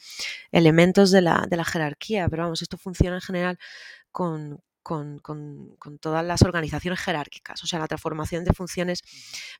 elementos 0.51 1.11
de 1.11 1.21
la, 1.21 1.45
de 1.49 1.57
la 1.57 1.65
jerarquía. 1.65 2.27
Pero 2.29 2.43
vamos, 2.43 2.61
esto 2.61 2.77
funciona 2.77 3.17
en 3.17 3.21
general 3.21 3.59
con, 4.11 4.61
con, 4.81 5.19
con, 5.19 5.75
con, 5.77 5.99
todas 5.99 6.25
las 6.25 6.41
organizaciones 6.43 6.99
jerárquicas. 6.99 7.63
O 7.63 7.67
sea, 7.67 7.79
la 7.79 7.87
transformación 7.87 8.43
de 8.45 8.53
funciones 8.53 9.01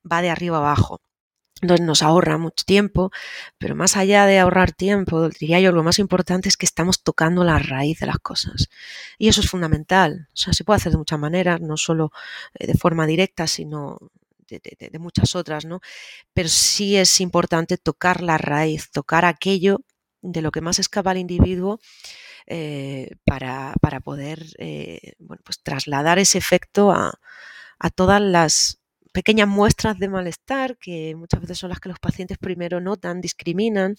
va 0.10 0.22
de 0.22 0.30
arriba 0.30 0.58
abajo. 0.58 1.02
Entonces 1.62 1.86
nos 1.86 2.04
ahorra 2.04 2.38
mucho 2.38 2.64
tiempo, 2.66 3.12
pero 3.58 3.76
más 3.76 3.98
allá 3.98 4.26
de 4.26 4.40
ahorrar 4.40 4.72
tiempo, 4.72 5.30
diría 5.30 5.60
yo, 5.60 5.72
lo 5.72 5.84
más 5.84 6.00
importante 6.00 6.50
es 6.50 6.58
que 6.58 6.66
estamos 6.66 7.04
tocando 7.04 7.44
la 7.44 7.60
raíz 7.60 8.00
de 8.00 8.08
las 8.08 8.20
cosas. 8.20 8.70
Y 9.18 9.28
eso 9.28 9.42
es 9.42 9.50
fundamental. 9.50 10.28
O 10.34 10.38
sea, 10.38 10.54
se 10.54 10.64
puede 10.64 10.78
hacer 10.78 10.92
de 10.92 10.98
muchas 10.98 11.20
maneras, 11.20 11.62
no 11.62 11.78
solo 11.78 12.12
eh, 12.56 12.68
de 12.68 12.74
forma 12.76 13.08
directa, 13.08 13.48
sino 13.48 13.98
de, 14.48 15.00
muchas 15.00 15.36
otras, 15.36 15.66
¿no? 15.66 15.82
Pero 16.34 16.50
sí 16.50 16.96
es 16.96 17.20
importante 17.22 17.78
tocar 17.78 18.22
la 18.22 18.38
raíz, 18.38 18.92
tocar 18.92 19.26
aquello 19.26 19.82
de 20.22 20.42
lo 20.42 20.52
que 20.52 20.62
más 20.62 20.80
escapa 20.80 21.12
al 21.12 21.18
individuo 21.18 21.80
eh, 22.46 23.12
para, 23.26 23.74
poder 24.04 24.46
eh, 24.58 25.14
bueno, 25.20 25.42
pues 25.44 25.62
trasladar 25.62 26.20
ese 26.20 26.38
efecto 26.38 26.92
a, 26.92 27.20
a 27.80 27.90
todas 27.90 28.22
las 28.22 28.80
pequeñas 29.18 29.48
muestras 29.48 29.98
de 29.98 30.10
malestar 30.10 30.78
que 30.78 31.16
muchas 31.16 31.42
veces 31.42 31.58
son 31.58 31.70
las 31.70 31.80
que 31.80 31.90
los 31.90 31.98
pacientes 31.98 32.38
primero 32.38 32.80
notan, 32.80 33.20
discriminan, 33.20 33.96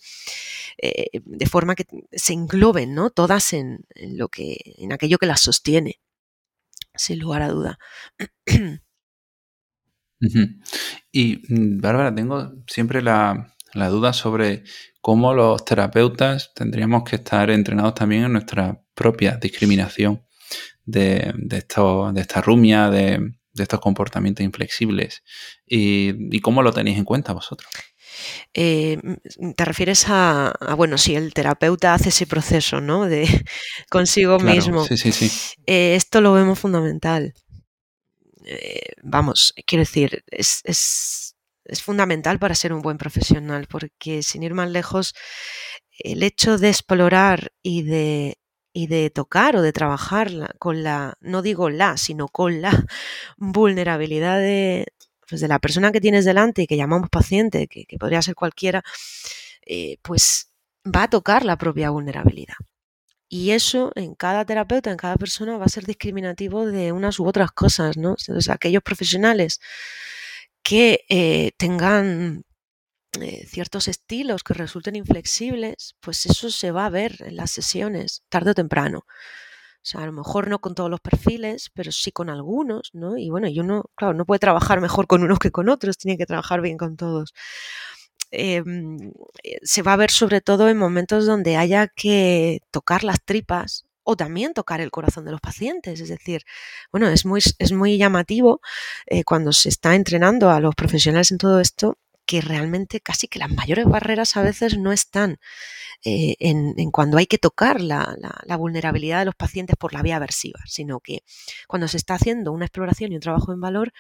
eh, 0.81 1.09
de 1.13 1.47
forma 1.47 1.75
que 1.75 1.87
se 2.13 2.35
engloben 2.35 2.95
¿no? 2.95 3.11
todas 3.11 3.53
en, 3.53 3.85
lo 3.97 4.29
que, 4.29 4.59
en 4.79 4.93
aquello 4.93 5.19
que 5.19 5.27
las 5.27 5.41
sostiene, 5.41 5.99
sin 6.95 7.19
lugar 7.19 7.43
a 7.43 7.49
duda. 7.49 7.79
Y 11.13 11.43
mm, 11.49 11.81
Bárbara, 11.81 12.13
tengo 12.13 12.53
siempre 12.67 13.03
la, 13.03 13.55
duda 13.73 14.13
sobre 14.13 14.65
cómo 15.01 15.33
los 15.33 15.65
terapeutas 15.65 16.53
tendríamos 16.55 17.05
que 17.05 17.17
estar 17.17 17.51
entrenados 17.51 17.95
también 17.95 18.25
en 18.25 18.33
nuestra 18.33 18.83
propia 18.95 19.37
discriminación 19.37 20.25
de, 20.85 21.33
de, 21.37 21.65
de 22.13 22.21
esta 22.21 22.41
rumia, 22.41 22.91
de, 22.91 23.38
de 23.59 23.65
estos 23.65 23.81
comportamientos 23.81 24.45
inflexibles. 24.45 25.23
¿Y, 25.67 26.41
cómo 26.41 26.63
lo 26.63 26.73
tenéis 26.73 26.99
en 26.99 27.05
cuenta 27.05 27.33
vosotros? 27.33 27.71
Eh, 28.55 28.99
te 29.55 29.65
refieres 29.65 30.07
a, 30.09 30.55
bueno, 30.77 30.99
si 30.99 31.15
el 31.15 31.35
terapeuta 31.35 31.95
hace 31.95 32.09
ese 32.09 32.27
proceso, 32.27 32.81
¿no? 32.81 33.07
De 33.07 33.27
consigo 33.91 34.39
mismo. 34.39 34.85
Sí, 34.85 34.97
sí, 34.97 35.13
sí. 35.13 35.31
Eh, 35.67 35.95
esto 35.95 36.21
lo 36.21 36.33
vemos 36.33 36.59
fundamental. 36.59 37.35
Eh, 38.45 38.93
vamos, 39.03 39.53
quiero 39.67 39.83
decir, 39.83 40.25
es, 40.29 40.63
es, 40.65 41.37
es, 41.65 41.83
fundamental 41.83 42.39
para 42.39 42.55
ser 42.55 42.73
un 42.73 42.81
buen 42.81 42.97
profesional, 42.97 43.67
porque 43.69 44.23
sin 44.23 44.43
ir 44.43 44.55
más 44.55 44.71
lejos, 44.71 45.15
el 45.99 46.23
hecho 46.23 46.57
de 46.57 46.69
explorar 46.69 47.53
y 47.63 47.83
de 47.83 48.39
y 48.79 48.87
de 48.87 49.11
tocar 49.11 49.57
o 49.57 49.63
de 49.63 49.73
trabajar 49.73 50.55
con 50.61 50.85
la, 50.85 51.19
no 51.21 51.43
digo 51.43 51.69
la, 51.69 51.97
sino 51.97 52.29
con 52.29 52.63
la 52.63 52.71
vulnerabilidad 53.37 54.39
de, 54.39 54.87
pues 55.29 55.41
de 55.41 55.49
la 55.49 55.59
persona 55.59 55.91
que 55.91 56.01
tienes 56.01 56.25
delante 56.25 56.63
y 56.63 56.69
que 56.69 56.77
llamamos 56.77 57.11
paciente, 57.11 57.67
que, 57.67 57.85
podría 57.99 58.23
ser 58.23 58.37
cualquiera, 58.37 58.85
eh, 59.67 59.97
pues 60.03 60.53
va 60.87 61.03
a 61.05 61.11
tocar 61.11 61.45
la 61.45 61.59
propia 61.59 61.91
vulnerabilidad. 61.91 62.55
Y 63.29 63.51
eso 63.51 63.91
en 63.97 64.15
cada 64.15 64.45
terapeuta, 64.45 64.93
en 64.93 64.97
cada 64.97 65.17
persona 65.17 65.59
va 65.59 65.65
a 65.65 65.69
ser 65.69 65.85
discriminativo 65.85 66.65
de 66.65 66.93
unas 66.93 67.19
u 67.19 67.27
otras 67.27 67.51
cosas, 67.51 67.97
¿no? 67.97 68.11
Entonces, 68.11 68.49
aquellos 68.49 68.85
profesionales 68.85 69.61
que 70.63 71.05
eh, 71.09 71.51
tengan 71.57 72.45
eh, 73.21 73.47
ciertos 73.47 73.89
estilos 73.89 74.43
que 74.43 74.55
resulten 74.55 74.97
inflexibles, 74.97 75.97
pues 76.01 76.27
eso 76.27 76.51
se 76.51 76.71
va 76.73 76.87
a 76.87 76.91
ver 76.91 77.17
en 77.21 77.37
las 77.37 77.51
sesiones, 77.51 78.23
tarde 78.29 78.51
o 78.51 78.55
temprano. 78.55 79.05
O 79.79 79.91
sea, 79.91 80.03
a 80.03 80.07
lo 80.07 80.13
mejor 80.13 80.49
no 80.49 80.59
con 80.61 80.75
todos 80.75 80.91
los 80.91 81.01
perfiles, 81.01 81.71
pero 81.75 81.93
sí 81.93 82.13
con 82.13 82.29
algunos, 82.31 82.91
¿no? 82.93 83.17
Y 83.17 83.31
bueno, 83.31 83.49
y 83.49 83.61
uno, 83.61 83.85
claro, 83.95 84.15
no 84.15 84.27
puede 84.27 84.41
trabajar 84.41 84.81
mejor 84.81 85.07
con 85.07 85.23
unos 85.23 85.39
que 85.39 85.51
con 85.51 85.69
otros, 85.69 85.97
tiene 85.99 86.19
que 86.19 86.27
trabajar 86.27 86.61
bien 86.61 86.77
con 86.77 86.97
todos. 86.97 87.33
Em, 88.31 88.99
eh, 89.43 89.59
se 89.63 89.83
va 89.83 89.95
a 89.95 89.97
ver 89.97 90.11
sobre 90.11 90.41
todo 90.43 90.69
en 90.69 90.77
momentos 90.77 91.25
donde 91.27 91.57
haya 91.57 91.89
que 91.89 92.61
tocar 92.71 93.05
las 93.05 93.23
tripas 93.25 93.87
o 94.05 94.17
también 94.17 94.53
tocar 94.55 94.81
el 94.81 94.91
corazón 94.91 95.25
de 95.25 95.33
los 95.33 95.41
pacientes. 95.41 96.01
Es 96.01 96.09
decir, 96.09 96.43
bueno, 96.93 97.09
es 97.09 97.25
muy, 97.25 97.41
es 97.59 97.73
muy 97.73 97.97
llamativo 97.99 98.61
eh, 99.07 99.25
cuando 99.25 99.53
se 99.53 99.71
está 99.71 99.95
entrenando 99.95 100.51
a 100.51 100.61
los 100.61 100.75
profesionales 100.75 101.31
en 101.33 101.39
todo 101.39 101.61
esto 101.61 101.97
que 102.29 102.43
realmente 102.43 103.01
casi 103.01 103.27
que 103.27 103.39
las 103.39 103.51
mayores 103.51 103.87
barreras 103.87 104.37
a 104.37 104.43
veces 104.43 104.77
no 104.77 104.93
están 104.93 105.39
eh, 106.05 106.37
en, 106.41 106.91
cuando 106.91 107.17
hay 107.17 107.27
que 107.27 107.39
tocar 107.39 107.81
la, 107.81 108.15
vulnerabilidad 108.59 109.21
de 109.21 109.25
los 109.25 109.35
pacientes 109.35 109.77
por 109.77 109.95
la 109.95 110.03
vía 110.03 110.17
aversiva, 110.17 110.61
sino 110.67 111.01
que 111.01 111.23
cuando 111.67 111.89
se 111.89 111.97
está 111.97 112.15
haciendo 112.15 112.53
una 112.53 112.67
exploración 112.67 113.13
y 113.13 113.15
un 113.15 113.23
trabajo 113.23 113.55
en 113.55 113.63
valor, 113.63 113.95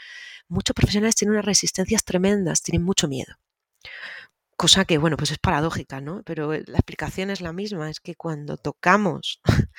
muchos 0.46 0.74
profesionales 0.74 1.16
tienen 1.16 1.32
unas 1.32 1.46
resistencias 1.46 2.04
tremendas, 2.04 2.60
tienen 2.60 2.84
mucho 2.84 3.08
miedo. 3.08 3.34
Cosa 4.58 4.84
que, 4.84 4.98
bueno, 4.98 5.16
pues 5.16 5.30
es 5.30 5.38
paradójica, 5.38 6.02
¿no? 6.02 6.22
Pero 6.26 6.52
la 6.52 6.78
explicación 6.78 7.30
es 7.30 7.40
la 7.40 7.54
misma, 7.54 7.88
es 7.88 7.98
que 7.98 8.14
cuando 8.14 8.58
tocamos 8.58 9.40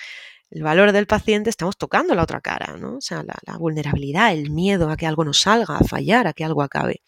el 0.49 0.63
valor 0.63 0.91
del 0.91 1.05
paciente, 1.05 1.51
estamos 1.51 1.77
tocando 1.77 2.15
la 2.15 2.23
otra 2.23 2.41
cara, 2.41 2.77
¿no? 2.77 2.97
O 2.97 3.01
sea, 3.01 3.21
la, 3.21 3.35
la 3.45 3.57
vulnerabilidad, 3.57 4.33
el 4.33 4.49
miedo 4.49 4.89
a 4.89 4.97
que 4.97 5.05
algo 5.05 5.23
nos 5.23 5.41
salga, 5.41 5.77
a 5.77 5.83
fallar, 5.83 6.25
a 6.25 6.33
que 6.33 6.43
algo 6.43 6.63
acabe. 6.63 7.03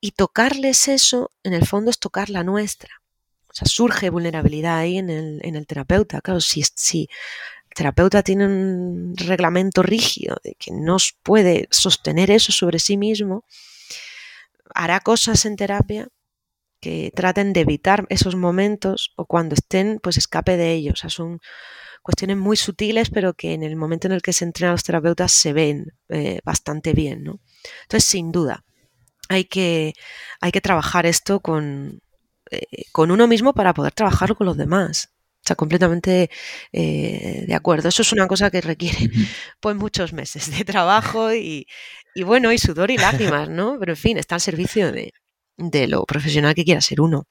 Y 0.00 0.12
tocarles 0.12 0.88
eso, 0.88 1.30
en 1.42 1.52
el 1.52 1.66
fondo, 1.66 1.90
es 1.90 1.98
tocar 1.98 2.30
la 2.30 2.42
nuestra. 2.42 3.02
O 3.48 3.54
sea, 3.54 3.66
surge 3.66 4.10
vulnerabilidad 4.10 4.78
ahí 4.78 4.98
en 4.98 5.10
el, 5.10 5.40
en 5.42 5.56
el 5.56 5.66
terapeuta. 5.66 6.20
Claro, 6.20 6.40
si, 6.40 6.62
si 6.74 7.08
el 7.68 7.74
terapeuta 7.74 8.22
tiene 8.22 8.46
un 8.46 9.14
reglamento 9.16 9.82
rígido 9.82 10.36
de 10.42 10.54
que 10.54 10.72
no 10.72 10.96
puede 11.22 11.68
sostener 11.70 12.30
eso 12.30 12.52
sobre 12.52 12.78
sí 12.78 12.96
mismo, 12.96 13.44
hará 14.74 15.00
cosas 15.00 15.44
en 15.44 15.56
terapia 15.56 16.08
que 16.80 17.12
traten 17.14 17.52
de 17.52 17.60
evitar 17.60 18.06
esos 18.08 18.36
momentos 18.36 19.12
o 19.16 19.26
cuando 19.26 19.54
estén, 19.54 20.00
pues 20.02 20.16
escape 20.16 20.56
de 20.56 20.72
ellos. 20.72 20.94
O 20.94 20.96
sea, 20.96 21.10
son 21.10 21.40
cuestiones 22.02 22.38
muy 22.38 22.56
sutiles, 22.56 23.10
pero 23.10 23.34
que 23.34 23.52
en 23.52 23.62
el 23.62 23.76
momento 23.76 24.06
en 24.06 24.12
el 24.12 24.22
que 24.22 24.32
se 24.32 24.44
entrenan 24.44 24.72
los 24.72 24.84
terapeutas 24.84 25.32
se 25.32 25.52
ven 25.52 25.92
eh, 26.08 26.40
bastante 26.44 26.92
bien. 26.92 27.24
¿no? 27.24 27.40
Entonces, 27.82 28.08
sin 28.08 28.32
duda, 28.32 28.64
hay 29.30 29.44
que, 29.44 29.94
hay 30.40 30.50
que 30.50 30.60
trabajar 30.60 31.06
esto 31.06 31.38
con, 31.38 32.00
eh, 32.50 32.66
con 32.90 33.12
uno 33.12 33.28
mismo 33.28 33.54
para 33.54 33.72
poder 33.72 33.92
trabajarlo 33.92 34.34
con 34.34 34.46
los 34.46 34.56
demás. 34.56 35.12
O 35.42 35.46
sea, 35.46 35.56
completamente 35.56 36.30
eh, 36.72 37.44
de 37.46 37.54
acuerdo. 37.54 37.88
Eso 37.88 38.02
es 38.02 38.12
una 38.12 38.26
cosa 38.26 38.50
que 38.50 38.60
requiere 38.60 39.08
pues 39.60 39.76
muchos 39.76 40.12
meses 40.12 40.50
de 40.50 40.64
trabajo 40.64 41.32
y, 41.32 41.66
y, 42.14 42.24
bueno, 42.24 42.52
y 42.52 42.58
sudor 42.58 42.90
y 42.90 42.98
lágrimas, 42.98 43.48
¿no? 43.48 43.78
Pero 43.78 43.92
en 43.92 43.96
fin, 43.96 44.18
está 44.18 44.34
al 44.34 44.40
servicio 44.40 44.90
de, 44.90 45.12
de 45.56 45.86
lo 45.86 46.04
profesional 46.04 46.54
que 46.54 46.64
quiera 46.64 46.80
ser 46.80 47.00
uno, 47.00 47.24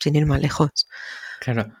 sin 0.00 0.16
ir 0.16 0.26
más 0.26 0.40
lejos. 0.40 0.70
Claro. 1.40 1.72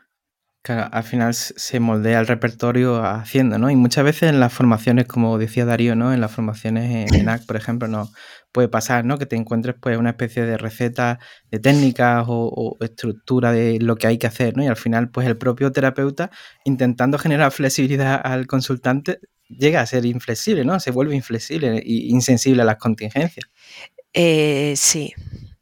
Claro, 0.64 0.88
al 0.90 1.04
final 1.04 1.34
se 1.34 1.78
moldea 1.78 2.20
el 2.20 2.26
repertorio 2.26 3.04
haciendo, 3.04 3.58
¿no? 3.58 3.70
Y 3.70 3.76
muchas 3.76 4.02
veces 4.02 4.30
en 4.30 4.40
las 4.40 4.50
formaciones, 4.50 5.04
como 5.06 5.36
decía 5.36 5.66
Darío, 5.66 5.94
¿no? 5.94 6.14
En 6.14 6.22
las 6.22 6.32
formaciones 6.32 7.12
en 7.12 7.20
ENAC, 7.20 7.44
por 7.44 7.56
ejemplo, 7.56 7.86
no 7.86 8.10
puede 8.50 8.68
pasar, 8.68 9.04
¿no? 9.04 9.18
Que 9.18 9.26
te 9.26 9.36
encuentres 9.36 9.76
pues 9.78 9.98
una 9.98 10.10
especie 10.10 10.46
de 10.46 10.56
receta 10.56 11.18
de 11.50 11.58
técnicas 11.58 12.24
o, 12.28 12.78
estructura 12.80 13.52
de 13.52 13.78
lo 13.78 13.96
que 13.96 14.06
hay 14.06 14.16
que 14.16 14.26
hacer, 14.26 14.56
¿no? 14.56 14.64
Y 14.64 14.66
al 14.66 14.76
final, 14.76 15.10
pues 15.10 15.26
el 15.26 15.36
propio 15.36 15.70
terapeuta, 15.70 16.30
intentando 16.64 17.18
generar 17.18 17.52
flexibilidad 17.52 18.18
al 18.24 18.46
consultante, 18.46 19.20
llega 19.50 19.82
a 19.82 19.86
ser 19.86 20.06
inflexible, 20.06 20.64
¿no? 20.64 20.80
Se 20.80 20.92
vuelve 20.92 21.14
inflexible 21.14 21.76
e 21.76 21.82
insensible 21.86 22.62
a 22.62 22.64
las 22.64 22.76
contingencias. 22.76 23.44
Eh, 24.14 24.72
sí, 24.78 25.12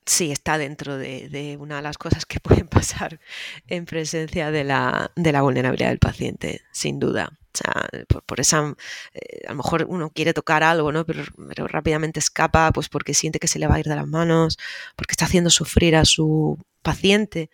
sí 0.07 0.33
está 0.33 0.59
dentro 0.59 0.97
de, 0.97 1.57
una 1.61 1.77
de 1.77 1.83
las 1.83 1.99
cosas 1.99 2.27
que 2.27 2.41
pueden 2.41 2.69
pasar 2.69 3.21
en 3.69 3.85
presencia 3.85 4.51
de 4.51 4.65
la, 4.65 5.13
vulnerabilidad 5.15 5.91
del 5.91 5.99
paciente, 5.99 6.63
sin 6.73 6.99
duda. 6.99 7.31
O 7.55 7.59
sea, 7.59 7.89
por, 8.25 8.41
esa, 8.41 8.75
eh, 9.13 9.43
a 9.47 9.51
lo 9.51 9.57
mejor 9.57 9.85
uno 9.87 10.09
quiere 10.11 10.33
tocar 10.33 10.63
algo, 10.63 10.91
¿no? 10.91 11.05
Pero, 11.05 11.25
rápidamente 11.69 12.19
escapa, 12.19 12.73
pues 12.73 12.89
porque 12.89 13.13
siente 13.13 13.39
que 13.39 13.49
se 13.49 13.59
le 13.59 13.67
va 13.67 13.75
a 13.75 13.81
ir 13.81 13.87
de 13.87 13.97
las 13.97 14.07
manos, 14.07 14.59
porque 14.97 15.13
está 15.13 15.27
haciendo 15.27 15.51
sufrir 15.51 15.97
a 15.97 16.07
su 16.07 16.59
paciente. 16.83 17.51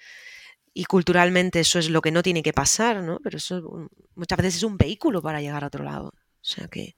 Y 0.73 0.85
culturalmente 0.85 1.59
eso 1.61 1.81
es 1.81 1.91
lo 1.91 2.01
que 2.01 2.13
no 2.13 2.23
tiene 2.23 2.45
que 2.45 2.53
pasar, 2.53 3.03
¿no? 3.03 3.19
Pero 3.25 3.39
eso 3.39 3.91
muchas 4.15 4.39
veces 4.39 4.57
es 4.57 4.63
un 4.63 4.77
vehículo 4.77 5.21
para 5.21 5.41
llegar 5.41 5.65
a 5.65 5.67
otro 5.67 5.83
lado. 5.83 6.09
O 6.09 6.45
sea 6.45 6.69
que, 6.69 6.95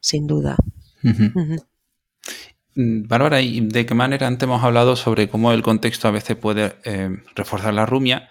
sin 0.00 0.26
duda. 0.26 0.56
Bárbara, 3.06 3.40
¿y 3.40 3.60
de 3.60 3.86
qué 3.86 3.94
manera 3.94 4.26
antes 4.26 4.44
hemos 4.46 4.62
hablado 4.62 4.96
sobre 4.96 5.28
cómo 5.28 5.52
el 5.52 5.62
contexto 5.62 6.08
a 6.08 6.10
veces 6.10 6.36
puede 6.36 6.74
eh, 6.84 7.10
reforzar 7.34 7.74
la 7.74 7.86
rumia, 7.86 8.28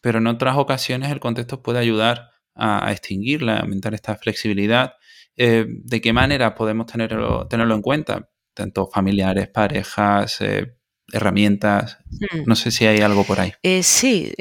pero 0.00 0.18
en 0.18 0.26
otras 0.26 0.56
ocasiones 0.56 1.10
el 1.10 1.20
contexto 1.20 1.62
puede 1.62 1.78
ayudar 1.78 2.30
a, 2.54 2.90
extinguirla, 2.92 3.56
a 3.56 3.60
aumentar 3.60 3.94
esta 3.94 4.16
flexibilidad? 4.16 4.94
Eh, 5.36 5.66
¿De 5.68 6.00
qué 6.00 6.12
manera 6.12 6.54
podemos 6.54 6.86
tenerlo, 6.86 7.46
tenerlo 7.48 7.74
en 7.74 7.82
cuenta? 7.82 8.30
Tanto 8.54 8.86
familiares, 8.86 9.48
parejas, 9.48 10.40
eh, 10.40 10.76
herramientas. 11.12 11.98
Hmm. 12.10 12.42
No 12.46 12.54
sé 12.54 12.70
si 12.70 12.86
hay 12.86 13.00
algo 13.00 13.24
por 13.24 13.40
ahí. 13.40 13.52
sí, 13.82 14.32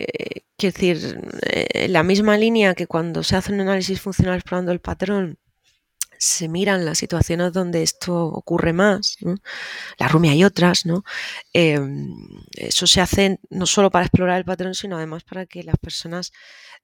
quiero 0.57 0.73
decir, 0.73 1.19
la 1.89 2.03
misma 2.03 2.37
línea 2.37 2.75
que 2.75 2.87
cuando 2.87 3.23
se 3.23 3.35
hace 3.35 3.53
un 3.53 3.61
análisis 3.61 4.01
funcional 4.01 4.35
explorando 4.35 4.71
el 4.71 4.79
patrón, 4.79 5.37
se 6.21 6.47
miran 6.47 6.85
las 6.85 6.99
situaciones 6.99 7.51
donde 7.51 7.81
esto 7.81 8.25
ocurre 8.25 8.73
más, 8.73 9.17
la 9.97 10.07
rumia 10.07 10.35
y 10.35 10.43
otras, 10.43 10.85
¿no? 10.85 11.03
Em, 11.51 12.13
eso 12.55 12.85
se 12.85 13.01
hace 13.01 13.39
no 13.49 13.65
solo 13.65 13.89
para 13.89 14.05
explorar 14.05 14.37
el 14.37 14.45
patrón, 14.45 14.75
sino 14.75 14.97
además 14.97 15.23
para 15.23 15.47
que 15.47 15.63
las 15.63 15.77
personas 15.77 16.31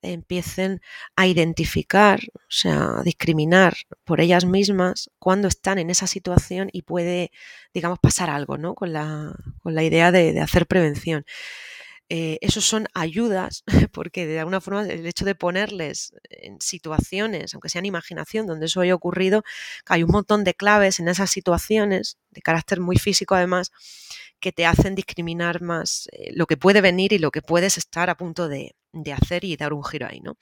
empiecen 0.01 0.81
a 1.15 1.27
identificar, 1.27 2.19
o 2.33 2.39
sea, 2.49 2.97
a 2.99 3.03
discriminar 3.03 3.75
por 4.05 4.21
ellas 4.21 4.43
mismas 4.45 5.11
cuando 5.19 5.47
están 5.47 5.77
en 5.77 5.91
esa 5.91 6.07
situación 6.07 6.69
y 6.73 6.81
puede, 6.81 7.29
digamos, 7.75 7.99
pasar 7.99 8.31
algo, 8.31 8.57
¿no? 8.57 8.73
Con 8.73 8.91
la, 8.91 9.35
con 9.61 9.75
la 9.75 9.83
idea 9.83 10.11
de, 10.11 10.33
de 10.33 10.41
hacer 10.41 10.65
prevención. 10.65 11.25
Eh, 12.09 12.37
esos 12.39 12.63
son 12.65 12.87
ayudas, 12.93 13.63
porque 13.91 14.25
de 14.25 14.39
alguna 14.39 14.61
forma 14.61 14.83
el 14.83 15.05
hecho 15.05 15.25
de 15.25 15.35
ponerles 15.35 16.13
en 16.29 16.59
situaciones, 16.61 17.53
aunque 17.53 17.69
sean 17.69 17.85
imaginación, 17.85 18.47
donde 18.47 18.67
eso 18.67 18.79
haya 18.79 18.95
ocurrido, 18.95 19.43
hay 19.85 20.03
un 20.03 20.11
montón 20.11 20.45
de 20.45 20.53
claves 20.53 20.99
en 20.99 21.09
esas 21.09 21.29
situaciones, 21.29 22.17
de 22.31 22.41
carácter 22.41 22.79
muy 22.79 22.97
físico 22.97 23.35
además, 23.35 23.71
que 24.39 24.51
te 24.53 24.65
hacen 24.65 24.95
discriminar 24.95 25.61
más 25.61 26.07
eh, 26.13 26.31
lo 26.33 26.45
que 26.45 26.57
puede 26.57 26.79
venir 26.79 27.11
y 27.11 27.19
lo 27.19 27.31
que 27.31 27.41
puedes 27.41 27.77
estar 27.77 28.09
a 28.09 28.15
punto 28.15 28.47
de, 28.47 28.75
de, 28.93 29.13
hacer 29.13 29.43
y 29.43 29.57
dar 29.57 29.73
un 29.73 29.83
giro 29.83 30.07
ahí, 30.07 30.21
¿no? 30.21 30.37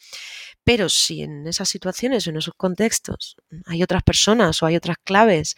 Pero 0.64 0.90
si 0.90 1.24
en 1.24 1.48
esas 1.48 1.70
situaciones, 1.70 2.28
en 2.28 2.38
esos 2.38 2.54
contextos, 2.56 3.38
hay 3.66 3.82
otras 3.82 4.04
personas 4.04 4.62
o 4.62 4.66
hay 4.66 4.76
otras 4.76 4.98
claves, 5.04 5.56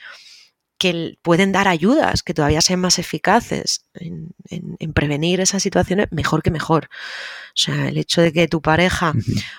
que 0.77 1.17
pueden 1.21 1.51
dar 1.51 1.67
ayudas 1.67 2.23
que 2.23 2.33
todavía 2.33 2.61
sean 2.61 2.79
más 2.79 2.99
eficaces 2.99 3.85
en, 3.93 4.33
prevenir 4.93 5.41
esas 5.41 5.61
situaciones, 5.61 6.07
mejor 6.11 6.41
que 6.41 6.51
mejor. 6.51 6.89
O 7.49 7.55
sea, 7.55 7.89
el 7.89 7.97
hecho 7.97 8.21
de 8.21 8.31
que 8.33 8.47
tu 8.47 8.61
pareja 8.61 9.13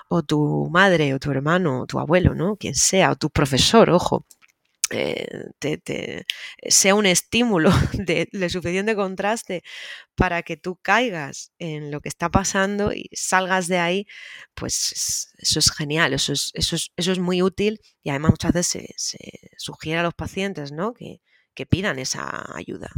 o 0.09 0.23
tu 0.23 0.69
madre 0.71 1.14
o 1.14 1.19
tu 1.19 1.31
hermano 1.31 1.83
o 1.83 1.87
tu 1.87 1.99
abuelo, 1.99 2.35
¿no? 2.35 2.57
Quien 2.57 2.75
sea, 2.75 3.12
o 3.12 3.16
tu 3.16 3.31
profesor, 3.31 3.91
ojo, 3.91 4.25
eh, 4.91 6.24
sea 6.68 6.95
un 6.95 7.07
estímulo 7.07 7.70
de, 7.93 8.28
suficiente 8.51 8.95
contraste 8.95 9.62
para 10.14 10.43
que 10.43 10.57
tú 10.57 10.76
caigas 10.76 11.53
en 11.59 11.91
lo 11.91 12.01
que 12.01 12.09
está 12.09 12.30
pasando 12.30 12.93
y 12.93 13.09
salgas 13.12 13.68
de 13.68 13.78
ahí, 13.78 14.07
pues 14.55 15.32
eso 15.39 15.59
es 15.59 15.70
genial, 15.70 16.12
eso 16.14 16.32
es, 16.32 16.51
eso 16.55 16.76
eso 16.97 17.12
es 17.12 17.18
muy 17.18 17.43
útil 17.43 17.80
y 18.03 18.11
además 18.11 18.32
muchas 18.32 18.53
veces 18.53 18.86
se, 18.97 19.18
sugiere 19.57 20.01
a 20.01 20.03
los 20.03 20.14
pacientes 20.14 20.72
¿no? 20.72 20.95
que, 20.95 21.20
pidan 21.68 21.99
esa 21.99 22.47
ayuda. 22.55 22.89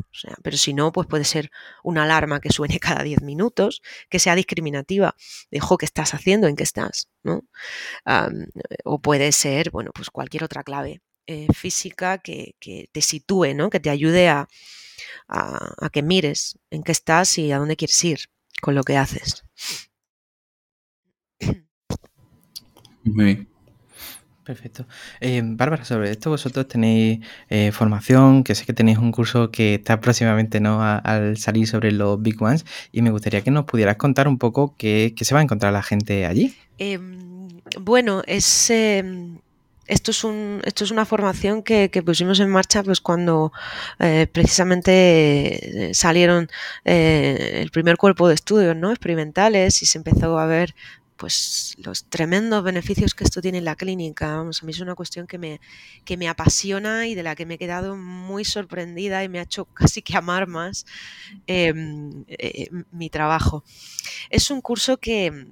Pero 0.43 0.57
si 0.59 0.75
no, 0.75 0.93
pues 0.93 1.07
puede 1.07 1.25
ser 1.25 1.51
una 1.83 2.03
alarma 2.03 2.41
que 2.41 2.51
suene 2.51 2.79
cada 2.79 3.03
10 3.03 3.23
minutos, 3.23 3.81
que 4.11 4.19
sea 4.19 4.35
discriminativa. 4.35 5.17
Dejo, 5.51 5.79
¿qué 5.79 5.87
estás 5.87 6.13
haciendo? 6.13 6.47
¿En 6.47 6.57
qué 6.57 6.65
estás? 6.65 7.09
¿no? 7.23 7.43
o 8.85 8.99
puede 9.01 9.33
ser, 9.33 9.71
bueno, 9.71 9.93
pues 9.95 10.11
cualquier 10.11 10.45
otra 10.45 10.63
clave 10.63 11.01
eh, 11.27 11.47
física 11.55 12.19
que, 12.19 12.55
te 12.93 13.03
sitúe, 13.03 13.55
¿no? 13.55 13.71
que 13.71 13.81
te 13.81 13.91
ayude 13.91 14.29
a, 14.29 14.49
que 15.93 16.03
mires 16.03 16.59
en 16.71 16.83
qué 16.83 16.93
estás 16.93 17.39
y 17.39 17.53
a 17.53 17.59
dónde 17.59 17.77
quieres 17.77 18.05
ir 18.05 18.19
con 18.61 18.75
lo 18.75 18.83
que 18.83 18.97
haces. 18.97 19.45
Muy 23.05 23.25
bien. 23.25 23.51
Perfecto. 24.45 24.87
Eh, 25.21 25.43
Bárbara, 25.45 25.85
sobre 25.85 26.11
esto 26.11 26.31
vosotros 26.31 26.67
tenéis 26.67 27.21
eh, 27.51 27.71
formación, 27.71 28.43
que 28.43 28.57
sé 28.57 28.65
que 28.65 28.73
tenéis 28.73 28.99
un 28.99 29.13
curso 29.13 29.53
que 29.53 29.75
está 29.75 30.01
próximamente 30.01 30.59
¿no? 30.59 30.83
al 30.83 31.37
salir 31.37 31.69
sobre 31.69 31.93
los 31.93 32.21
Big 32.21 32.43
Ones 32.43 32.67
y 32.91 33.03
me 33.03 33.11
gustaría 33.11 33.43
que 33.43 33.53
nos 33.53 33.67
pudieras 33.67 33.95
contar 33.97 34.27
un 34.27 34.39
poco 34.39 34.75
qué, 34.77 35.15
qué 35.17 35.25
se 35.25 35.35
va 35.35 35.41
a 35.41 35.45
encontrar 35.45 35.73
la 35.73 35.85
gente 35.85 36.27
allí. 36.27 36.57
Em, 36.79 37.49
bueno, 37.79 38.23
es 38.27 38.71
em, 38.71 39.39
esto 39.91 40.13
es, 40.13 40.23
un, 40.23 40.63
esto 40.65 40.85
es 40.85 40.93
una 40.93 41.05
formación 41.05 41.63
que, 41.63 41.91
pusimos 42.05 42.39
en 42.39 42.49
marcha 42.49 42.83
pues 42.83 43.01
cuando 43.01 43.53
eh, 43.99 44.29
precisamente 44.33 45.89
eh, 45.91 45.95
salieron 45.95 46.49
eh, 46.85 47.59
el 47.61 47.71
primer 47.71 47.97
cuerpo 47.97 48.29
de 48.29 48.35
estudios 48.35 48.77
¿no? 48.77 48.91
experimentales 48.91 49.83
y 49.83 49.87
se 49.87 49.99
empezó 49.99 50.39
a 50.39 50.47
ver 50.47 50.75
pues 51.17 51.75
los 51.79 52.05
tremendos 52.05 52.63
beneficios 52.63 53.15
que 53.15 53.25
esto 53.25 53.43
tiene 53.43 53.59
en 53.59 53.67
la 53.67 53.77
clínica. 53.77 54.37
Vamos, 54.37 54.63
a 54.63 54.67
mí 54.67 54.73
es 54.73 54.81
una 54.81 54.95
cuestión 54.95 55.27
que 55.27 55.37
me, 55.37 55.61
que 56.05 56.17
me 56.17 56.29
apasiona 56.29 57.09
y 57.09 57.15
de 57.15 57.23
la 57.23 57.35
que 57.35 57.45
me 57.45 57.55
he 57.55 57.59
quedado 57.59 57.95
muy 57.95 58.45
sorprendida 58.45 59.23
y 59.23 59.29
me 59.29 59.39
ha 59.39 59.43
hecho 59.43 59.67
casi 59.67 60.01
que 60.01 60.17
amar 60.17 60.47
más 60.47 60.87
em, 61.47 62.25
mi 62.91 63.11
trabajo. 63.11 63.65
Es 64.31 64.51
un 64.51 64.63
curso 64.63 64.97
que, 64.97 65.49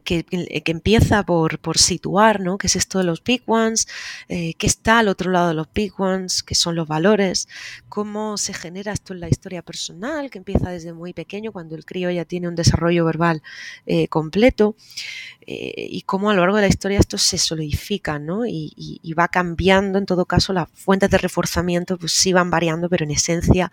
que, 0.00 0.24
empieza 0.66 1.22
por, 1.24 1.78
situar, 1.78 2.40
¿no? 2.40 2.58
¿Qué 2.58 2.66
es 2.66 2.76
esto 2.76 2.98
de 2.98 3.04
los 3.04 3.22
big 3.22 3.42
ones? 3.46 3.86
Eh, 4.28 4.54
¿Qué 4.54 4.66
está 4.66 4.98
al 4.98 5.08
otro 5.08 5.30
lado 5.30 5.48
de 5.48 5.54
los 5.54 5.68
big 5.72 5.92
ones? 6.00 6.42
¿Qué 6.42 6.54
son 6.54 6.74
los 6.74 6.88
valores? 6.88 7.48
¿Cómo 7.88 8.38
se 8.38 8.54
genera 8.54 8.92
esto 8.92 9.12
en 9.12 9.20
la 9.20 9.28
historia 9.28 9.62
personal? 9.62 10.30
Que 10.30 10.38
empieza 10.38 10.70
desde 10.70 10.92
muy 10.92 11.12
pequeño, 11.12 11.52
cuando 11.52 11.74
el 11.74 11.84
crío 11.84 12.10
ya 12.10 12.24
tiene 12.24 12.48
un 12.48 12.54
desarrollo 12.54 13.04
verbal 13.04 13.42
eh, 13.86 14.08
completo. 14.08 14.76
Eh, 15.44 15.88
y 15.90 16.02
cómo 16.02 16.30
a 16.30 16.34
lo 16.34 16.40
largo 16.40 16.56
de 16.56 16.62
la 16.62 16.68
historia 16.68 17.00
esto 17.00 17.18
se 17.18 17.36
solidifica, 17.36 18.18
¿no? 18.18 18.46
Y, 18.46 18.72
va 19.18 19.28
cambiando, 19.28 19.98
en 19.98 20.06
todo 20.06 20.24
caso, 20.24 20.54
las 20.54 20.70
fuentes 20.72 21.10
de 21.10 21.18
reforzamiento 21.18 21.98
pues 21.98 22.12
sí 22.12 22.32
van 22.32 22.50
variando, 22.50 22.88
pero 22.88 23.04
en 23.04 23.10
esencia 23.10 23.70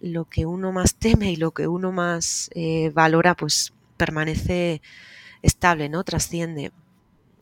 lo 0.00 0.24
que 0.24 0.46
uno 0.46 0.72
más 0.72 0.94
teme 0.94 1.30
y 1.32 1.36
lo 1.36 1.50
que 1.50 1.66
uno 1.66 1.92
más 1.92 2.48
valora, 2.94 3.34
pues 3.36 3.74
permanece 3.98 4.80
estable, 5.42 5.88
¿no? 5.88 6.04
Trasciende. 6.04 6.72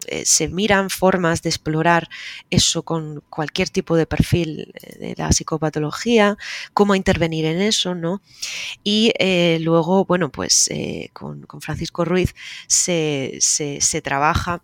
Eh, 0.07 0.24
se 0.24 0.49
miran 0.49 0.90
formas 0.90 1.42
de 1.42 1.51
explorar 1.51 2.09
eso 2.51 2.82
con 2.82 3.22
cualquier 3.28 3.68
tipo 3.68 3.96
de 3.96 4.07
perfil 4.07 4.72
eh, 4.74 4.99
de 4.99 5.14
la 5.16 5.30
psicopatología, 5.32 6.36
cómo 6.72 6.94
intervenir 6.94 7.44
en 7.44 7.61
eso, 7.61 7.94
¿no? 7.94 8.22
Y 8.82 9.12
eh, 9.18 9.59
luego, 9.61 10.05
bueno, 10.05 10.30
pues 10.30 10.70
con, 11.12 11.46
Francisco 11.61 12.05
Ruiz 12.05 12.34
se, 12.68 13.38
se, 13.40 14.01
trabaja 14.01 14.62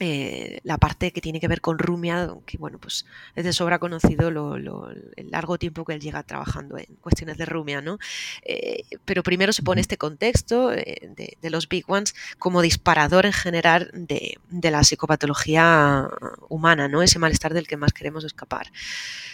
eh, 0.00 0.60
la 0.62 0.78
parte 0.78 1.12
que 1.12 1.20
tiene 1.20 1.40
que 1.40 1.48
ver 1.48 1.60
con 1.60 1.78
Rumia, 1.78 2.28
que 2.46 2.56
bueno, 2.56 2.78
pues 2.78 3.04
es 3.34 3.44
de 3.44 3.52
sobra 3.52 3.78
conocido 3.78 4.28
el 4.28 5.30
largo 5.30 5.58
tiempo 5.58 5.84
que 5.84 5.94
él 5.94 6.00
llega 6.00 6.22
trabajando 6.22 6.78
en 6.78 6.86
cuestiones 7.00 7.36
de 7.36 7.46
Rumia, 7.46 7.80
¿no? 7.80 7.98
Eh, 8.42 8.84
pero 9.04 9.22
primero 9.22 9.52
se 9.52 9.62
pone 9.62 9.80
este 9.80 9.98
contexto 9.98 10.72
eh, 10.72 11.10
de, 11.40 11.50
los 11.50 11.68
Big 11.68 11.84
Ones 11.88 12.14
como 12.38 12.62
disparador 12.62 13.26
en 13.26 13.32
general 13.32 13.90
de, 13.92 14.38
la 14.50 14.84
psicopatología 14.84 16.08
humana, 16.48 16.88
¿no? 16.88 17.02
Ese 17.02 17.18
malestar 17.18 17.54
del 17.54 17.66
que 17.66 17.76
más 17.76 17.92
queremos 17.92 18.24
escapar. 18.24 18.70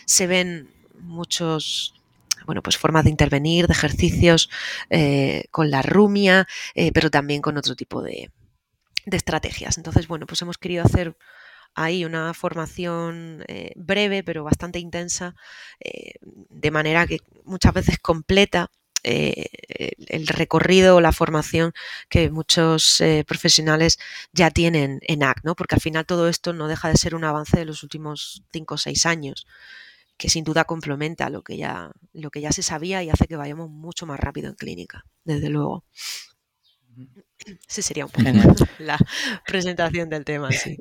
Se 0.07 0.27
ven 0.27 0.71
muchos 1.01 1.95
bueno, 2.47 2.63
pues 2.63 2.77
formas 2.77 3.05
de 3.05 3.11
intervenir, 3.11 3.67
de 3.67 3.73
ejercicios 3.73 4.51
con 5.51 5.71
la 5.71 5.81
rumia, 5.81 6.47
pero 6.93 7.11
también 7.11 7.41
con 7.41 7.57
otro 7.57 7.75
tipo 7.75 8.03
de, 8.03 8.31
de 9.07 9.17
estrategias. 9.17 9.79
Entonces, 9.79 10.09
bueno, 10.09 10.27
pues 10.27 10.43
hemos 10.43 10.59
querido 10.59 10.85
hacer 10.85 11.17
ahí 11.75 12.05
una 12.05 12.33
formación 12.35 13.45
eh, 13.49 13.73
breve 13.77 14.23
pero 14.23 14.45
bastante 14.45 14.79
intensa, 14.79 15.35
eh, 15.81 16.13
de 16.23 16.71
manera 16.71 17.07
que 17.07 17.19
muchas 17.45 17.75
veces 17.75 17.99
completa 17.99 18.71
eh, 19.03 19.49
el 20.09 20.27
recorrido 20.27 20.97
o 20.97 21.01
la 21.01 21.13
formación 21.13 21.75
que 22.09 22.31
muchos 22.31 23.03
profesionales 23.27 23.99
ya 24.33 24.51
tienen 24.51 25.01
en 25.03 25.23
AC, 25.23 25.41
¿no? 25.45 25.55
porque 25.55 25.75
al 25.75 25.83
final 25.83 26.07
todo 26.07 26.29
esto 26.29 26.55
no 26.55 26.69
deja 26.69 26.89
de 26.89 26.97
ser 26.97 27.15
un 27.15 27.25
avance 27.25 27.59
de 27.59 27.67
los 27.67 27.83
últimos 27.83 28.45
cinco 28.51 28.77
o 28.77 28.79
seis 28.79 29.05
años 29.05 29.47
que 30.17 30.31
sin 30.31 30.45
duda 30.45 30.65
complementa 30.65 31.29
lo 31.29 31.43
que 31.43 31.57
ya 31.57 31.91
lo 32.13 32.31
que 32.31 32.41
ya 32.41 32.53
se 32.53 32.63
sabía 32.63 33.03
y 33.03 33.11
hace 33.11 33.27
que 33.27 33.37
vayamos 33.37 33.69
mucho 33.69 34.07
más 34.07 34.21
rápido 34.21 34.49
en 34.49 34.55
clínica, 34.55 35.05
desde 35.25 35.49
luego. 35.49 35.85
Sí, 37.67 37.83
sería 37.83 38.07
un 38.07 38.11
poco 38.11 38.25
la 38.79 38.99
presentación 39.47 40.09
del 40.09 40.25
tema, 40.25 40.51
sí. 40.53 40.79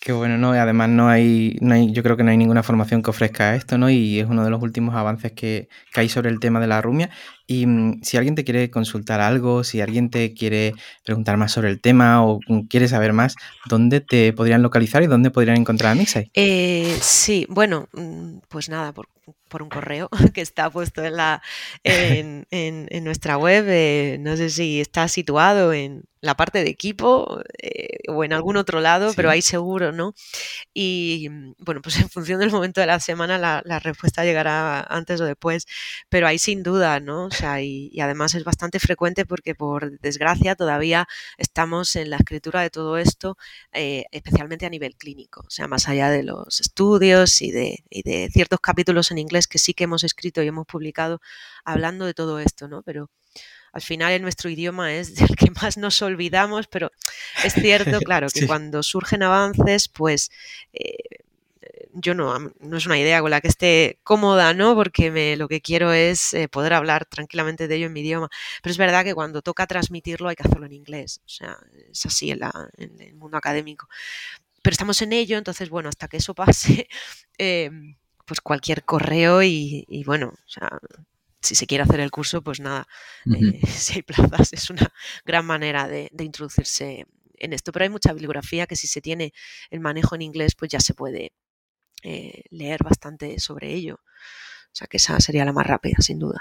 Qué 0.00 0.10
bueno, 0.10 0.36
¿no? 0.36 0.50
Además 0.52 0.88
no 0.88 1.08
hay, 1.08 1.56
no 1.60 1.74
hay, 1.74 1.92
yo 1.92 2.02
creo 2.02 2.16
que 2.16 2.24
no 2.24 2.32
hay 2.32 2.36
ninguna 2.36 2.64
formación 2.64 3.02
que 3.02 3.10
ofrezca 3.10 3.54
esto, 3.54 3.78
¿no? 3.78 3.88
Y 3.88 4.18
es 4.18 4.26
uno 4.26 4.42
de 4.42 4.50
los 4.50 4.60
últimos 4.60 4.96
avances 4.96 5.30
que, 5.30 5.68
que 5.92 6.00
hay 6.00 6.08
sobre 6.08 6.28
el 6.28 6.40
tema 6.40 6.58
de 6.58 6.66
la 6.66 6.82
rumia. 6.82 7.08
Y 7.46 7.66
mm, 7.66 8.02
si 8.02 8.16
alguien 8.16 8.34
te 8.34 8.44
quiere 8.44 8.70
consultar 8.70 9.20
algo, 9.20 9.64
si 9.64 9.80
alguien 9.80 10.10
te 10.10 10.34
quiere 10.34 10.74
preguntar 11.04 11.36
más 11.36 11.52
sobre 11.52 11.70
el 11.70 11.80
tema 11.80 12.24
o 12.24 12.40
quiere 12.68 12.88
saber 12.88 13.12
más, 13.12 13.34
¿dónde 13.66 14.00
te 14.00 14.32
podrían 14.32 14.62
localizar 14.62 15.02
y 15.02 15.06
dónde 15.06 15.30
podrían 15.30 15.56
encontrar 15.56 15.92
a 15.92 15.94
Mixai? 15.94 16.30
Eh, 16.34 16.96
sí, 17.00 17.46
bueno, 17.48 17.88
mm, 17.92 18.38
pues 18.48 18.68
nada, 18.68 18.92
por, 18.92 19.08
un 19.60 19.68
correo 19.68 20.08
que 20.34 20.40
está 20.40 20.70
puesto 20.70 21.04
en, 21.04 21.16
la, 21.16 21.42
en, 21.84 22.46
en, 22.50 23.04
nuestra 23.04 23.36
web. 23.36 23.66
Eh, 23.68 24.16
no 24.18 24.36
sé 24.36 24.48
si 24.50 24.80
está 24.80 25.08
situado 25.08 25.72
en 25.72 26.04
la 26.22 26.36
parte 26.36 26.62
de 26.62 26.70
equipo 26.70 27.42
eh, 27.60 27.98
o 28.08 28.24
en 28.24 28.32
algún 28.32 28.56
otro 28.56 28.80
lado, 28.80 29.12
pero 29.14 29.28
ahí 29.28 29.42
seguro, 29.42 29.92
¿no? 29.92 30.14
Y 30.72 31.28
mm, 31.30 31.54
bueno, 31.58 31.82
pues 31.82 31.96
en 32.00 32.08
función 32.08 32.40
del 32.40 32.50
momento 32.50 32.80
de 32.80 32.86
la 32.86 33.00
semana 33.00 33.36
la, 33.38 33.60
la 33.64 33.78
respuesta 33.80 34.24
llegará 34.24 34.80
antes 34.80 35.20
o 35.20 35.24
después, 35.24 35.66
pero 36.08 36.26
ahí 36.26 36.38
sin 36.38 36.62
duda, 36.62 37.00
¿no? 37.00 37.28
Y, 37.60 38.00
además 38.00 38.34
es 38.34 38.44
bastante 38.44 38.78
frecuente 38.78 39.24
porque 39.26 39.54
por 39.54 39.98
desgracia 40.00 40.54
todavía 40.54 41.08
estamos 41.38 41.96
en 41.96 42.10
la 42.10 42.16
escritura 42.16 42.62
de 42.62 42.70
todo 42.70 42.98
esto, 42.98 43.36
eh, 43.72 44.04
especialmente 44.10 44.66
a 44.66 44.70
nivel 44.70 44.96
clínico, 44.96 45.42
o 45.46 45.50
sea, 45.50 45.68
más 45.68 45.88
allá 45.88 46.10
de 46.10 46.22
los 46.22 46.60
estudios 46.60 47.42
y 47.42 47.50
de, 47.50 48.30
ciertos 48.32 48.60
capítulos 48.60 49.10
en 49.10 49.18
inglés 49.18 49.46
que 49.46 49.58
sí 49.58 49.74
que 49.74 49.84
hemos 49.84 50.04
escrito 50.04 50.42
y 50.42 50.48
hemos 50.48 50.66
publicado 50.66 51.20
hablando 51.64 52.06
de 52.06 52.14
todo 52.14 52.38
esto, 52.38 52.68
¿no? 52.68 52.82
Pero 52.82 53.10
al 53.72 53.82
final 53.82 54.12
en 54.12 54.22
nuestro 54.22 54.50
idioma 54.50 54.94
es 54.94 55.14
del 55.16 55.36
que 55.36 55.50
más 55.50 55.76
nos 55.76 56.02
olvidamos, 56.02 56.66
pero 56.66 56.90
es 57.44 57.54
cierto, 57.54 58.00
claro, 58.04 58.28
que 58.32 58.46
cuando 58.46 58.82
surgen 58.82 59.22
avances, 59.22 59.88
pues 59.88 60.30
eh, 60.72 61.22
yo 61.92 62.14
no, 62.14 62.38
no 62.38 62.76
es 62.76 62.86
una 62.86 62.98
idea 62.98 63.20
con 63.20 63.30
la 63.30 63.40
que 63.40 63.48
esté 63.48 63.98
cómoda, 64.02 64.54
¿no? 64.54 64.74
Porque 64.74 65.10
me, 65.10 65.36
lo 65.36 65.48
que 65.48 65.60
quiero 65.60 65.92
es 65.92 66.32
eh, 66.34 66.48
poder 66.48 66.72
hablar 66.72 67.04
tranquilamente 67.06 67.68
de 67.68 67.76
ello 67.76 67.86
en 67.86 67.92
mi 67.92 68.00
idioma. 68.00 68.30
Pero 68.62 68.70
es 68.70 68.78
verdad 68.78 69.04
que 69.04 69.14
cuando 69.14 69.42
toca 69.42 69.66
transmitirlo 69.66 70.28
hay 70.28 70.36
que 70.36 70.42
hacerlo 70.42 70.66
en 70.66 70.72
inglés. 70.72 71.20
O 71.26 71.28
sea, 71.28 71.58
es 71.90 72.06
así 72.06 72.30
en, 72.30 72.40
el 73.00 73.14
mundo 73.14 73.36
académico. 73.36 73.88
Pero 74.62 74.72
estamos 74.72 75.02
en 75.02 75.12
ello, 75.12 75.38
entonces, 75.38 75.68
bueno, 75.70 75.88
hasta 75.88 76.08
que 76.08 76.18
eso 76.18 76.34
pase, 76.34 76.88
em, 77.38 77.96
pues 78.24 78.40
cualquier 78.40 78.84
correo 78.84 79.42
y, 79.42 80.02
bueno, 80.06 80.28
o 80.28 80.48
sea, 80.48 80.78
si 81.40 81.54
se 81.54 81.66
quiere 81.66 81.84
hacer 81.84 82.00
el 82.00 82.10
curso, 82.10 82.42
pues 82.42 82.60
nada, 82.60 82.86
eh, 83.26 83.60
si 83.66 83.94
hay 83.94 84.02
plazas, 84.02 84.52
es 84.52 84.70
una 84.70 84.92
gran 85.24 85.44
manera 85.44 85.88
de, 85.88 86.08
de 86.12 86.24
introducirse 86.24 87.06
en 87.38 87.52
esto. 87.52 87.72
Pero 87.72 87.84
hay 87.84 87.90
mucha 87.90 88.12
bibliografía 88.12 88.66
que 88.66 88.76
si 88.76 88.86
se 88.86 89.00
tiene 89.00 89.32
el 89.70 89.80
manejo 89.80 90.14
en 90.14 90.22
inglés, 90.22 90.54
pues 90.54 90.70
ya 90.70 90.80
se 90.80 90.94
puede 90.94 91.32
eh, 92.02 92.42
leer 92.50 92.82
bastante 92.82 93.38
sobre 93.40 93.72
ello. 93.72 93.94
O 93.94 94.74
sea 94.74 94.86
que 94.86 94.96
esa 94.96 95.20
sería 95.20 95.44
la 95.44 95.52
más 95.52 95.66
rápida, 95.66 95.96
sin 96.00 96.18
duda. 96.18 96.40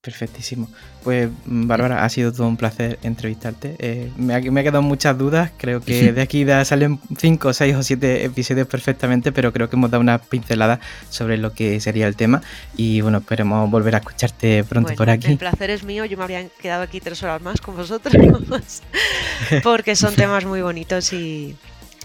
Perfectísimo. 0.00 0.70
Pues 1.02 1.28
mm, 1.46 1.66
Bárbara, 1.66 2.04
ha 2.04 2.08
sido 2.08 2.32
todo 2.32 2.46
un 2.46 2.56
placer 2.56 3.00
entrevistarte. 3.02 3.74
Eh, 3.80 4.12
me, 4.16 4.34
ha, 4.34 4.40
me, 4.40 4.62
quedado 4.62 4.80
muchas 4.80 5.18
dudas. 5.18 5.50
Creo 5.56 5.80
que 5.80 6.12
de 6.12 6.22
aquí 6.22 6.46
salen 6.64 7.00
5, 7.18 7.52
6 7.52 7.74
o 7.74 7.82
7 7.82 8.24
episodios 8.24 8.68
perfectamente, 8.68 9.32
pero 9.32 9.52
creo 9.52 9.68
que 9.68 9.74
hemos 9.74 9.90
dado 9.90 10.00
una 10.00 10.18
pincelada 10.18 10.78
sobre 11.10 11.36
lo 11.36 11.52
que 11.52 11.80
sería 11.80 12.06
el 12.06 12.14
tema. 12.14 12.42
Y 12.76 13.00
bueno, 13.00 13.18
esperemos 13.18 13.68
volver 13.70 13.96
a 13.96 13.98
escucharte 13.98 14.62
pronto 14.62 14.94
por 14.94 15.10
aquí. 15.10 15.32
El 15.32 15.38
placer 15.38 15.70
es 15.70 15.82
mío. 15.82 16.04
Yo 16.04 16.16
me 16.16 16.22
habría 16.22 16.48
quedado 16.48 16.84
aquí 16.84 17.00
tres 17.00 17.20
horas 17.24 17.42
más 17.42 17.60
con 17.60 17.76
vosotros, 17.76 18.14
porque 19.64 19.96
son 19.96 20.14
temas 20.14 20.44
muy 20.44 20.62
bonitos 20.62 21.12
y, 21.12 21.56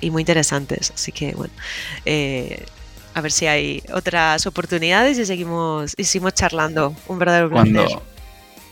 y 0.04 0.12
muy 0.12 0.22
interesantes. 0.22 0.92
Así 0.94 1.12
que 1.12 1.34
bueno, 1.34 1.54
eh, 2.06 2.66
a 3.14 3.22
ver 3.22 3.32
si 3.32 3.48
hay 3.48 3.84
otras 3.94 4.46
oportunidades 4.48 5.18
y 5.18 5.26
seguimos, 5.26 5.94
y 5.98 6.04
seguimos 6.04 6.34
charlando. 6.34 6.96
Un 7.08 7.20
verdadero 7.20 7.50
placer. 7.50 7.74
Cuando, 7.74 8.04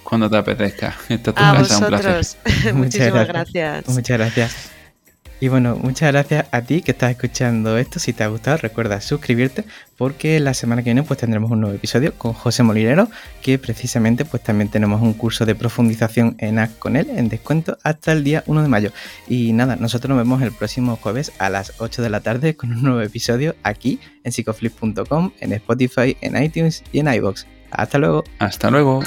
cuando 0.04 0.30
te 0.30 0.38
apetezca. 0.38 0.96
Esto 1.10 1.34
a 1.36 1.60
vosotros. 1.60 2.38
Muchísimas 2.74 3.28
gracias. 3.28 3.88
Muchas 3.88 4.18
gracias. 4.18 4.72
Y 5.42 5.48
bueno, 5.48 5.76
muchas 5.76 6.12
gracias 6.12 6.46
a 6.52 6.62
ti 6.62 6.84
que 6.84 6.92
estás 6.92 7.10
escuchando 7.10 7.76
esto. 7.80 7.98
Si 7.98 8.14
te 8.14 8.24
ha 8.24 8.28
gustado, 8.28 8.58
recuerda 8.58 9.02
suscribirte 9.02 9.66
porque 9.98 10.40
la 10.40 10.54
semana 10.54 10.84
que 10.84 10.92
viene 10.92 11.02
pues 11.02 11.20
tendremos 11.20 11.50
un 11.50 11.62
nuevo 11.62 11.76
episodio 11.76 12.14
con 12.14 12.34
José 12.34 12.62
Molinero, 12.62 13.10
que 13.42 13.58
precisamente 13.58 14.24
pues 14.24 14.44
también 14.44 14.70
tenemos 14.70 15.02
un 15.02 15.14
curso 15.14 15.48
de 15.48 15.56
profundización 15.56 16.36
en 16.38 16.60
AC 16.60 16.78
con 16.78 16.96
él 16.96 17.10
en 17.10 17.28
descuento 17.28 17.80
hasta 17.82 18.12
el 18.12 18.24
día 18.24 18.44
1 18.46 18.62
de 18.62 18.68
mayo. 18.68 18.92
Y 19.28 19.52
nada, 19.54 19.78
nosotros 19.78 20.10
nos 20.10 20.20
vemos 20.20 20.44
el 20.44 20.52
próximo 20.52 20.96
jueves 20.96 21.32
a 21.40 21.50
las 21.50 21.74
8 21.80 22.04
de 22.04 22.10
la 22.12 22.20
tarde 22.20 22.56
con 22.56 22.72
un 22.72 22.84
nuevo 22.84 23.02
episodio 23.02 23.56
aquí 23.64 24.00
en 24.24 24.32
psicoflip.com, 24.32 25.32
en 25.40 25.54
Spotify, 25.54 26.16
en 26.22 26.42
iTunes 26.42 26.84
y 26.92 27.00
en 27.00 27.12
iBox. 27.12 27.48
Hasta 27.72 27.98
luego. 27.98 28.24
Hasta 28.38 28.70
luego. 28.70 29.02